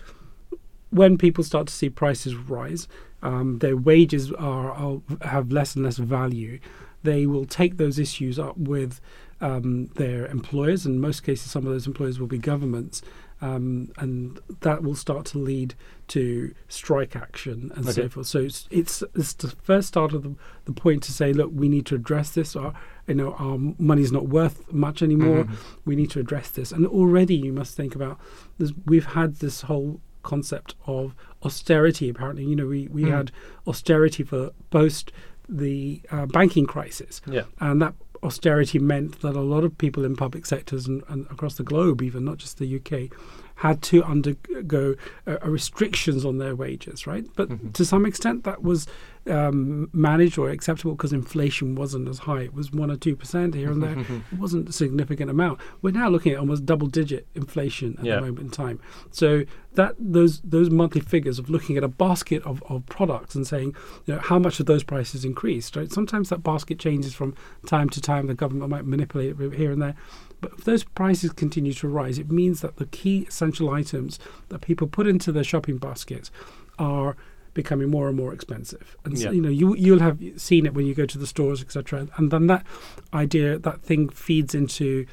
when 0.95 1.17
people 1.17 1.43
start 1.43 1.67
to 1.67 1.73
see 1.73 1.89
prices 1.89 2.35
rise, 2.35 2.87
um, 3.21 3.59
their 3.59 3.75
wages 3.75 4.31
are, 4.33 4.71
are, 4.71 5.01
have 5.21 5.51
less 5.51 5.75
and 5.75 5.83
less 5.83 5.97
value. 5.97 6.59
They 7.03 7.25
will 7.25 7.45
take 7.45 7.77
those 7.77 7.99
issues 7.99 8.39
up 8.39 8.57
with 8.57 9.01
um, 9.41 9.87
their 9.95 10.25
employers. 10.27 10.85
In 10.85 10.99
most 10.99 11.21
cases, 11.23 11.51
some 11.51 11.65
of 11.65 11.73
those 11.73 11.85
employers 11.85 12.19
will 12.19 12.27
be 12.27 12.37
governments, 12.37 13.01
um, 13.41 13.91
and 13.97 14.39
that 14.61 14.81
will 14.81 14.95
start 14.95 15.25
to 15.27 15.37
lead 15.37 15.75
to 16.07 16.53
strike 16.67 17.15
action 17.15 17.71
and 17.75 17.85
okay. 17.85 18.03
so 18.03 18.09
forth. 18.09 18.27
So 18.27 18.39
it's, 18.39 18.67
it's, 18.71 19.03
it's 19.13 19.33
the 19.33 19.49
first 19.49 19.89
start 19.89 20.13
of 20.13 20.23
the, 20.23 20.35
the 20.63 20.71
point 20.71 21.03
to 21.03 21.11
say, 21.11 21.33
look, 21.33 21.51
we 21.53 21.67
need 21.67 21.85
to 21.87 21.95
address 21.95 22.31
this. 22.31 22.55
Our 22.55 22.73
you 23.07 23.15
know 23.15 23.33
our 23.33 23.57
money's 23.77 24.11
not 24.11 24.29
worth 24.29 24.71
much 24.71 25.01
anymore. 25.03 25.43
Mm-hmm. 25.43 25.55
We 25.85 25.95
need 25.95 26.11
to 26.11 26.19
address 26.19 26.49
this. 26.49 26.71
And 26.71 26.87
already 26.87 27.35
you 27.35 27.53
must 27.53 27.75
think 27.75 27.95
about 27.95 28.19
this. 28.57 28.71
We've 28.85 29.05
had 29.05 29.35
this 29.35 29.61
whole 29.61 29.99
concept 30.25 30.75
of 30.85 31.15
austerity. 31.43 32.09
Apparently, 32.09 32.43
you 32.43 32.55
know, 32.55 32.67
we, 32.67 32.87
we 32.87 33.03
mm. 33.03 33.11
had 33.11 33.31
austerity 33.65 34.23
for 34.23 34.51
post 34.69 35.11
the 35.47 36.01
uh, 36.11 36.25
banking 36.25 36.65
crisis, 36.65 37.21
yeah. 37.27 37.43
and 37.59 37.81
that 37.81 37.93
austerity 38.23 38.79
meant 38.79 39.21
that 39.21 39.35
a 39.35 39.41
lot 39.41 39.63
of 39.63 39.77
people 39.77 40.03
in 40.03 40.15
public 40.15 40.45
sectors 40.45 40.87
and, 40.87 41.03
and 41.07 41.27
across 41.27 41.55
the 41.55 41.63
globe, 41.63 42.01
even 42.01 42.25
not 42.25 42.37
just 42.37 42.57
the 42.57 42.75
UK, 42.75 43.15
had 43.55 43.81
to 43.83 44.03
undergo 44.03 44.95
uh, 45.27 45.37
restrictions 45.43 46.25
on 46.25 46.39
their 46.39 46.55
wages, 46.55 47.07
right? 47.07 47.25
But 47.35 47.49
mm-hmm. 47.49 47.71
to 47.71 47.85
some 47.85 48.05
extent, 48.05 48.43
that 48.43 48.63
was 48.63 48.87
um, 49.27 49.89
managed 49.91 50.37
or 50.37 50.49
acceptable 50.49 50.93
because 50.93 51.13
inflation 51.13 51.75
wasn't 51.75 52.07
as 52.07 52.19
high. 52.19 52.41
It 52.41 52.53
was 52.53 52.71
one 52.71 52.91
or 52.91 52.95
two 52.95 53.15
percent 53.15 53.55
here 53.55 53.71
and 53.71 53.81
there. 53.81 53.97
it 54.31 54.37
wasn't 54.37 54.69
a 54.69 54.71
significant 54.71 55.29
amount. 55.29 55.59
We're 55.81 55.91
now 55.91 56.09
looking 56.09 56.33
at 56.33 56.39
almost 56.39 56.65
double-digit 56.65 57.27
inflation 57.35 57.95
at 57.99 58.05
yeah. 58.05 58.15
the 58.15 58.21
moment 58.21 58.39
in 58.39 58.49
time. 58.51 58.79
So 59.11 59.43
that 59.73 59.95
those 59.99 60.41
those 60.41 60.69
monthly 60.69 61.01
figures 61.01 61.39
of 61.39 61.49
looking 61.49 61.77
at 61.77 61.83
a 61.83 61.87
basket 61.87 62.43
of, 62.43 62.63
of 62.69 62.85
products 62.85 63.35
and 63.35 63.45
saying, 63.45 63.75
you 64.05 64.13
know, 64.13 64.19
how 64.19 64.39
much 64.39 64.59
of 64.59 64.65
those 64.65 64.83
prices 64.83 65.25
increased. 65.25 65.75
Right? 65.75 65.91
Sometimes 65.91 66.29
that 66.29 66.43
basket 66.43 66.79
changes 66.79 67.13
from 67.13 67.35
time 67.65 67.89
to 67.89 68.01
time. 68.01 68.27
The 68.27 68.33
government 68.33 68.69
might 68.69 68.85
manipulate 68.85 69.39
it 69.39 69.53
here 69.53 69.71
and 69.71 69.81
there. 69.81 69.95
But 70.41 70.53
if 70.59 70.65
those 70.65 70.83
prices 70.83 71.31
continue 71.31 71.73
to 71.73 71.87
rise, 71.87 72.19
it 72.19 72.31
means 72.31 72.61
that 72.61 72.75
the 72.75 72.85
key 72.85 73.25
essential 73.27 73.71
items 73.71 74.19
that 74.49 74.61
people 74.61 74.87
put 74.87 75.07
into 75.07 75.31
their 75.31 75.43
shopping 75.43 75.77
baskets 75.77 76.29
are 76.77 77.15
becoming 77.55 77.89
more 77.89 78.07
and 78.07 78.15
more 78.15 78.31
expensive. 78.31 78.95
And 79.03 79.17
yeah. 79.17 79.23
so, 79.23 79.31
you 79.31 79.41
know, 79.41 79.49
you 79.49 79.75
you'll 79.75 79.99
have 79.99 80.21
seen 80.37 80.67
it 80.67 80.75
when 80.75 80.85
you 80.85 80.93
go 80.93 81.07
to 81.07 81.17
the 81.17 81.25
stores, 81.25 81.63
etc. 81.63 82.07
And 82.17 82.29
then 82.29 82.45
that 82.45 82.63
idea, 83.11 83.57
that 83.57 83.81
thing 83.81 84.09
feeds 84.09 84.53
into 84.53 85.07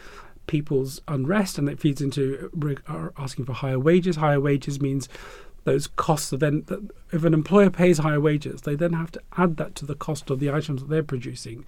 people's 0.47 1.01
unrest 1.09 1.57
and 1.57 1.69
it 1.71 1.81
feeds 1.81 2.03
into 2.03 2.51
are 2.87 3.15
asking 3.17 3.47
for 3.47 3.55
higher 3.55 3.79
wages. 3.79 4.17
Higher 4.17 4.41
wages 4.41 4.81
means 4.81 5.09
those 5.65 5.87
costs 5.87 6.33
are 6.33 6.37
then 6.37 6.65
that 6.67 6.91
if 7.13 7.25
an 7.25 7.33
employer 7.33 7.71
pays 7.71 7.99
higher 7.99 8.21
wages, 8.21 8.63
they 8.63 8.75
then 8.75 8.93
have 8.93 9.13
to 9.13 9.23
add 9.39 9.57
that 9.57 9.75
to 9.77 9.87
the 9.87 9.95
cost 9.95 10.29
of 10.29 10.41
the 10.41 10.51
items 10.51 10.83
that 10.83 10.91
they're 10.91 11.03
producing, 11.03 11.65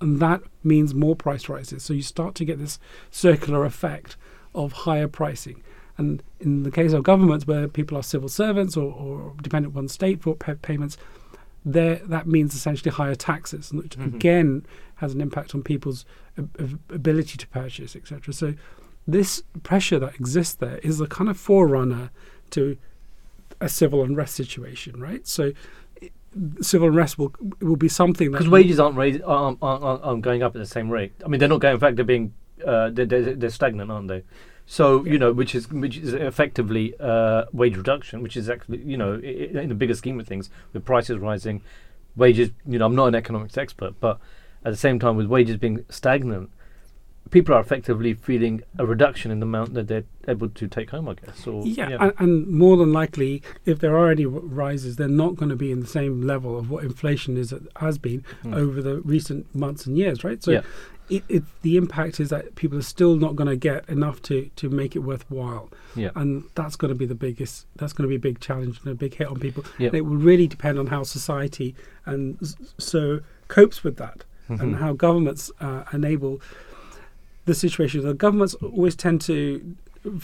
and 0.00 0.18
that 0.20 0.40
means 0.64 0.94
more 0.94 1.14
price 1.14 1.48
rises. 1.48 1.84
So 1.84 1.92
you 1.92 2.02
start 2.02 2.34
to 2.36 2.44
get 2.44 2.58
this 2.58 2.80
circular 3.10 3.64
effect 3.64 4.16
of 4.54 4.72
higher 4.72 5.08
pricing. 5.08 5.62
And 5.96 6.22
in 6.40 6.64
the 6.64 6.70
case 6.70 6.92
of 6.92 7.02
governments, 7.04 7.46
where 7.46 7.68
people 7.68 7.96
are 7.96 8.02
civil 8.02 8.28
servants 8.28 8.76
or, 8.76 8.92
or 8.92 9.32
dependent 9.42 9.76
on 9.76 9.86
state 9.88 10.22
for 10.22 10.34
pay- 10.34 10.54
payments, 10.56 10.96
there 11.64 11.96
that 12.06 12.26
means 12.26 12.54
essentially 12.54 12.90
higher 12.90 13.14
taxes, 13.14 13.72
which 13.72 13.96
Mhm. 13.96 14.14
again 14.14 14.66
has 14.96 15.14
an 15.14 15.20
impact 15.20 15.54
on 15.54 15.62
people's 15.62 16.04
ab- 16.36 16.54
ab- 16.58 16.80
ability 16.90 17.36
to 17.38 17.46
purchase, 17.48 17.94
etc. 17.96 18.34
So 18.34 18.54
this 19.06 19.42
pressure 19.62 19.98
that 19.98 20.14
exists 20.16 20.54
there 20.54 20.78
is 20.78 21.00
a 21.00 21.06
kind 21.06 21.30
of 21.30 21.36
forerunner 21.38 22.10
to 22.50 22.76
a 23.60 23.68
civil 23.68 24.02
unrest 24.02 24.34
situation, 24.34 25.00
right? 25.00 25.26
So 25.26 25.52
civil 26.60 26.88
unrest 26.88 27.18
will 27.18 27.32
will 27.60 27.76
be 27.76 27.88
something 27.88 28.32
that 28.32 28.38
Because 28.38 28.50
wages 28.50 28.80
aren't, 28.80 28.96
raised, 28.96 29.22
aren't, 29.22 29.58
aren't, 29.62 29.84
aren't 29.84 30.02
aren't 30.04 30.22
going 30.22 30.42
up 30.42 30.54
at 30.56 30.58
the 30.58 30.66
same 30.66 30.90
rate. 30.90 31.12
I 31.24 31.28
mean, 31.28 31.38
they're 31.38 31.48
not 31.48 31.60
going. 31.60 31.74
In 31.74 31.80
fact, 31.80 31.96
they're 31.96 32.04
being 32.04 32.34
uh, 32.66 32.90
they're, 32.90 33.06
they're, 33.06 33.34
they're 33.36 33.50
stagnant, 33.50 33.90
aren't 33.90 34.08
they? 34.08 34.22
So 34.66 35.04
Yeah. 35.04 35.12
you 35.12 35.18
know, 35.18 35.32
which 35.32 35.54
is 35.54 35.70
which 35.70 35.96
is 35.98 36.14
effectively 36.14 36.94
uh, 36.98 37.44
wage 37.52 37.76
reduction, 37.76 38.22
which 38.22 38.36
is 38.36 38.48
actually 38.48 38.78
you 38.78 38.96
know 38.96 39.14
in 39.14 39.68
the 39.68 39.74
bigger 39.74 39.94
scheme 39.94 40.18
of 40.20 40.26
things, 40.26 40.50
with 40.72 40.84
prices 40.84 41.18
rising, 41.18 41.60
wages. 42.16 42.50
You 42.66 42.78
know, 42.78 42.86
I'm 42.86 42.94
not 42.96 43.06
an 43.08 43.14
economics 43.14 43.56
expert, 43.58 43.94
but 44.00 44.18
at 44.64 44.70
the 44.72 44.76
same 44.78 44.98
time, 44.98 45.16
with 45.16 45.26
wages 45.26 45.58
being 45.58 45.84
stagnant, 45.90 46.50
people 47.30 47.54
are 47.54 47.60
effectively 47.60 48.14
feeling 48.14 48.62
a 48.78 48.86
reduction 48.86 49.30
in 49.30 49.40
the 49.40 49.46
amount 49.46 49.74
that 49.74 49.88
they're 49.88 50.04
able 50.26 50.48
to 50.48 50.66
take 50.68 50.88
home. 50.90 51.08
I 51.10 51.14
guess. 51.14 51.46
Or, 51.46 51.66
yeah, 51.66 51.96
And, 52.00 52.12
and 52.18 52.46
more 52.48 52.78
than 52.78 52.90
likely, 52.92 53.42
if 53.66 53.80
there 53.80 53.96
are 53.98 54.10
any 54.10 54.24
rises, 54.24 54.96
they're 54.96 55.08
not 55.08 55.36
going 55.36 55.50
to 55.50 55.56
be 55.56 55.70
in 55.70 55.80
the 55.80 55.86
same 55.86 56.22
level 56.22 56.58
of 56.58 56.70
what 56.70 56.84
inflation 56.84 57.36
is 57.36 57.52
has 57.76 57.98
been 57.98 58.24
Mm. 58.42 58.54
over 58.56 58.80
the 58.80 59.00
recent 59.02 59.54
months 59.54 59.84
and 59.86 59.98
years, 59.98 60.24
right? 60.24 60.42
So, 60.42 60.52
Yeah. 60.52 60.62
It, 61.10 61.22
it, 61.28 61.42
the 61.62 61.76
impact 61.76 62.18
is 62.18 62.30
that 62.30 62.54
people 62.54 62.78
are 62.78 62.82
still 62.82 63.16
not 63.16 63.36
going 63.36 63.48
to 63.48 63.56
get 63.56 63.88
enough 63.88 64.22
to 64.22 64.50
to 64.56 64.68
make 64.70 64.96
it 64.96 65.00
worthwhile, 65.00 65.70
yeah. 65.94 66.10
and 66.16 66.44
that's 66.54 66.76
going 66.76 66.88
to 66.88 66.94
be 66.94 67.06
the 67.06 67.14
biggest. 67.14 67.66
That's 67.76 67.92
going 67.92 68.04
to 68.04 68.08
be 68.08 68.16
a 68.16 68.18
big 68.32 68.40
challenge 68.40 68.80
and 68.80 68.88
a 68.92 68.94
big 68.94 69.14
hit 69.14 69.28
on 69.28 69.38
people. 69.38 69.64
Yeah. 69.78 69.88
And 69.88 69.96
it 69.96 70.00
will 70.02 70.16
really 70.16 70.46
depend 70.46 70.78
on 70.78 70.86
how 70.86 71.02
society 71.02 71.74
and 72.06 72.38
so 72.78 73.20
copes 73.48 73.84
with 73.84 73.96
that, 73.96 74.24
and 74.48 74.58
Mhm. 74.58 74.78
how 74.78 74.92
governments 74.94 75.50
uh, 75.60 75.84
enable 75.92 76.40
the 77.44 77.54
situation. 77.54 78.02
The 78.02 78.14
governments 78.14 78.54
always 78.54 78.96
tend 78.96 79.20
to 79.22 79.76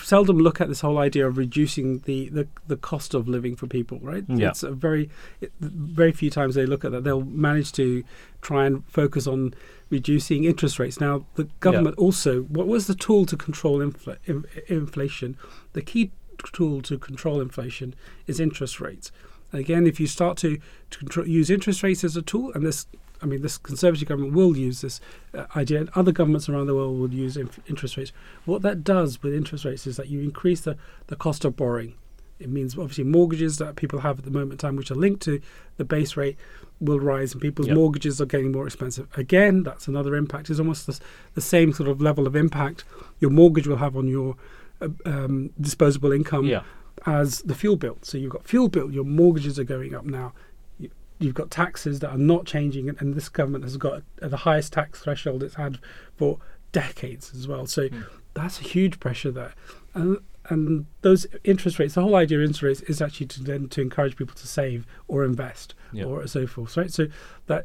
seldom 0.02 0.38
look 0.38 0.60
at 0.60 0.68
this 0.68 0.80
whole 0.82 0.98
idea 0.98 1.26
of 1.26 1.38
reducing 1.38 2.00
the, 2.00 2.28
the, 2.28 2.46
the 2.66 2.76
cost 2.76 3.14
of 3.14 3.26
living 3.28 3.56
for 3.56 3.66
people, 3.66 3.98
right? 4.02 4.24
Yeah. 4.28 4.50
It's 4.50 4.62
a 4.62 4.72
very 4.72 5.08
it, 5.40 5.52
very 5.60 6.12
few 6.12 6.28
times 6.30 6.54
they 6.54 6.66
look 6.66 6.84
at 6.84 6.92
that. 6.92 7.04
They'll 7.04 7.24
manage 7.24 7.72
to 7.72 8.04
try 8.42 8.66
and 8.66 8.84
focus 8.86 9.26
on 9.26 9.54
reducing 9.90 10.44
interest 10.44 10.78
rates. 10.78 11.00
Now, 11.00 11.26
the 11.34 11.48
government 11.58 11.98
also, 11.98 12.42
what 12.42 12.66
was 12.66 12.86
the 12.86 12.94
tool 12.94 13.26
to 13.26 13.36
control 13.36 13.78
infl- 13.78 14.16
in, 14.24 14.44
inflation? 14.68 15.36
The 15.72 15.82
key 15.82 16.12
tool 16.52 16.80
to 16.82 16.98
control 16.98 17.40
inflation 17.40 17.94
is 18.26 18.40
interest 18.40 18.80
rates. 18.80 19.12
Again, 19.52 19.86
if 19.86 19.98
you 19.98 20.06
start 20.06 20.38
to, 20.38 20.58
to 20.90 20.98
control, 20.98 21.26
use 21.26 21.50
interest 21.50 21.82
rates 21.82 22.04
as 22.04 22.16
a 22.16 22.22
tool, 22.22 22.52
and 22.54 22.64
this, 22.64 22.86
I 23.20 23.26
mean, 23.26 23.42
this 23.42 23.58
conservative 23.58 24.08
government 24.08 24.32
will 24.32 24.56
use 24.56 24.80
this 24.80 25.00
uh, 25.34 25.46
idea, 25.56 25.80
and 25.80 25.90
other 25.96 26.12
governments 26.12 26.48
around 26.48 26.68
the 26.68 26.74
world 26.74 26.98
will 26.98 27.12
use 27.12 27.36
inf- 27.36 27.58
interest 27.68 27.96
rates. 27.96 28.12
What 28.44 28.62
that 28.62 28.84
does 28.84 29.22
with 29.22 29.34
interest 29.34 29.64
rates 29.64 29.86
is 29.88 29.96
that 29.96 30.08
you 30.08 30.20
increase 30.20 30.60
the, 30.60 30.76
the 31.08 31.16
cost 31.16 31.44
of 31.44 31.56
borrowing. 31.56 31.94
It 32.40 32.48
means 32.48 32.76
obviously 32.78 33.04
mortgages 33.04 33.58
that 33.58 33.76
people 33.76 34.00
have 34.00 34.18
at 34.18 34.24
the 34.24 34.30
moment 34.30 34.52
in 34.52 34.58
time, 34.58 34.76
which 34.76 34.90
are 34.90 34.94
linked 34.96 35.22
to 35.22 35.40
the 35.76 35.84
base 35.84 36.16
rate, 36.16 36.36
will 36.80 36.98
rise, 37.00 37.32
and 37.32 37.40
people's 37.42 37.68
Yep. 37.68 37.76
mortgages 37.76 38.20
are 38.20 38.26
getting 38.26 38.50
more 38.52 38.66
expensive. 38.66 39.06
Again, 39.16 39.62
that's 39.62 39.86
another 39.88 40.16
impact. 40.16 40.48
It's 40.50 40.58
almost 40.58 40.86
the, 40.86 40.98
the 41.34 41.40
same 41.42 41.72
sort 41.72 41.88
of 41.88 42.00
level 42.00 42.26
of 42.26 42.34
impact 42.34 42.84
your 43.20 43.30
mortgage 43.30 43.66
will 43.66 43.76
have 43.76 43.96
on 43.96 44.08
your 44.08 44.36
uh, 44.80 44.88
um, 45.04 45.50
disposable 45.60 46.10
income 46.12 46.46
yeah. 46.46 46.62
as 47.06 47.42
the 47.42 47.54
fuel 47.54 47.76
bill. 47.76 47.98
So 48.02 48.16
you've 48.16 48.32
got 48.32 48.44
fuel 48.46 48.68
bill, 48.68 48.90
your 48.90 49.04
mortgages 49.04 49.58
are 49.58 49.64
going 49.64 49.94
up 49.94 50.04
now. 50.06 50.32
You, 50.78 50.88
you've 51.18 51.34
got 51.34 51.50
taxes 51.50 52.00
that 52.00 52.10
are 52.10 52.18
not 52.18 52.46
changing, 52.46 52.88
and, 52.88 52.98
and 53.00 53.14
this 53.14 53.28
government 53.28 53.64
has 53.64 53.76
got 53.76 54.02
uh, 54.22 54.28
the 54.28 54.38
highest 54.38 54.72
tax 54.72 55.00
threshold 55.00 55.42
it's 55.42 55.56
had 55.56 55.78
for 56.16 56.38
decades 56.72 57.32
as 57.34 57.46
well. 57.46 57.66
So 57.66 57.88
Mm. 57.88 58.04
that's 58.32 58.58
a 58.60 58.62
huge 58.64 59.00
pressure 59.00 59.30
there. 59.30 59.52
And, 59.92 60.18
and 60.50 60.84
those 61.02 61.26
interest 61.44 61.78
rates, 61.78 61.94
the 61.94 62.02
whole 62.02 62.16
idea 62.16 62.38
of 62.38 62.42
interest 62.44 62.62
rates 62.62 62.80
is 62.82 63.00
actually 63.00 63.26
to 63.28 63.42
then 63.42 63.68
to 63.68 63.80
encourage 63.80 64.16
people 64.16 64.34
to 64.34 64.46
save 64.46 64.86
or 65.08 65.24
invest 65.24 65.74
Yeah. 65.92 66.04
or 66.04 66.26
so 66.26 66.46
forth, 66.46 66.76
right? 66.76 66.92
So 66.92 67.06
that 67.46 67.64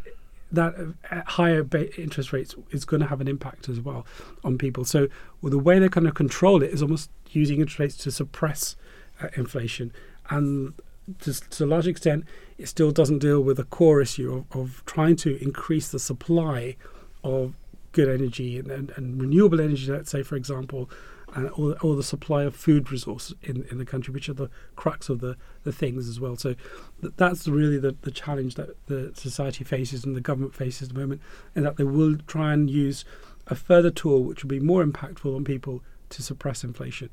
that 0.51 0.75
uh, 1.11 1.21
higher 1.25 1.63
ba- 1.63 1.93
interest 1.99 2.31
rates 2.31 2.55
is 2.71 2.85
going 2.85 3.01
to 3.01 3.07
have 3.07 3.19
an 3.19 3.27
impact 3.27 3.67
as 3.67 3.81
well 3.81 4.05
on 4.43 4.57
people. 4.57 4.85
So 4.85 5.07
well, 5.41 5.49
the 5.51 5.59
way 5.59 5.79
they're 5.79 5.89
going 5.89 6.05
to 6.05 6.11
control 6.11 6.61
it 6.63 6.69
is 6.71 6.81
almost 6.81 7.09
using 7.31 7.59
interest 7.59 7.79
rates 7.79 7.97
to 7.97 8.11
suppress 8.11 8.75
uh, 9.21 9.27
inflation, 9.35 9.91
and 10.29 10.73
to, 11.21 11.33
to 11.49 11.65
a 11.65 11.67
large 11.67 11.87
extent, 11.87 12.23
it 12.57 12.67
still 12.67 12.91
doesn't 12.91 13.19
deal 13.19 13.41
with 13.41 13.57
the 13.57 13.63
core 13.65 14.01
issue 14.01 14.45
of, 14.51 14.59
of 14.59 14.83
trying 14.85 15.15
to 15.17 15.41
increase 15.43 15.89
the 15.89 15.99
supply 15.99 16.75
of 17.23 17.53
good 17.91 18.09
energy 18.09 18.59
and, 18.59 18.69
and, 18.71 18.91
and 18.95 19.19
renewable 19.21 19.59
energy. 19.61 19.91
Let's 19.91 20.11
say, 20.11 20.21
for 20.23 20.35
example, 20.35 20.89
and 21.35 21.49
or, 21.51 21.75
or 21.81 21.95
the 21.95 22.03
supply 22.03 22.43
of 22.43 22.55
food 22.55 22.91
resources 22.91 23.35
in, 23.43 23.65
in 23.69 23.77
the 23.77 23.85
country, 23.85 24.13
which 24.13 24.29
are 24.29 24.33
the 24.33 24.49
crux 24.75 25.09
of 25.09 25.19
the, 25.19 25.35
the 25.63 25.71
things 25.71 26.07
as 26.07 26.19
well. 26.19 26.37
So 26.37 26.55
th- 27.01 27.13
that's 27.17 27.47
really 27.47 27.77
the, 27.77 27.95
the 28.01 28.11
challenge 28.11 28.55
that 28.55 28.69
the 28.87 29.11
society 29.13 29.63
faces 29.63 30.05
and 30.05 30.15
the 30.15 30.21
government 30.21 30.55
faces 30.55 30.87
at 30.87 30.95
the 30.95 30.99
moment, 30.99 31.21
and 31.53 31.65
that 31.65 31.75
they 31.77 31.83
will 31.83 32.17
try 32.25 32.53
and 32.53 32.69
use 32.69 33.05
a 33.47 33.55
further 33.55 33.91
tool 33.91 34.23
which 34.23 34.43
will 34.43 34.49
be 34.49 34.59
more 34.59 34.83
impactful 34.83 35.35
on 35.35 35.43
people 35.43 35.83
to 36.09 36.23
suppress 36.23 36.63
inflation. 36.63 37.09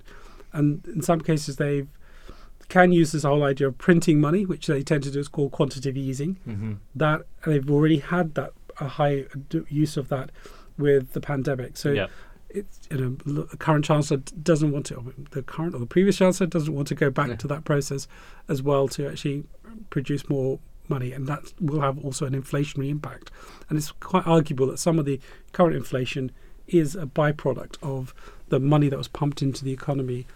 And 0.53 0.87
in 0.87 1.03
some 1.03 1.21
cases, 1.21 1.57
they 1.57 1.87
can 2.69 2.93
use 2.93 3.13
this 3.13 3.25
whole 3.25 3.43
idea 3.43 3.69
of 3.69 3.77
printing 3.77 4.21
money, 4.21 4.47
which 4.47 4.67
they 4.67 4.83
tend 4.83 5.03
to 5.03 5.11
do 5.11 5.19
is 5.19 5.29
called 5.29 5.51
quantitative 5.51 5.97
easing. 5.97 6.39
Mm-hmm. 6.49 6.75
That 6.95 7.23
they've 7.45 7.71
already 7.71 7.99
had 7.99 8.35
that 8.35 8.53
a 8.81 8.89
high 8.89 9.25
d- 9.49 9.65
use 9.69 9.97
of 9.97 10.09
that 10.09 10.31
with 10.79 11.13
the 11.13 11.21
pandemic. 11.21 11.77
So 11.77 11.91
yeah. 11.91 12.07
You 12.55 12.65
know 12.91 13.17
the 13.25 13.57
current 13.57 13.85
chancellor 13.85 14.19
doesn't 14.43 14.71
want 14.73 14.87
to 14.87 15.15
the 15.31 15.43
current 15.43 15.75
or 15.75 15.79
the 15.79 15.87
previous 15.87 16.17
chancellor 16.19 16.47
doesn't 16.47 16.75
want 16.75 16.89
to 16.89 16.95
go 16.95 17.11
back 17.11 17.29
Yeah. 17.29 17.37
to 17.37 17.49
that 17.49 17.65
process 17.65 18.07
as 18.49 18.63
well 18.63 18.89
to 18.89 19.09
actually 19.09 19.45
produce 19.91 20.29
more 20.29 20.59
money 20.89 21.13
and 21.13 21.27
that 21.27 21.53
will 21.61 21.81
have 21.81 21.99
also 22.05 22.27
an 22.27 22.35
inflationary 22.35 22.91
impact 22.91 23.31
and 23.69 23.79
it's 23.79 23.93
quite 23.93 24.27
arguable 24.27 24.67
that 24.67 24.79
some 24.79 24.99
of 24.99 25.05
the 25.07 25.19
current 25.53 25.75
inflation 25.77 26.31
is 26.67 26.95
a 26.95 27.07
byproduct 27.07 27.77
of 27.83 28.15
the 28.49 28.61
money 28.61 28.89
that 28.89 28.99
was 28.99 29.09
pumped 29.09 29.41
into 29.43 29.65
the 29.65 29.73
economy 29.73 30.27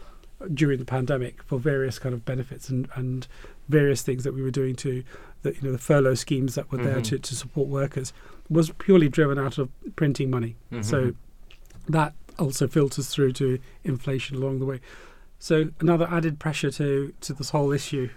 during 0.55 0.79
the 0.79 0.85
pandemic 0.85 1.43
for 1.43 1.59
various 1.59 1.99
kind 1.99 2.15
of 2.15 2.25
benefits 2.25 2.69
and, 2.69 2.89
and 2.95 3.27
various 3.69 4.03
things 4.03 4.23
that 4.25 4.35
we 4.35 4.43
were 4.43 4.51
doing 4.51 4.75
to 4.77 5.03
the 5.43 5.55
you 5.55 5.61
know 5.63 5.73
the 5.73 5.79
furlough 5.79 6.15
schemes 6.15 6.55
that 6.55 6.71
were 6.71 6.79
there 6.79 6.97
Mhm. 7.01 7.05
to, 7.05 7.19
to 7.19 7.35
support 7.35 7.69
workers 7.69 8.13
was 8.49 8.71
purely 8.79 9.09
driven 9.09 9.39
out 9.39 9.59
of 9.59 9.69
printing 9.97 10.31
money 10.31 10.57
so 10.83 11.07
Mhm. 11.07 11.15
That 11.89 12.15
also 12.39 12.67
filters 12.67 13.09
through 13.09 13.33
to 13.33 13.59
inflation 13.85 14.37
along 14.37 14.59
the 14.59 14.65
way. 14.65 14.81
So 15.39 15.71
another 15.81 16.09
added 16.11 16.39
pressure 16.39 16.71
to 16.73 17.13
to 17.21 17.33
this 17.33 17.51
whole 17.51 17.73
issue. 17.73 18.11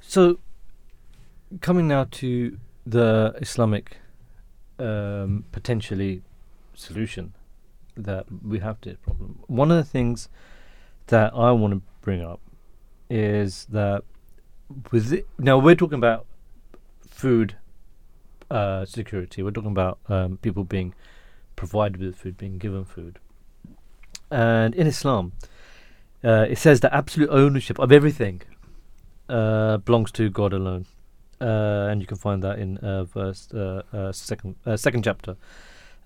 So, 0.00 0.38
coming 1.60 1.88
now 1.88 2.06
to 2.10 2.58
the 2.86 3.34
Islamic 3.40 3.96
um, 4.78 5.44
potentially 5.52 6.22
solution 6.74 7.32
that 7.96 8.26
we 8.44 8.58
have 8.58 8.80
to 8.82 8.90
this 8.90 8.98
problem. 8.98 9.38
One 9.46 9.70
of 9.70 9.76
the 9.76 9.84
things 9.84 10.28
that 11.06 11.32
I 11.34 11.52
want 11.52 11.74
to 11.74 11.82
bring 12.00 12.22
up 12.22 12.40
is 13.08 13.66
that 13.70 14.04
with 14.90 15.12
it, 15.12 15.26
now 15.38 15.58
we're 15.58 15.74
talking 15.74 15.98
about 15.98 16.26
food 17.08 17.56
uh, 18.50 18.84
security. 18.84 19.42
We're 19.42 19.50
talking 19.50 19.70
about 19.70 19.98
um, 20.08 20.38
people 20.38 20.64
being 20.64 20.94
provided 21.56 22.00
with 22.00 22.16
food, 22.16 22.36
being 22.36 22.58
given 22.58 22.84
food, 22.84 23.18
and 24.30 24.74
in 24.74 24.86
Islam, 24.86 25.32
uh, 26.24 26.46
it 26.48 26.58
says 26.58 26.80
that 26.80 26.92
absolute 26.92 27.30
ownership 27.30 27.78
of 27.78 27.92
everything 27.92 28.42
uh, 29.28 29.78
belongs 29.78 30.12
to 30.12 30.30
God 30.30 30.52
alone, 30.52 30.86
uh, 31.40 31.88
and 31.90 32.00
you 32.00 32.06
can 32.06 32.16
find 32.16 32.42
that 32.42 32.58
in 32.58 32.78
uh, 32.78 33.04
verse 33.04 33.48
uh, 33.52 33.82
uh, 33.92 34.12
second 34.12 34.56
second 34.76 35.04
chapter, 35.04 35.36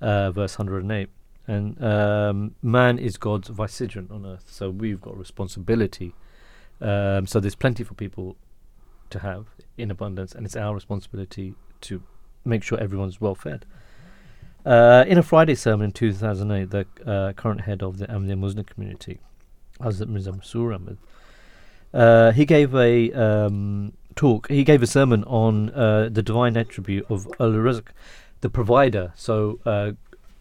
verse 0.00 0.54
hundred 0.54 0.82
and 0.82 0.92
eight. 0.92 1.10
And 1.48 1.80
um, 1.82 2.56
man 2.60 2.98
is 2.98 3.16
God's 3.16 3.48
vicegerent 3.50 4.10
on 4.10 4.26
earth, 4.26 4.46
so 4.50 4.68
we've 4.68 5.00
got 5.00 5.16
responsibility. 5.16 6.12
Um, 6.80 7.26
so 7.26 7.38
there's 7.38 7.54
plenty 7.54 7.84
for 7.84 7.94
people 7.94 8.36
to 9.10 9.20
have 9.20 9.46
in 9.78 9.90
abundance, 9.90 10.34
and 10.34 10.44
it's 10.44 10.56
our 10.56 10.74
responsibility 10.74 11.54
to 11.82 12.02
make 12.44 12.64
sure 12.64 12.78
everyone's 12.80 13.20
well 13.20 13.36
fed. 13.36 13.64
Uh, 14.66 15.04
in 15.06 15.16
a 15.16 15.22
Friday 15.22 15.54
sermon 15.54 15.86
in 15.86 15.92
2008, 15.92 16.70
the 16.70 16.86
uh, 17.08 17.32
current 17.34 17.60
head 17.60 17.84
of 17.84 17.98
the 17.98 18.06
Ahmadiyya 18.08 18.36
Muslim 18.36 18.64
community, 18.64 19.20
Hazrat 19.80 20.08
Mirza 20.08 20.32
Masroor 20.32 20.74
Ahmad, 20.74 20.98
uh, 21.94 22.32
he 22.32 22.44
gave 22.44 22.74
a 22.74 23.12
um, 23.12 23.92
talk. 24.16 24.48
He 24.48 24.64
gave 24.64 24.82
a 24.82 24.86
sermon 24.88 25.22
on 25.24 25.70
uh, 25.70 26.08
the 26.10 26.20
divine 26.20 26.56
attribute 26.56 27.06
of 27.08 27.28
al 27.38 27.52
Rizq, 27.52 27.84
the 28.40 28.50
provider. 28.50 29.12
So 29.14 29.60
uh, 29.64 29.92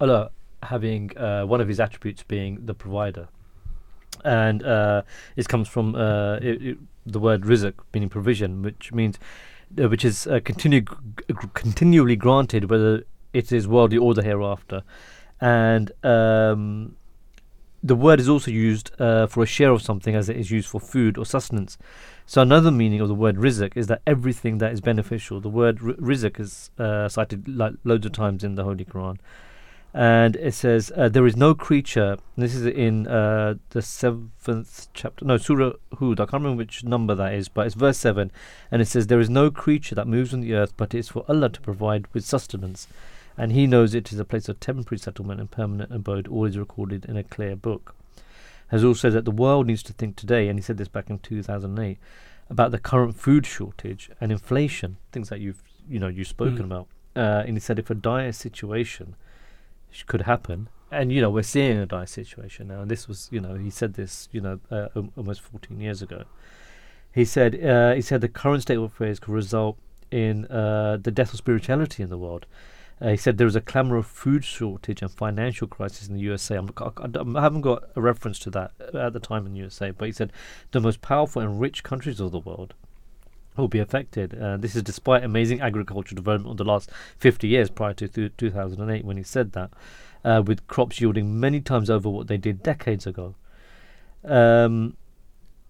Allah 0.01 0.31
having 0.63 1.15
uh, 1.15 1.45
one 1.45 1.61
of 1.61 1.67
his 1.67 1.79
attributes 1.79 2.23
being 2.23 2.65
the 2.65 2.73
provider, 2.73 3.27
and 4.23 4.63
it 5.35 5.47
comes 5.47 5.67
from 5.67 5.95
it, 5.95 6.63
it, 6.63 6.77
the 7.05 7.19
word 7.19 7.43
rizq, 7.43 7.73
meaning 7.93 8.09
provision, 8.09 8.63
which 8.63 8.91
means 8.91 9.19
which 9.75 10.03
is 10.03 10.25
uh, 10.25 10.39
g- 10.39 10.85
continually 11.53 12.15
granted, 12.15 12.71
whether 12.71 13.03
it 13.41 13.51
is 13.51 13.67
worldly 13.67 13.99
order 14.07 14.23
hereafter, 14.29 14.79
and 15.41 15.91
um, 16.03 16.95
the 17.83 17.95
word 17.95 18.19
is 18.19 18.29
also 18.29 18.49
used 18.49 18.87
uh, 18.99 19.27
for 19.27 19.43
a 19.43 19.45
share 19.45 19.71
of 19.71 19.81
something 19.81 20.15
as 20.15 20.29
it 20.29 20.37
is 20.37 20.49
used 20.49 20.69
for 20.69 20.81
food 20.81 21.17
or 21.19 21.25
sustenance. 21.25 21.77
So 22.25 22.41
another 22.41 22.71
meaning 22.71 23.01
of 23.01 23.07
the 23.07 23.19
word 23.23 23.35
rizq 23.37 23.77
is 23.77 23.87
that 23.87 24.01
everything 24.07 24.57
that 24.57 24.71
is 24.71 24.81
beneficial. 24.81 25.39
The 25.39 25.55
word 25.61 25.75
r- 25.83 25.93
rizq 26.11 26.39
is 26.39 26.71
uh, 26.79 27.07
cited 27.07 27.47
like 27.47 27.73
loads 27.83 28.05
of 28.07 28.13
times 28.13 28.43
in 28.43 28.55
the 28.55 28.63
Holy 28.63 28.85
Quran, 28.85 29.17
and 29.93 30.35
it 30.37 30.55
says 30.55 30.91
uh, 30.97 31.09
there 31.09 31.27
is 31.27 31.35
no 31.35 31.53
creature. 31.53 32.17
This 32.35 32.55
is 32.55 32.65
in 32.65 33.05
uh, 33.05 33.55
the 33.69 33.81
seventh 33.81 34.87
chapter, 34.93 35.23
no 35.23 35.37
Surah 35.37 35.73
Hud. 35.99 36.19
I 36.19 36.25
can't 36.25 36.41
remember 36.43 36.63
which 36.63 36.83
number 36.83 37.13
that 37.15 37.33
is, 37.33 37.47
but 37.47 37.67
it's 37.67 37.75
verse 37.75 37.99
seven, 37.99 38.31
and 38.71 38.81
it 38.81 38.87
says 38.87 39.05
there 39.05 39.25
is 39.27 39.29
no 39.29 39.51
creature 39.51 39.95
that 39.95 40.07
moves 40.07 40.33
on 40.33 40.41
the 40.41 40.55
earth, 40.55 40.73
but 40.75 40.95
it 40.95 40.99
is 40.99 41.09
for 41.09 41.23
Allah 41.29 41.49
to 41.49 41.61
provide 41.61 42.07
with 42.13 42.25
sustenance, 42.25 42.87
and 43.37 43.51
He 43.51 43.67
knows 43.67 43.93
it 43.93 44.11
is 44.11 44.19
a 44.19 44.25
place 44.25 44.47
of 44.49 44.59
temporary 44.59 44.99
settlement 44.99 45.39
and 45.39 45.49
permanent 45.51 45.91
abode. 45.91 46.27
All 46.27 46.45
is 46.45 46.57
recorded 46.57 47.05
in 47.05 47.17
a 47.17 47.23
clear 47.23 47.55
book 47.55 47.95
has 48.69 48.83
also 48.83 49.01
said 49.09 49.13
that 49.13 49.25
the 49.25 49.31
world 49.31 49.67
needs 49.67 49.83
to 49.83 49.93
think 49.93 50.15
today, 50.15 50.47
and 50.47 50.57
he 50.57 50.63
said 50.63 50.77
this 50.77 50.87
back 50.87 51.07
in 51.09 51.19
2008, 51.19 51.99
about 52.49 52.71
the 52.71 52.79
current 52.79 53.15
food 53.15 53.45
shortage 53.45 54.09
and 54.19 54.31
inflation, 54.31 54.97
things 55.11 55.29
that 55.29 55.39
you've 55.39 55.61
you 55.87 55.99
know 55.99 56.07
you've 56.07 56.27
spoken 56.27 56.57
Mm. 56.63 56.65
about. 56.65 56.87
Uh, 57.15 57.43
and 57.45 57.55
he 57.55 57.59
said 57.59 57.77
if 57.79 57.89
a 57.91 57.95
dire 57.95 58.31
situation 58.31 59.15
could 60.07 60.23
happen, 60.23 60.67
and 60.91 61.11
you 61.11 61.21
know 61.21 61.29
we're 61.29 61.43
seeing 61.43 61.77
a 61.77 61.85
dire 61.85 62.07
situation 62.07 62.67
now, 62.67 62.81
and 62.81 62.89
this 62.89 63.07
was 63.07 63.29
you 63.31 63.39
know 63.39 63.53
he 63.55 63.69
said 63.69 63.93
this 63.93 64.27
you 64.31 64.41
know 64.41 64.59
uh, 64.71 64.87
al- 64.95 65.09
almost 65.15 65.41
14 65.41 65.79
years 65.79 66.01
ago. 66.01 66.23
He 67.13 67.23
said 67.23 67.63
uh, 67.63 67.93
he 67.93 68.01
said 68.01 68.21
the 68.21 68.27
current 68.29 68.63
state 68.63 68.77
of 68.77 68.83
affairs 68.83 69.19
could 69.19 69.33
result 69.33 69.77
in 70.11 70.45
uh, 70.47 70.97
the 71.01 71.11
death 71.11 71.33
of 71.33 71.37
spirituality 71.37 72.01
in 72.03 72.09
the 72.09 72.17
world. 72.17 72.45
Uh, 73.01 73.09
he 73.09 73.17
said 73.17 73.37
there 73.37 73.45
was 73.45 73.57
a 73.57 73.61
clamour 73.61 73.97
of 73.97 74.07
food 74.07 74.45
shortage 74.45 75.01
and 75.01 75.11
financial 75.11 75.67
crisis 75.67 76.07
in 76.07 76.13
the 76.13 76.21
USA. 76.21 76.55
I'm, 76.55 76.69
I, 76.77 76.91
I 77.37 77.41
haven't 77.41 77.61
got 77.61 77.83
a 77.95 78.01
reference 78.01 78.39
to 78.39 78.49
that 78.51 78.71
at 78.93 79.13
the 79.13 79.19
time 79.19 79.45
in 79.45 79.53
the 79.53 79.59
USA, 79.59 79.91
but 79.91 80.05
he 80.05 80.11
said 80.11 80.31
the 80.71 80.79
most 80.79 81.01
powerful 81.01 81.41
and 81.41 81.59
rich 81.59 81.83
countries 81.83 82.19
of 82.19 82.31
the 82.31 82.39
world 82.39 82.73
will 83.57 83.67
be 83.67 83.79
affected. 83.79 84.39
Uh, 84.39 84.57
this 84.57 84.75
is 84.75 84.83
despite 84.83 85.23
amazing 85.23 85.61
agricultural 85.61 86.15
development 86.15 86.51
of 86.51 86.57
the 86.57 86.63
last 86.63 86.89
50 87.17 87.47
years 87.47 87.69
prior 87.69 87.93
to 87.93 88.07
th- 88.07 88.31
2008 88.37 89.05
when 89.05 89.17
he 89.17 89.23
said 89.23 89.51
that, 89.53 89.71
uh, 90.23 90.41
with 90.45 90.65
crops 90.67 90.99
yielding 90.99 91.39
many 91.39 91.61
times 91.61 91.89
over 91.89 92.09
what 92.09 92.27
they 92.27 92.37
did 92.37 92.63
decades 92.63 93.05
ago. 93.05 93.35
Um, 94.23 94.97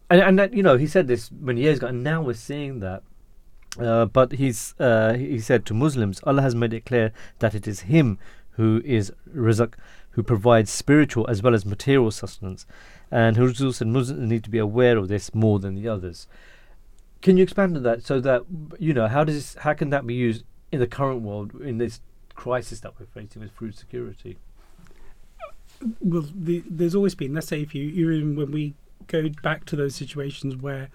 and, 0.10 0.22
and 0.22 0.40
that, 0.40 0.54
you 0.54 0.64
know, 0.64 0.78
he 0.78 0.88
said 0.88 1.08
this 1.08 1.32
many 1.32 1.62
years 1.62 1.78
ago, 1.78 1.88
and 1.88 2.04
now 2.04 2.22
we're 2.22 2.34
seeing 2.34 2.80
that. 2.80 3.04
Uh, 3.80 4.06
but 4.06 4.34
he's 4.34 4.74
uh, 4.80 5.14
he 5.14 5.40
said 5.40 5.66
to 5.66 5.74
Muslims, 5.74 6.22
Allah 6.24 6.42
has 6.42 6.56
made 6.56 6.74
it 6.74 6.86
clear 6.86 7.12
that 7.40 7.54
it 7.54 7.68
is 7.68 7.82
Him 7.82 8.18
who 8.52 8.82
is 8.86 9.12
Rizq, 9.36 9.74
who 10.12 10.24
provides 10.24 10.72
spiritual 10.72 11.28
as 11.30 11.44
well 11.44 11.54
as 11.54 11.66
material 11.66 12.10
sustenance, 12.12 12.66
and 13.12 13.36
Huzur 13.36 13.74
said 13.74 13.88
Muslims 13.88 14.30
need 14.30 14.44
to 14.46 14.50
be 14.50 14.60
aware 14.60 14.98
of 14.98 15.10
this 15.10 15.34
more 15.36 15.60
than 15.60 15.76
the 15.76 15.90
others. 15.90 16.28
Can 17.22 17.36
you 17.38 17.44
expand 17.44 17.76
on 17.76 17.84
that 17.84 18.04
so 18.04 18.22
that 18.22 18.44
you 18.80 18.94
know 18.94 19.08
how 19.08 19.24
does 19.24 19.56
how 19.56 19.74
can 19.74 19.90
that 19.90 20.08
be 20.08 20.14
used 20.14 20.46
in 20.72 20.80
the 20.80 20.88
current 20.88 21.22
world 21.22 21.54
in 21.62 21.78
this 21.78 22.00
crisis 22.34 22.80
that 22.82 22.94
we're 23.00 23.08
facing 23.08 23.42
with 23.42 23.52
food 23.52 23.76
security? 23.76 24.38
well, 26.00 26.26
the, 26.34 26.64
there's 26.70 26.96
always 26.96 27.16
been. 27.16 27.34
Let's 27.34 27.48
say 27.48 27.62
if 27.62 27.76
you 27.76 27.84
even 27.90 28.36
when 28.36 28.52
we 28.52 28.74
go 29.08 29.30
back 29.44 29.66
to 29.66 29.76
those 29.76 29.96
situations 29.96 30.56
where 30.56 30.90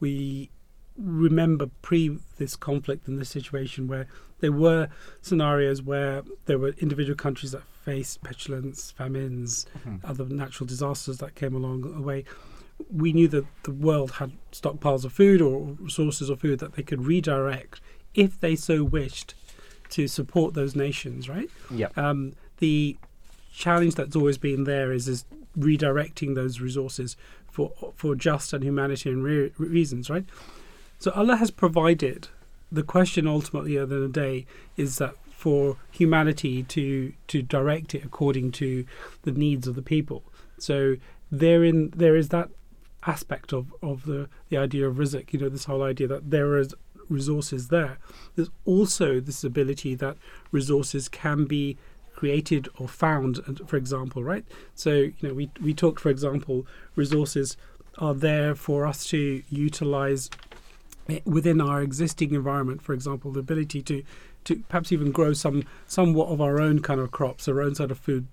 we 0.00 0.50
remember 0.96 1.66
pre 1.82 2.18
this 2.38 2.56
conflict 2.56 3.08
and 3.08 3.18
this 3.18 3.28
situation 3.30 3.88
where 3.88 4.06
there 4.40 4.52
were 4.52 4.88
scenarios 5.20 5.82
where 5.82 6.22
there 6.46 6.58
were 6.58 6.70
individual 6.78 7.16
countries 7.16 7.52
that 7.52 7.62
faced 7.84 8.22
petulance, 8.22 8.90
famines, 8.90 9.66
other 10.04 10.24
natural 10.26 10.66
disasters 10.66 11.18
that 11.18 11.34
came 11.34 11.54
along 11.54 11.82
the 11.94 12.02
way. 12.02 12.24
We 12.90 13.12
knew 13.12 13.28
that 13.28 13.46
the 13.62 13.72
world 13.72 14.12
had 14.12 14.32
stockpiles 14.50 15.04
of 15.04 15.12
food 15.12 15.40
or 15.40 15.76
resources 15.78 16.28
of 16.28 16.40
food 16.40 16.58
that 16.58 16.74
they 16.74 16.82
could 16.82 17.06
redirect 17.06 17.80
if 18.14 18.38
they 18.40 18.56
so 18.56 18.82
wished 18.84 19.34
to 19.90 20.08
support 20.08 20.54
those 20.54 20.74
nations, 20.74 21.28
right? 21.28 21.50
Yeah. 21.70 21.88
um, 21.96 22.34
the 22.58 22.96
challenge 23.52 23.94
that's 23.94 24.16
always 24.16 24.38
been 24.38 24.64
there 24.64 24.92
is 24.92 25.06
is 25.08 25.24
redirecting 25.58 26.34
those 26.34 26.60
resources 26.60 27.16
for 27.50 27.72
for 27.94 28.14
just 28.14 28.52
and 28.52 28.64
humanitarian 28.64 29.22
re- 29.22 29.52
reasons, 29.58 30.08
right? 30.08 30.24
So 31.02 31.10
Allah 31.16 31.34
has 31.34 31.50
provided. 31.50 32.28
The 32.70 32.84
question 32.84 33.26
ultimately 33.26 33.76
at 33.76 33.88
the 33.88 33.96
end 33.96 34.04
of 34.04 34.12
the 34.12 34.20
day 34.20 34.46
is 34.76 34.98
that 34.98 35.14
for 35.36 35.76
humanity 35.90 36.62
to 36.62 37.12
to 37.26 37.42
direct 37.42 37.96
it 37.96 38.04
according 38.04 38.52
to 38.52 38.86
the 39.22 39.32
needs 39.32 39.66
of 39.66 39.74
the 39.74 39.82
people. 39.82 40.22
So 40.58 40.94
therein 41.32 41.90
there 41.90 42.14
is 42.14 42.28
that 42.28 42.50
aspect 43.04 43.52
of, 43.52 43.74
of 43.82 44.04
the, 44.04 44.28
the 44.48 44.56
idea 44.56 44.86
of 44.86 44.94
rizq, 44.94 45.32
you 45.32 45.40
know, 45.40 45.48
this 45.48 45.64
whole 45.64 45.82
idea 45.82 46.06
that 46.06 46.30
there 46.30 46.56
is 46.56 46.72
resources 47.08 47.66
there. 47.66 47.98
There's 48.36 48.50
also 48.64 49.18
this 49.18 49.42
ability 49.42 49.96
that 49.96 50.16
resources 50.52 51.08
can 51.08 51.46
be 51.46 51.76
created 52.14 52.68
or 52.78 52.86
found, 52.86 53.40
for 53.66 53.76
example, 53.76 54.22
right? 54.22 54.44
So, 54.76 54.92
you 54.92 55.22
know, 55.22 55.34
we, 55.34 55.50
we 55.60 55.74
talked, 55.74 55.98
for 55.98 56.10
example, 56.10 56.64
resources 56.94 57.56
are 57.98 58.14
there 58.14 58.54
for 58.54 58.86
us 58.86 59.04
to 59.08 59.42
utilize 59.50 60.30
Eh, 61.08 61.20
within 61.24 61.60
our 61.60 61.82
existing 61.82 62.32
environment, 62.32 62.80
for 62.80 62.92
example, 62.92 63.32
the 63.32 63.40
ability 63.40 63.82
to 63.82 64.02
to 64.44 64.56
perhaps 64.68 64.90
even 64.90 65.12
grow 65.12 65.32
some 65.32 65.64
somewhat 65.86 66.28
of 66.28 66.40
our 66.40 66.60
own 66.60 66.80
kind 66.80 67.00
of 67.00 67.10
crops, 67.10 67.46
our 67.48 67.60
own 67.60 67.74
sort 67.74 67.90
of 67.90 67.98
food, 67.98 68.26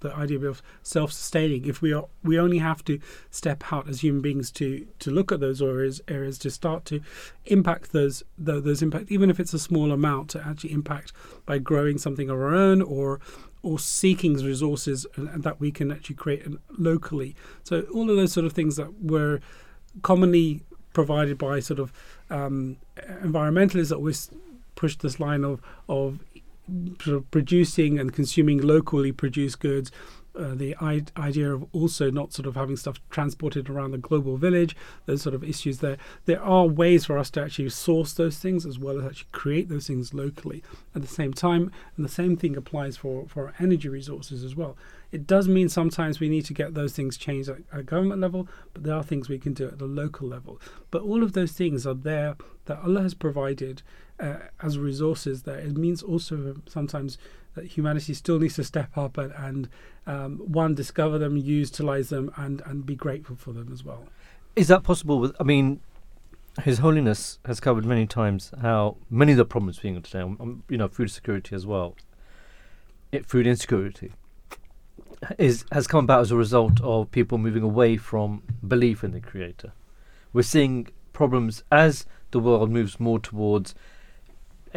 the 0.00 0.12
idea 0.14 0.40
of 0.40 0.62
self-sustaining. 0.82 1.66
If 1.66 1.82
we 1.82 1.92
are, 1.92 2.06
we 2.22 2.38
only 2.38 2.58
have 2.58 2.84
to 2.84 3.00
step 3.30 3.72
out 3.72 3.88
as 3.88 4.00
human 4.00 4.22
beings 4.22 4.50
to 4.52 4.86
to 4.98 5.10
look 5.10 5.30
at 5.32 5.40
those 5.40 5.62
areas 5.62 6.00
areas 6.08 6.38
to 6.40 6.50
start 6.50 6.84
to 6.86 7.00
impact 7.46 7.92
those 7.92 8.22
tho- 8.38 8.60
those 8.60 8.82
impact, 8.82 9.10
even 9.10 9.30
if 9.30 9.38
it's 9.38 9.54
a 9.54 9.58
small 9.58 9.92
amount, 9.92 10.30
to 10.30 10.44
actually 10.44 10.72
impact 10.72 11.12
by 11.46 11.58
growing 11.58 11.98
something 11.98 12.28
of 12.28 12.36
our 12.36 12.54
own 12.54 12.82
or 12.82 13.20
or 13.62 13.78
seeking 13.78 14.34
resources 14.34 15.06
uh, 15.18 15.26
and 15.26 15.42
that 15.42 15.60
we 15.60 15.70
can 15.72 15.90
actually 15.90 16.16
create 16.16 16.46
locally. 16.78 17.34
So 17.64 17.82
all 17.94 18.08
of 18.10 18.16
those 18.16 18.32
sort 18.32 18.46
of 18.46 18.52
things 18.52 18.76
that 18.76 19.02
were 19.02 19.40
commonly 20.02 20.62
provided 20.96 21.36
by 21.36 21.60
sort 21.60 21.78
of 21.78 21.92
um, 22.30 22.78
environmentalists 23.22 23.90
that 23.90 23.96
always 23.96 24.30
push 24.76 24.96
this 24.96 25.20
line 25.20 25.44
of 25.44 25.60
of 25.90 26.20
sort 27.04 27.18
of 27.18 27.30
producing 27.30 27.98
and 27.98 28.14
consuming 28.14 28.62
locally 28.62 29.12
produced 29.12 29.60
goods. 29.60 29.92
Uh, 30.36 30.54
the 30.54 30.76
I- 30.80 31.04
idea 31.16 31.52
of 31.52 31.64
also 31.72 32.10
not 32.10 32.32
sort 32.32 32.46
of 32.46 32.54
having 32.54 32.76
stuff 32.76 33.00
transported 33.10 33.70
around 33.70 33.92
the 33.92 33.98
global 33.98 34.36
village, 34.36 34.76
those 35.06 35.22
sort 35.22 35.34
of 35.34 35.42
issues 35.42 35.78
there. 35.78 35.96
There 36.26 36.42
are 36.42 36.66
ways 36.66 37.06
for 37.06 37.16
us 37.16 37.30
to 37.30 37.42
actually 37.42 37.70
source 37.70 38.12
those 38.12 38.38
things 38.38 38.66
as 38.66 38.78
well 38.78 38.98
as 38.98 39.06
actually 39.06 39.28
create 39.32 39.68
those 39.68 39.86
things 39.86 40.12
locally 40.12 40.62
at 40.94 41.02
the 41.02 41.08
same 41.08 41.32
time. 41.32 41.72
And 41.96 42.04
the 42.04 42.10
same 42.10 42.36
thing 42.36 42.56
applies 42.56 42.96
for, 42.96 43.26
for 43.28 43.54
energy 43.58 43.88
resources 43.88 44.44
as 44.44 44.54
well. 44.54 44.76
It 45.12 45.26
does 45.26 45.48
mean 45.48 45.68
sometimes 45.68 46.20
we 46.20 46.28
need 46.28 46.44
to 46.46 46.54
get 46.54 46.74
those 46.74 46.92
things 46.92 47.16
changed 47.16 47.48
at 47.48 47.60
a 47.72 47.82
government 47.82 48.20
level, 48.20 48.48
but 48.74 48.82
there 48.82 48.94
are 48.94 49.04
things 49.04 49.28
we 49.28 49.38
can 49.38 49.54
do 49.54 49.66
at 49.66 49.78
the 49.78 49.86
local 49.86 50.28
level. 50.28 50.60
But 50.90 51.02
all 51.02 51.22
of 51.22 51.32
those 51.32 51.52
things 51.52 51.86
are 51.86 51.94
there 51.94 52.36
that 52.66 52.80
Allah 52.80 53.02
has 53.02 53.14
provided 53.14 53.82
uh, 54.18 54.36
as 54.62 54.78
resources 54.78 55.42
there. 55.42 55.58
It 55.58 55.76
means 55.76 56.02
also 56.02 56.56
sometimes 56.66 57.18
that 57.56 57.66
humanity 57.66 58.14
still 58.14 58.38
needs 58.38 58.54
to 58.54 58.64
step 58.64 58.96
up 58.96 59.18
and, 59.18 59.32
and 59.32 59.68
um, 60.06 60.38
one, 60.38 60.74
discover 60.74 61.18
them, 61.18 61.36
utilize 61.36 62.10
them, 62.10 62.30
and, 62.36 62.62
and 62.64 62.86
be 62.86 62.94
grateful 62.94 63.34
for 63.34 63.52
them 63.52 63.72
as 63.72 63.82
well. 63.82 64.04
Is 64.54 64.68
that 64.68 64.84
possible? 64.84 65.18
With 65.18 65.34
I 65.40 65.42
mean, 65.42 65.80
His 66.62 66.78
Holiness 66.78 67.40
has 67.44 67.58
covered 67.58 67.84
many 67.84 68.06
times 68.06 68.52
how 68.62 68.96
many 69.10 69.32
of 69.32 69.38
the 69.38 69.44
problems 69.44 69.80
being 69.80 70.00
today, 70.00 70.20
um, 70.20 70.36
um, 70.38 70.62
you 70.68 70.78
know, 70.78 70.86
food 70.86 71.10
security 71.10 71.56
as 71.56 71.66
well, 71.66 71.96
it, 73.10 73.26
food 73.26 73.46
insecurity, 73.46 74.12
is 75.38 75.64
has 75.72 75.86
come 75.86 76.04
about 76.04 76.20
as 76.20 76.30
a 76.30 76.36
result 76.36 76.80
of 76.82 77.10
people 77.10 77.38
moving 77.38 77.62
away 77.62 77.96
from 77.96 78.42
belief 78.66 79.02
in 79.02 79.10
the 79.10 79.20
Creator. 79.20 79.72
We're 80.32 80.42
seeing 80.42 80.88
problems 81.12 81.64
as 81.72 82.06
the 82.30 82.38
world 82.38 82.70
moves 82.70 83.00
more 83.00 83.18
towards 83.18 83.74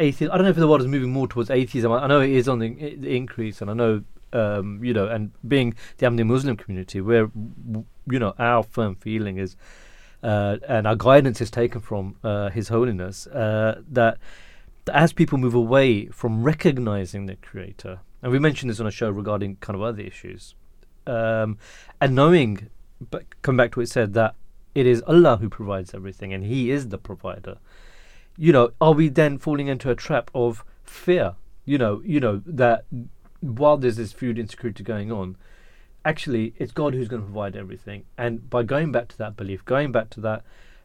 atheism. 0.00 0.32
I 0.32 0.36
don't 0.36 0.44
know 0.44 0.50
if 0.50 0.56
the 0.56 0.66
world 0.66 0.80
is 0.80 0.86
moving 0.86 1.12
more 1.12 1.28
towards 1.28 1.50
atheism. 1.50 1.92
I, 1.92 2.06
know 2.06 2.20
it 2.20 2.30
is 2.30 2.48
on 2.48 2.58
the, 2.58 2.70
the 2.96 3.14
increase, 3.14 3.60
and 3.60 3.70
I 3.70 3.74
know 3.74 4.02
um, 4.32 4.82
you 4.84 4.92
know, 4.92 5.06
and 5.06 5.32
being 5.46 5.74
the 5.98 6.06
Ahmadi 6.06 6.26
Muslim 6.26 6.56
community, 6.56 7.00
where 7.00 7.30
you 7.34 8.18
know 8.18 8.34
our 8.38 8.62
firm 8.62 8.94
feeling 8.96 9.38
is, 9.38 9.56
uh, 10.22 10.56
and 10.68 10.86
our 10.86 10.96
guidance 10.96 11.40
is 11.40 11.50
taken 11.50 11.80
from 11.80 12.16
uh, 12.22 12.50
His 12.50 12.68
Holiness 12.68 13.26
uh, 13.28 13.82
that 13.90 14.18
that 14.84 14.96
as 14.96 15.12
people 15.12 15.38
move 15.38 15.54
away 15.54 16.06
from 16.06 16.42
recognizing 16.42 17.26
the 17.26 17.36
Creator, 17.36 18.00
and 18.22 18.32
we 18.32 18.38
mentioned 18.38 18.70
this 18.70 18.80
on 18.80 18.86
a 18.86 18.90
show 18.90 19.10
regarding 19.10 19.56
kind 19.56 19.76
of 19.76 19.82
other 19.82 20.02
issues, 20.02 20.54
um, 21.06 21.58
and 22.00 22.14
knowing, 22.14 22.70
but 23.10 23.24
come 23.42 23.56
back 23.56 23.72
to 23.72 23.80
what 23.80 23.84
it 23.84 23.90
said 23.90 24.14
that 24.14 24.34
it 24.74 24.86
is 24.86 25.02
Allah 25.02 25.38
who 25.38 25.48
provides 25.48 25.94
everything, 25.94 26.32
and 26.32 26.44
He 26.44 26.70
is 26.70 26.88
the 26.88 26.98
provider. 26.98 27.58
You 28.40 28.54
know, 28.54 28.72
are 28.80 28.94
we 28.94 29.10
then 29.10 29.36
falling 29.36 29.68
into 29.68 29.90
a 29.90 29.94
trap 29.94 30.30
of 30.34 30.64
fear? 30.82 31.34
You 31.66 31.76
know, 31.76 32.00
you 32.06 32.20
know 32.20 32.40
that 32.46 32.86
while 33.40 33.76
there's 33.76 33.96
this 33.96 34.14
food 34.14 34.38
insecurity 34.38 34.82
going 34.82 35.12
on, 35.12 35.36
actually 36.06 36.54
it's 36.56 36.72
God 36.72 36.94
who's 36.94 37.06
going 37.06 37.20
to 37.20 37.26
provide 37.26 37.54
everything. 37.54 38.04
And 38.16 38.48
by 38.48 38.62
going 38.62 38.92
back 38.92 39.08
to 39.08 39.18
that 39.18 39.36
belief, 39.36 39.62
going 39.66 39.92
back 39.92 40.08
to 40.10 40.20
that 40.22 40.42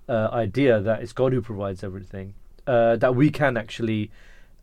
uh, 0.09 0.27
idea 0.33 0.81
that 0.81 1.01
it's 1.01 1.13
God 1.13 1.31
who 1.31 1.41
provides 1.41 1.81
everything, 1.81 2.33
uh, 2.67 2.97
that 2.97 3.15
we 3.15 3.29
can 3.29 3.55
actually 3.55 4.11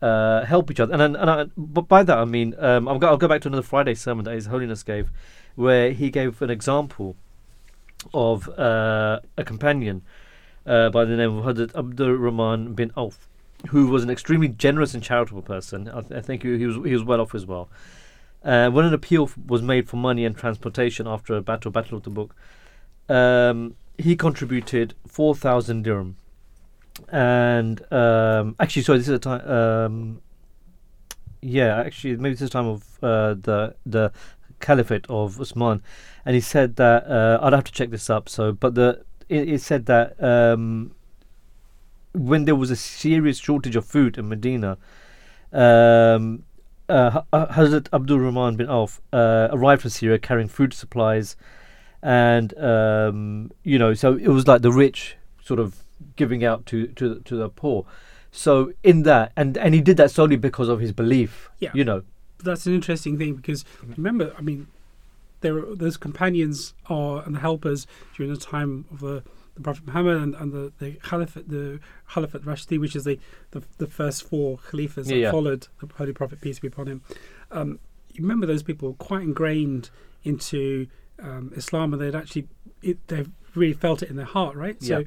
uh, 0.02 0.44
help 0.44 0.70
each 0.70 0.78
other. 0.78 0.92
And 0.92 1.00
and, 1.00 1.16
and 1.16 1.30
I, 1.30 1.46
but 1.56 1.88
by 1.88 2.02
that 2.02 2.18
I 2.18 2.26
mean 2.26 2.54
um, 2.58 2.88
I'll 2.88 2.98
go 2.98 3.06
I'll 3.06 3.16
go 3.16 3.26
back 3.26 3.40
to 3.40 3.48
another 3.48 3.62
Friday 3.62 3.94
sermon 3.94 4.26
that 4.26 4.34
His 4.34 4.48
Holiness 4.48 4.82
gave, 4.82 5.10
where 5.54 5.92
he 5.92 6.10
gave 6.10 6.42
an 6.42 6.50
example 6.50 7.16
of 8.12 8.50
uh, 8.50 9.20
a 9.38 9.44
companion 9.44 10.02
uh, 10.66 10.90
by 10.90 11.04
the 11.04 11.16
name 11.16 11.38
of 11.38 11.44
Hadrat 11.44 11.72
Abdur 11.74 12.16
Rahman 12.16 12.74
bin 12.74 12.92
Auf, 12.96 13.28
who 13.68 13.88
was 13.88 14.02
an 14.02 14.10
extremely 14.10 14.48
generous 14.48 14.94
and 14.94 15.02
charitable 15.02 15.42
person. 15.42 15.88
I, 15.88 16.00
th- 16.00 16.12
I 16.12 16.20
think 16.20 16.42
he, 16.42 16.66
was 16.66 16.76
he 16.76 16.92
was 16.92 17.04
well 17.04 17.20
off 17.20 17.34
as 17.34 17.46
well. 17.46 17.68
Uh, 18.44 18.70
when 18.70 18.84
an 18.84 18.92
appeal 18.92 19.24
f- 19.24 19.38
was 19.46 19.62
made 19.62 19.88
for 19.88 19.96
money 19.96 20.24
and 20.24 20.36
transportation 20.36 21.06
after 21.06 21.34
a 21.34 21.42
battle, 21.42 21.70
Battle 21.70 21.98
of 21.98 22.04
Tabuk, 22.04 22.30
um, 23.08 23.76
he 23.98 24.16
contributed 24.16 24.94
four 25.06 25.34
thousand 25.34 25.82
dirham. 25.84 26.16
And 27.08 27.80
um, 27.92 28.56
actually, 28.58 28.82
sorry, 28.82 28.98
this 28.98 29.08
is 29.08 29.14
a 29.14 29.18
time. 29.18 29.48
Um, 29.48 30.22
yeah, 31.40 31.80
actually, 31.80 32.16
maybe 32.16 32.34
this 32.34 32.42
is 32.42 32.50
time 32.50 32.66
of 32.66 32.82
uh, 33.02 33.34
the 33.34 33.74
the 33.86 34.12
caliphate 34.60 35.06
of 35.08 35.40
Usman, 35.40 35.82
and 36.24 36.34
he 36.34 36.40
said 36.40 36.76
that 36.76 37.06
uh, 37.06 37.38
I'd 37.42 37.52
have 37.52 37.64
to 37.64 37.72
check 37.72 37.90
this 37.90 38.10
up. 38.10 38.28
So, 38.28 38.52
but 38.52 38.74
the 38.74 39.04
it, 39.28 39.48
it 39.48 39.60
said 39.60 39.86
that 39.86 40.22
um, 40.22 40.92
when 42.12 42.44
there 42.44 42.56
was 42.56 42.70
a 42.70 42.76
serious 42.76 43.38
shortage 43.38 43.76
of 43.76 43.84
food 43.84 44.18
in 44.18 44.28
Medina, 44.28 44.78
um, 45.52 46.44
uh, 46.88 47.10
Ha- 47.10 47.46
Hazrat 47.46 47.88
Abdul 47.92 48.20
Rahman 48.20 48.56
bin 48.56 48.68
Auf 48.68 49.00
uh, 49.12 49.48
arrived 49.50 49.82
from 49.82 49.90
Syria 49.90 50.18
carrying 50.18 50.48
food 50.48 50.74
supplies, 50.74 51.36
and 52.02 52.56
um, 52.58 53.50
you 53.62 53.78
know, 53.78 53.94
so 53.94 54.16
it 54.16 54.28
was 54.28 54.46
like 54.46 54.62
the 54.62 54.72
rich 54.72 55.16
sort 55.42 55.60
of 55.60 55.84
giving 56.16 56.44
out 56.44 56.66
to 56.66 56.88
to 56.88 57.20
to 57.20 57.36
the 57.36 57.48
poor. 57.48 57.86
So 58.30 58.72
in 58.82 59.02
that, 59.04 59.32
and 59.36 59.56
and 59.58 59.74
he 59.74 59.80
did 59.80 59.96
that 59.98 60.10
solely 60.10 60.36
because 60.36 60.68
of 60.68 60.80
his 60.80 60.92
belief. 60.92 61.50
Yeah. 61.58 61.70
You 61.74 61.84
know. 61.84 62.02
that's 62.42 62.66
an 62.66 62.74
interesting 62.74 63.18
thing 63.18 63.34
because 63.34 63.64
remember, 63.96 64.34
I 64.36 64.42
mean, 64.42 64.66
there 65.42 65.60
those 65.74 65.96
companions 65.96 66.74
are 66.86 67.22
and 67.24 67.34
the 67.34 67.40
helpers 67.40 67.86
during 68.16 68.32
the 68.32 68.40
time 68.40 68.86
of 68.90 69.00
the, 69.00 69.22
the 69.54 69.60
Prophet 69.60 69.86
Muhammad 69.86 70.16
and, 70.16 70.34
and 70.34 70.52
the 70.52 70.72
the 70.78 70.92
Caliphate, 71.02 71.48
the 71.48 71.78
Caliphate 72.08 72.42
Rashidi, 72.42 72.80
which 72.80 72.96
is 72.96 73.04
the, 73.04 73.18
the 73.50 73.62
the 73.78 73.86
first 73.86 74.28
four 74.28 74.58
Khalifas 74.58 75.06
that 75.06 75.14
Yeah, 75.14 75.16
yeah. 75.16 75.30
followed 75.30 75.68
the 75.80 75.88
Holy 75.94 76.12
Prophet 76.12 76.40
peace 76.40 76.58
be 76.58 76.68
upon 76.68 76.86
him. 76.86 77.02
Um, 77.50 77.78
you 78.10 78.22
remember 78.22 78.46
those 78.46 78.62
people 78.62 78.88
were 78.88 78.94
quite 78.94 79.22
ingrained 79.22 79.90
into 80.24 80.86
um, 81.20 81.52
Islam, 81.56 81.92
and 81.92 82.00
they'd 82.00 82.14
actually 82.14 82.48
it, 82.82 83.06
they've 83.08 83.30
really 83.54 83.74
felt 83.74 84.02
it 84.02 84.08
in 84.10 84.16
their 84.16 84.24
heart, 84.24 84.56
right? 84.56 84.82
So. 84.82 84.98
Yeah. 85.00 85.04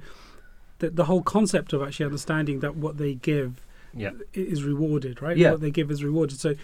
The, 0.80 0.90
the 0.90 1.06
whole 1.06 1.22
concept 1.22 1.72
of 1.72 1.82
actually 1.82 2.06
understanding 2.06 2.60
that 2.60 2.76
what 2.76 2.98
they 2.98 3.14
give 3.14 3.65
Yeah. 3.96 4.12
is 4.34 4.64
rewarded, 4.64 5.22
right? 5.22 5.38
Yeah. 5.38 5.52
What 5.52 5.62
they 5.62 5.72
give 5.72 5.90
is 5.90 6.04
rewarded. 6.04 6.40
So 6.40 6.56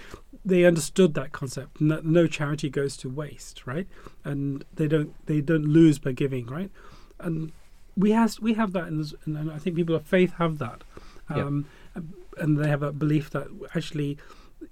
they 0.43 0.65
understood 0.65 1.13
that 1.13 1.31
concept. 1.31 1.79
No, 1.79 2.01
no 2.03 2.27
charity 2.27 2.69
goes 2.69 2.97
to 2.97 3.09
waste, 3.09 3.65
right? 3.65 3.87
And 4.25 4.65
they 4.75 4.87
don't 4.87 5.13
they 5.27 5.41
don't 5.41 5.65
lose 5.65 5.97
by 5.99 6.11
giving, 6.11 6.45
right? 6.47 6.69
And 7.19 7.51
we 7.95 8.11
has 8.11 8.39
we 8.39 8.53
have 8.55 8.73
that, 8.73 8.87
in 8.87 9.05
and, 9.25 9.51
I 9.51 9.57
think 9.59 9.75
people 9.75 9.95
of 9.95 10.03
faith 10.05 10.33
have 10.33 10.57
that, 10.59 10.83
Yeah. 11.29 11.45
um, 11.45 11.65
and 12.37 12.57
they 12.57 12.67
have 12.67 12.83
a 12.83 12.91
belief 12.91 13.29
that 13.31 13.47
actually 13.75 14.17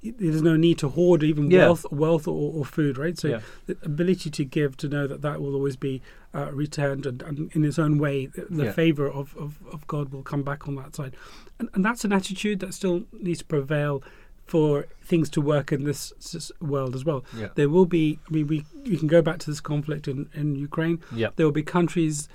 there's 0.02 0.41
no 0.41 0.56
need 0.56 0.78
to 0.80 0.89
hoard 0.89 1.24
even 1.24 1.52
Yeah. 1.52 1.66
wealth, 1.66 1.86
wealth 1.91 2.28
or, 2.28 2.54
or 2.54 2.66
food, 2.66 2.97
right? 2.97 3.18
So 3.18 3.28
Yeah. 3.28 3.41
the 3.66 3.78
ability 3.84 4.30
to 4.30 4.45
give, 4.45 4.78
to 4.78 4.88
know 4.88 5.08
that 5.08 5.22
that 5.22 5.41
will 5.41 5.56
always 5.56 5.76
be 5.76 6.02
uh, 6.34 6.52
returned, 6.54 7.06
and, 7.06 7.22
and 7.24 7.52
in 7.54 7.66
its 7.66 7.78
own 7.80 7.97
way, 7.97 8.28
the, 8.28 8.45
the 8.50 8.66
Yeah. 8.66 8.72
favor 8.72 9.10
of, 9.10 9.36
of, 9.38 9.58
of 9.72 9.86
God 9.88 10.10
will 10.14 10.24
come 10.24 10.43
back 10.43 10.68
on 10.68 10.76
that 10.76 10.95
side, 10.95 11.16
and, 11.60 11.70
and 11.74 11.84
that's 11.84 12.06
an 12.06 12.14
attitude 12.14 12.60
that 12.62 12.74
still 12.74 13.04
needs 13.12 13.39
to 13.39 13.45
prevail 13.45 14.02
for 14.45 14.88
things 15.04 15.30
to 15.30 15.41
work 15.41 15.72
in 15.72 15.84
this, 15.84 16.12
s 16.36 16.52
world 16.60 16.95
as 16.95 17.04
well. 17.06 17.24
Yeah. 17.38 17.50
There 17.56 17.70
will 17.70 17.86
be, 17.86 18.20
I 18.28 18.34
mean, 18.34 18.47
we 18.47 18.66
we 18.84 18.97
can 18.97 19.08
go 19.08 19.22
back 19.22 19.38
to 19.39 19.47
this 19.52 19.60
conflict 19.62 20.08
in 20.08 20.28
in 20.34 20.56
Ukraine. 20.56 20.97
Yeah. 21.16 21.30
There 21.36 21.45
will 21.45 21.60
be 21.64 21.68
countries 21.80 22.28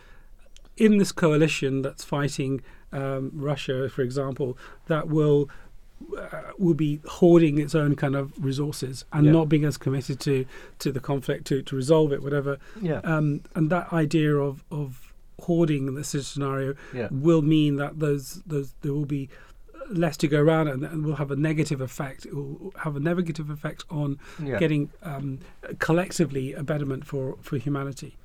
in 0.77 0.99
this 0.99 1.13
coalition 1.13 1.83
that's 1.83 2.05
fighting 2.05 2.61
um, 2.93 3.31
Russia, 3.35 3.89
for 3.89 4.03
example, 4.03 4.57
that 4.87 5.09
will 5.09 5.49
will 6.59 6.75
be 6.75 7.01
hoarding 7.07 7.59
its 7.59 7.75
own 7.75 7.95
kind 7.97 8.15
of 8.17 8.33
resources 8.45 9.05
and 9.13 9.27
Yeah. 9.27 9.33
not 9.33 9.49
being 9.49 9.65
as 9.65 9.77
committed 9.77 10.21
to 10.21 10.45
to 10.79 10.93
the 10.93 11.01
conflict 11.01 11.45
to 11.47 11.63
to 11.63 11.77
resolve 11.77 12.13
it, 12.13 12.23
whatever. 12.23 12.59
Yeah. 12.81 13.01
Um, 13.05 13.41
and 13.55 13.71
that 13.71 13.93
idea 13.93 14.37
of 14.37 14.65
of 14.71 15.13
hoarding 15.43 15.89
in 15.89 15.95
this 15.95 16.11
scenario 16.11 16.75
Yeah. 16.95 17.09
will 17.11 17.43
mean 17.43 17.77
that 17.77 17.99
those 18.01 18.43
those 18.47 18.75
there 18.83 18.93
will 18.93 19.07
be 19.07 19.29
less 19.91 20.17
to 20.17 20.27
go 20.29 20.41
around 20.41 20.69
and, 20.69 20.83
and 20.85 21.05
will 21.05 21.17
have 21.17 21.31
a 21.31 21.37
negative 21.37 21.81
effect. 21.81 22.25
It 22.25 22.35
will 22.35 22.73
have 22.77 22.97
a 22.97 23.01
negative 23.01 23.51
effect 23.51 23.85
on 23.91 24.19
Yeah. 24.43 24.59
getting 24.59 24.91
um, 25.03 25.41
collectively 25.79 26.53
a 26.55 26.63
betterment 26.63 27.05
for 27.07 27.37
for 27.43 27.57
humanity. 27.59 28.17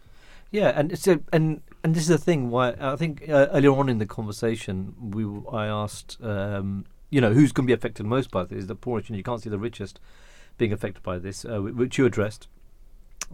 Yeah, 0.52 0.70
and 0.80 0.98
so 0.98 1.20
and 1.34 1.62
and 1.84 1.94
this 1.96 2.04
is 2.04 2.10
the 2.10 2.18
thing. 2.18 2.50
Why 2.50 2.74
I 2.80 2.96
think 2.96 3.28
uh, 3.30 3.48
earlier 3.52 3.72
on 3.74 3.90
in 3.90 3.98
the 4.00 4.06
conversation, 4.06 4.96
we 5.00 5.24
I 5.52 5.68
asked, 5.68 6.18
um, 6.24 6.86
you 7.10 7.22
know, 7.22 7.34
who's 7.34 7.52
going 7.52 7.66
to 7.66 7.72
be 7.72 7.74
affected 7.74 8.06
most 8.06 8.32
by 8.32 8.44
this? 8.44 8.60
is 8.60 8.68
The 8.68 8.76
poorest, 8.76 9.10
and 9.10 9.18
you 9.18 9.24
can't 9.24 9.42
see 9.42 9.50
the 9.50 9.60
richest 9.60 10.00
being 10.58 10.74
affected 10.74 11.04
by 11.04 11.18
this, 11.18 11.46
uh, 11.46 11.60
which 11.60 11.98
you 11.98 12.06
addressed. 12.06 12.48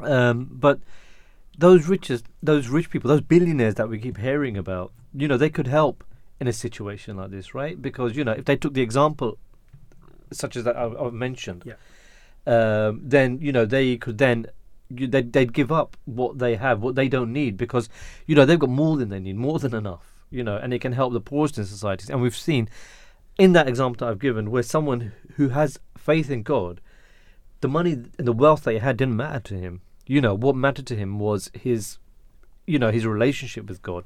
Um, 0.01 0.49
but 0.51 0.80
those 1.57 1.88
richest, 1.88 2.26
those 2.43 2.67
rich 2.67 2.89
people, 2.89 3.09
those 3.09 3.21
billionaires 3.21 3.76
that 3.76 3.89
we 3.89 3.99
keep 3.99 4.17
hearing 4.17 4.57
about, 4.57 4.91
you 5.13 5.28
know, 5.28 5.38
they 5.38 5.49
could 5.49 5.67
help 5.67 6.03
in 6.39 6.47
a 6.47 6.53
situation 6.53 7.17
like 7.17 7.32
this, 7.32 7.53
right? 7.53 7.82
Because 7.82 8.15
you 8.15 8.23
know, 8.23 8.34
if 8.34 8.45
they 8.45 8.55
took 8.57 8.73
the 8.73 8.82
example, 8.82 9.38
such 10.32 10.55
as 10.55 10.63
that 10.65 10.76
I've, 10.76 10.95
I've 10.99 11.13
mentioned, 11.13 11.63
Yeah. 11.65 11.76
um, 12.45 12.99
then 13.03 13.39
you 13.41 13.51
know 13.51 13.65
they 13.65 13.97
could 13.97 14.17
then 14.17 14.47
you, 14.89 15.07
they'd, 15.07 15.32
they'd 15.34 15.53
give 15.53 15.71
up 15.71 15.97
what 16.05 16.38
they 16.39 16.55
have, 16.55 16.82
what 16.82 16.95
they 16.95 17.07
don't 17.07 17.32
need, 17.32 17.57
because 17.57 17.89
you 18.28 18.36
know 18.36 18.45
they've 18.45 18.59
got 18.59 18.69
more 18.69 18.97
than 18.97 19.09
they 19.09 19.19
need, 19.19 19.38
more 19.38 19.59
than 19.59 19.73
enough, 19.73 20.05
you 20.30 20.43
know, 20.43 20.57
and 20.57 20.73
it 20.73 20.80
can 20.80 20.91
help 20.91 21.13
the 21.13 21.21
poorest 21.21 21.57
in 21.57 21.65
societies. 21.65 22.09
And 22.09 22.21
we've 22.21 22.36
seen 22.36 22.69
in 23.38 23.53
that 23.53 23.67
example 23.67 24.05
that 24.05 24.11
I've 24.11 24.19
given, 24.19 24.51
where 24.51 24.63
someone 24.63 25.11
who 25.36 25.49
has 25.49 25.79
faith 25.97 26.29
in 26.29 26.43
God, 26.43 26.81
the 27.61 27.67
money 27.67 27.93
and 27.93 28.27
the 28.27 28.33
wealth 28.33 28.63
that 28.63 28.73
he 28.73 28.79
had 28.79 28.97
didn't 28.97 29.17
matter 29.17 29.39
to 29.39 29.55
him. 29.55 29.81
You 30.05 30.21
know, 30.21 30.33
what 30.33 30.55
mattered 30.55 30.88
to 30.88 30.95
him 30.95 31.19
was 31.19 31.49
his, 31.53 31.97
you 32.67 32.79
know, 32.79 32.91
his 32.91 33.05
relationship 33.05 33.67
with 33.67 33.81
God, 33.81 34.05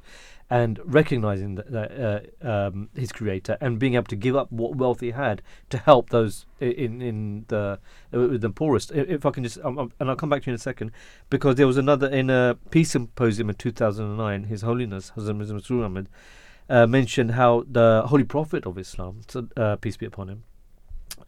and 0.49 0.79
recognizing 0.83 1.55
that, 1.55 1.71
that 1.71 2.33
uh, 2.43 2.67
um, 2.67 2.89
his 2.95 3.11
Creator 3.11 3.57
and 3.61 3.77
being 3.77 3.93
able 3.93 4.05
to 4.05 4.15
give 4.15 4.35
up 4.35 4.51
what 4.51 4.75
wealth 4.75 5.01
he 5.01 5.11
had 5.11 5.41
to 5.69 5.77
help 5.77 6.09
those 6.09 6.45
in 6.59 7.01
in 7.01 7.45
the 7.49 7.79
uh, 8.13 8.27
the 8.31 8.49
poorest. 8.49 8.91
If 8.91 9.25
I 9.25 9.31
can 9.31 9.43
just, 9.43 9.59
um, 9.63 9.77
um, 9.77 9.91
and 9.99 10.09
I'll 10.09 10.15
come 10.15 10.29
back 10.29 10.43
to 10.43 10.47
you 10.47 10.53
in 10.53 10.55
a 10.55 10.59
second, 10.59 10.91
because 11.29 11.55
there 11.55 11.67
was 11.67 11.77
another 11.77 12.07
in 12.07 12.29
a 12.29 12.57
peace 12.71 12.91
symposium 12.91 13.49
in 13.49 13.55
2009. 13.55 14.45
His 14.45 14.61
Holiness 14.61 15.11
Hazrat 15.15 15.37
Masroor 15.37 15.85
Ahmad 15.85 16.09
uh, 16.69 16.85
mentioned 16.87 17.31
how 17.31 17.65
the 17.69 18.03
Holy 18.05 18.23
Prophet 18.23 18.65
of 18.65 18.77
Islam, 18.77 19.21
uh, 19.57 19.75
peace 19.77 19.97
be 19.97 20.05
upon 20.05 20.29
him, 20.29 20.43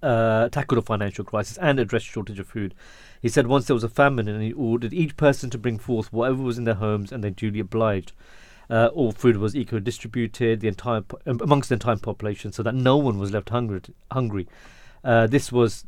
uh, 0.02 0.50
tackled 0.50 0.80
a 0.80 0.82
financial 0.82 1.26
crisis 1.26 1.58
and 1.58 1.80
addressed 1.80 2.06
shortage 2.06 2.40
of 2.40 2.48
food. 2.48 2.74
He 3.22 3.30
said 3.30 3.48
once 3.48 3.66
there 3.66 3.74
was 3.74 3.84
a 3.84 3.90
famine 3.90 4.28
and 4.28 4.42
he 4.42 4.54
ordered 4.54 4.94
each 4.94 5.18
person 5.18 5.50
to 5.50 5.58
bring 5.58 5.80
forth 5.80 6.12
whatever 6.14 6.42
was 6.42 6.58
in 6.58 6.64
their 6.64 6.76
homes 6.76 7.12
and 7.12 7.24
they 7.24 7.30
duly 7.30 7.60
obliged. 7.60 8.14
Uh, 8.70 8.88
all 8.94 9.12
food 9.12 9.38
was 9.38 9.56
equally 9.56 9.82
distributed 9.82 10.62
the 10.62 10.68
entire 10.68 11.02
po- 11.02 11.20
um, 11.26 11.40
amongst 11.42 11.70
the 11.70 11.74
entire 11.74 11.98
population 11.98 12.52
so 12.54 12.64
that 12.64 12.74
no 12.74 12.96
one 12.96 13.20
was 13.20 13.32
left 13.32 13.50
hungry. 13.50 13.82
hungry. 14.12 14.48
Uh, 15.04 15.28
this 15.28 15.52
was, 15.52 15.84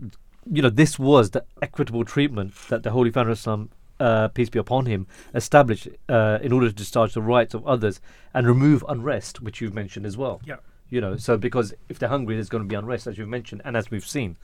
you 0.51 0.61
know, 0.61 0.69
this 0.69 0.99
was 0.99 1.31
the 1.31 1.45
equitable 1.61 2.03
treatment 2.03 2.53
that 2.67 2.83
the 2.83 2.91
Holy 2.91 3.09
Founder 3.09 3.31
of 3.31 3.37
Islam, 3.37 3.69
uh, 3.99 4.27
peace 4.29 4.49
be 4.49 4.59
upon 4.59 4.85
him, 4.85 5.07
established 5.33 5.87
uh, 6.09 6.39
in 6.41 6.51
order 6.51 6.67
to 6.67 6.73
discharge 6.73 7.13
the 7.13 7.21
rights 7.21 7.53
of 7.53 7.65
others 7.67 8.01
and 8.33 8.47
remove 8.47 8.83
unrest, 8.87 9.41
which 9.41 9.61
you've 9.61 9.73
mentioned 9.73 10.05
as 10.05 10.17
well 10.17 10.41
Yeah. 10.45 10.57
You 10.89 11.01
know, 11.01 11.17
so 11.17 11.37
because 11.37 11.73
if 11.89 11.97
they're 11.97 12.09
hungry, 12.09 12.35
there's 12.35 12.49
going 12.49 12.63
to 12.63 12.69
be 12.69 12.75
unrest, 12.75 13.07
as 13.07 13.17
you've 13.17 13.27
mentioned, 13.27 13.63
and 13.65 13.75
as 13.75 13.89
we've 13.89 14.05
seen. 14.05 14.37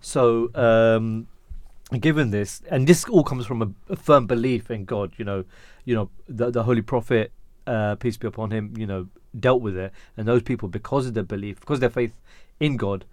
So, 0.00 0.50
um, 0.54 1.26
given 1.98 2.30
this, 2.30 2.62
and 2.70 2.86
this 2.86 3.04
all 3.04 3.22
comes 3.22 3.44
from 3.44 3.60
a, 3.60 3.92
a, 3.92 3.96
firm 3.96 4.26
belief 4.26 4.70
in 4.70 4.86
God. 4.86 5.12
You 5.18 5.26
know, 5.26 5.44
you 5.84 5.94
know 5.94 6.08
the 6.26 6.50
the 6.50 6.62
Holy 6.62 6.80
Prophet, 6.80 7.32
uh, 7.66 7.96
peace 7.96 8.16
be 8.16 8.26
upon 8.26 8.50
him. 8.50 8.72
You 8.78 8.86
know, 8.86 9.08
dealt 9.38 9.60
with 9.60 9.76
it, 9.76 9.92
and 10.16 10.26
those 10.26 10.42
people, 10.42 10.68
because 10.68 11.06
of 11.06 11.12
their 11.12 11.22
belief, 11.22 11.60
because 11.60 11.76
of 11.76 11.80
their 11.80 11.90
faith 11.90 12.18
in 12.60 12.78
God, 12.78 13.04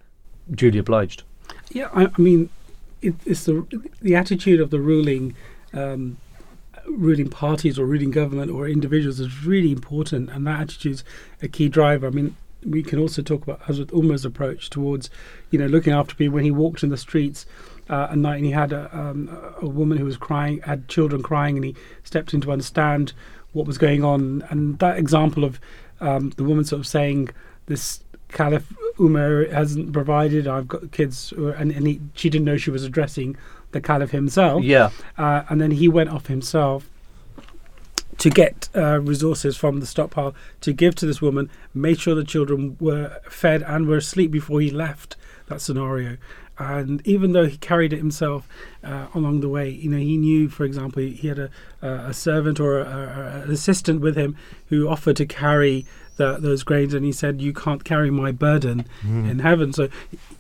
duly 0.49 0.79
obliged. 0.79 1.23
Yeah, 1.71 1.89
I, 1.93 2.05
I 2.05 2.21
mean, 2.21 2.49
it, 3.01 3.15
it's 3.25 3.43
the 3.43 3.65
the 4.01 4.15
attitude 4.15 4.61
of 4.61 4.69
the 4.69 4.79
ruling. 4.79 5.35
Um, 5.73 6.17
ruling 6.87 7.29
parties 7.29 7.77
or 7.77 7.85
ruling 7.85 8.11
government 8.11 8.49
or 8.49 8.67
individuals 8.67 9.19
is 9.19 9.45
really 9.45 9.71
important, 9.71 10.29
and 10.29 10.47
that 10.47 10.61
attitude 10.61 10.93
is 10.93 11.03
a 11.41 11.47
key 11.47 11.69
driver. 11.69 12.07
I 12.07 12.11
mean, 12.11 12.35
we 12.65 12.83
can 12.83 12.99
also 12.99 13.21
talk 13.21 13.43
about 13.43 13.61
Hazrat 13.63 13.93
Umar's 13.93 14.25
approach 14.25 14.69
towards, 14.69 15.09
you 15.51 15.59
know, 15.59 15.67
looking 15.67 15.93
after 15.93 16.15
people 16.15 16.35
when 16.35 16.43
he 16.43 16.51
walked 16.51 16.83
in 16.83 16.89
the 16.89 16.97
streets 16.97 17.45
uh, 17.89 18.07
at 18.11 18.17
night 18.17 18.37
and 18.37 18.45
he 18.45 18.51
had 18.51 18.73
a, 18.73 18.89
um, 18.97 19.29
a 19.61 19.67
woman 19.67 19.97
who 19.97 20.05
was 20.05 20.17
crying, 20.17 20.61
had 20.61 20.87
children 20.87 21.21
crying, 21.21 21.55
and 21.55 21.65
he 21.65 21.75
stepped 22.03 22.33
in 22.33 22.41
to 22.41 22.51
understand 22.51 23.13
what 23.53 23.65
was 23.65 23.77
going 23.77 24.03
on. 24.03 24.43
And 24.49 24.79
that 24.79 24.97
example 24.97 25.43
of 25.43 25.59
um, 25.99 26.31
the 26.31 26.43
woman 26.43 26.65
sort 26.65 26.79
of 26.79 26.87
saying, 26.87 27.29
"This 27.67 28.01
Caliph 28.29 28.73
Umar 28.99 29.45
hasn't 29.45 29.93
provided. 29.93 30.47
I've 30.47 30.67
got 30.67 30.91
kids," 30.91 31.31
and, 31.31 31.71
and 31.71 31.87
he, 31.87 32.01
she 32.13 32.29
didn't 32.29 32.45
know 32.45 32.57
she 32.57 32.71
was 32.71 32.83
addressing 32.83 33.37
the 33.71 33.81
Caliph 33.81 34.11
himself. 34.11 34.63
Yeah, 34.63 34.89
uh, 35.17 35.43
and 35.49 35.61
then 35.61 35.71
he 35.71 35.87
went 35.87 36.09
off 36.09 36.27
himself 36.27 36.89
to 38.17 38.29
get 38.29 38.69
uh, 38.75 38.99
resources 38.99 39.55
from 39.57 39.79
the 39.79 39.85
stockpile 39.85 40.33
to 40.61 40.73
give 40.73 40.95
to 40.95 41.05
this 41.05 41.21
woman, 41.21 41.49
made 41.73 41.99
sure 41.99 42.15
the 42.15 42.23
children 42.23 42.75
were 42.79 43.19
fed 43.29 43.61
and 43.63 43.87
were 43.87 43.97
asleep 43.97 44.31
before 44.31 44.59
he 44.59 44.71
left 44.71 45.15
that 45.47 45.61
scenario. 45.61 46.17
And 46.59 47.05
even 47.05 47.33
though 47.33 47.45
he 47.45 47.57
carried 47.57 47.93
it 47.93 47.97
himself 47.97 48.47
uh, 48.83 49.07
along 49.13 49.41
the 49.41 49.49
way, 49.49 49.69
you 49.69 49.91
know, 49.91 49.97
he 49.97 50.17
knew, 50.17 50.49
for 50.49 50.65
example, 50.65 51.03
he 51.03 51.27
had 51.27 51.37
a, 51.37 51.51
a 51.83 52.13
servant 52.13 52.59
or 52.59 52.79
a, 52.79 52.83
a, 52.83 53.41
an 53.43 53.51
assistant 53.51 54.01
with 54.01 54.15
him 54.15 54.35
who 54.69 54.89
offered 54.89 55.17
to 55.17 55.27
carry 55.27 55.85
the, 56.17 56.37
those 56.39 56.63
grains, 56.63 56.93
and 56.93 57.05
he 57.05 57.11
said, 57.11 57.41
"You 57.41 57.53
can't 57.53 57.83
carry 57.83 58.11
my 58.11 58.31
burden 58.31 58.85
mm. 59.03 59.29
in 59.29 59.39
heaven." 59.39 59.73
So, 59.73 59.89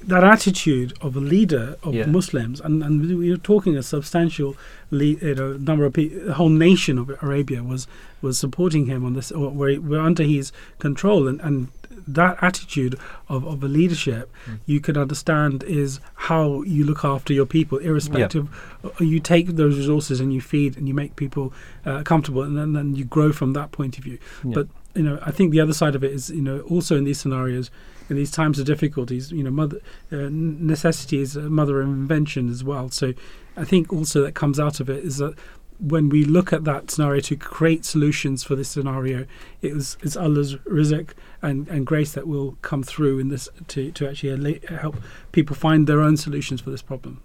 that 0.01 0.23
attitude 0.23 0.97
of 1.01 1.15
a 1.15 1.19
leader 1.19 1.77
of 1.83 1.93
yeah. 1.93 2.05
Muslims, 2.05 2.59
and, 2.59 2.83
and 2.83 3.17
we 3.17 3.31
are 3.31 3.37
talking 3.37 3.75
a 3.75 3.83
substantial, 3.83 4.55
le- 4.91 5.05
you 5.05 5.35
know, 5.35 5.53
number 5.53 5.85
of 5.85 5.93
people, 5.93 6.25
the 6.25 6.33
whole 6.33 6.49
nation 6.49 6.97
of 6.97 7.09
Arabia 7.21 7.63
was 7.63 7.87
was 8.21 8.37
supporting 8.37 8.87
him 8.87 9.05
on 9.05 9.13
this, 9.13 9.31
or 9.31 9.49
were, 9.49 9.79
were 9.79 9.99
under 9.99 10.23
his 10.23 10.51
control, 10.79 11.27
and, 11.27 11.39
and 11.41 11.69
that 12.07 12.37
attitude 12.41 12.97
of, 13.27 13.45
of 13.45 13.63
a 13.63 13.67
leadership 13.67 14.31
mm. 14.45 14.59
you 14.65 14.79
can 14.79 14.97
understand 14.97 15.63
is 15.63 15.99
how 16.15 16.61
you 16.61 16.85
look 16.85 17.03
after 17.03 17.33
your 17.33 17.45
people 17.45 17.77
irrespective 17.79 18.47
yeah. 18.83 18.89
Uh, 18.89 19.03
you 19.03 19.19
take 19.19 19.47
those 19.55 19.77
resources 19.77 20.19
and 20.19 20.33
you 20.33 20.39
feed 20.39 20.77
and 20.77 20.87
you 20.87 20.93
make 20.93 21.15
people 21.15 21.51
uh, 21.85 22.03
comfortable 22.03 22.43
and 22.43 22.57
then, 22.57 22.73
then 22.73 22.95
you 22.95 23.03
grow 23.03 23.33
from 23.33 23.53
that 23.53 23.71
point 23.71 23.97
of 23.97 24.03
view 24.03 24.17
yeah. 24.43 24.53
but 24.53 24.67
you 24.97 25.03
know, 25.03 25.19
I 25.21 25.31
think 25.31 25.51
the 25.51 25.59
other 25.59 25.73
side 25.73 25.95
of 25.95 26.03
it 26.03 26.11
is, 26.11 26.29
you 26.29 26.41
know, 26.41 26.61
also 26.61 26.97
in 26.97 27.03
these 27.03 27.19
scenarios, 27.19 27.69
in 28.09 28.15
these 28.15 28.31
times 28.31 28.57
of 28.57 28.65
difficulties, 28.65 29.31
you 29.31 29.43
know, 29.43 29.51
mother 29.51 29.79
uh, 30.11 30.27
necessity 30.31 31.19
is 31.19 31.35
a 31.35 31.49
mother 31.49 31.81
of 31.81 31.87
invention 31.87 32.49
as 32.49 32.63
well. 32.63 32.89
So, 32.89 33.13
I 33.55 33.63
think 33.63 33.93
also 33.93 34.21
that 34.23 34.35
comes 34.35 34.59
out 34.59 34.79
of 34.79 34.89
it 34.89 35.03
is 35.03 35.17
that 35.17 35.35
when 35.79 36.09
we 36.09 36.25
look 36.25 36.51
at 36.51 36.63
that 36.63 36.89
scenario 36.89 37.21
to 37.21 37.35
create 37.35 37.85
solutions 37.85 38.43
for 38.43 38.55
this 38.55 38.69
scenario, 38.69 39.25
it 39.61 39.73
was 39.73 39.97
it's 40.01 40.17
Allah's 40.17 40.55
rizq 40.57 41.11
and, 41.41 41.67
and 41.67 41.85
grace 41.85 42.13
that 42.13 42.27
will 42.27 42.57
come 42.61 42.81
through 42.81 43.19
in 43.19 43.29
this 43.29 43.47
to 43.67 43.91
to 43.91 44.09
actually 44.09 44.61
help 44.69 44.97
people 45.31 45.55
find 45.55 45.85
their 45.85 46.01
own 46.01 46.17
solutions 46.17 46.61
for 46.61 46.71
this 46.71 46.81
problem. 46.81 47.21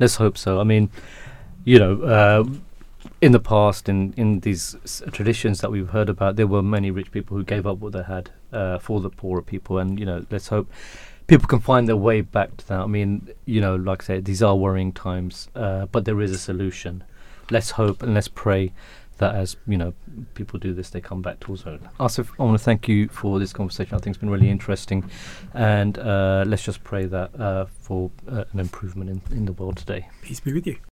Let's 0.00 0.16
hope 0.16 0.36
so. 0.36 0.60
I 0.60 0.64
mean, 0.64 0.90
you 1.64 1.78
know. 1.78 2.02
Uh, 2.02 2.44
in 3.24 3.32
the 3.32 3.40
past, 3.40 3.88
in 3.88 4.12
in 4.18 4.40
these 4.40 4.76
traditions 5.10 5.60
that 5.62 5.70
we've 5.70 5.88
heard 5.88 6.10
about, 6.10 6.36
there 6.36 6.46
were 6.46 6.62
many 6.62 6.90
rich 6.90 7.10
people 7.10 7.36
who 7.36 7.44
gave 7.44 7.66
up 7.66 7.78
what 7.78 7.92
they 7.94 8.02
had 8.02 8.30
uh, 8.52 8.78
for 8.78 9.00
the 9.00 9.08
poorer 9.08 9.40
people, 9.40 9.78
and 9.78 9.98
you 9.98 10.04
know, 10.04 10.26
let's 10.30 10.48
hope 10.48 10.70
people 11.26 11.48
can 11.48 11.60
find 11.60 11.88
their 11.88 11.96
way 11.96 12.20
back 12.20 12.56
to 12.58 12.68
that. 12.68 12.80
I 12.80 12.86
mean, 12.86 13.30
you 13.46 13.62
know, 13.62 13.76
like 13.76 14.02
I 14.02 14.06
said, 14.06 14.24
these 14.26 14.42
are 14.42 14.54
worrying 14.54 14.92
times, 14.92 15.48
uh, 15.54 15.86
but 15.86 16.04
there 16.04 16.20
is 16.20 16.32
a 16.32 16.38
solution. 16.38 17.02
Let's 17.50 17.70
hope 17.72 18.02
and 18.02 18.12
let's 18.12 18.28
pray 18.28 18.72
that 19.18 19.34
as 19.34 19.56
you 19.66 19.78
know 19.78 19.94
people 20.34 20.58
do 20.58 20.74
this, 20.74 20.90
they 20.90 21.00
come 21.00 21.22
back 21.22 21.40
towards 21.40 21.64
it. 21.64 21.80
Asif, 21.98 22.28
I 22.38 22.42
want 22.42 22.58
to 22.58 22.64
thank 22.64 22.88
you 22.88 23.08
for 23.08 23.38
this 23.38 23.54
conversation. 23.54 23.94
I 23.94 24.00
think 24.00 24.14
it's 24.14 24.20
been 24.20 24.34
really 24.36 24.50
interesting, 24.50 25.10
and 25.54 25.98
uh, 25.98 26.44
let's 26.46 26.62
just 26.62 26.84
pray 26.84 27.06
that 27.06 27.40
uh, 27.40 27.64
for 27.80 28.10
uh, 28.30 28.44
an 28.52 28.60
improvement 28.60 29.08
in, 29.08 29.22
in 29.34 29.44
the 29.46 29.54
world 29.54 29.78
today. 29.78 30.08
Peace 30.20 30.40
be 30.40 30.52
with 30.52 30.66
you. 30.66 30.76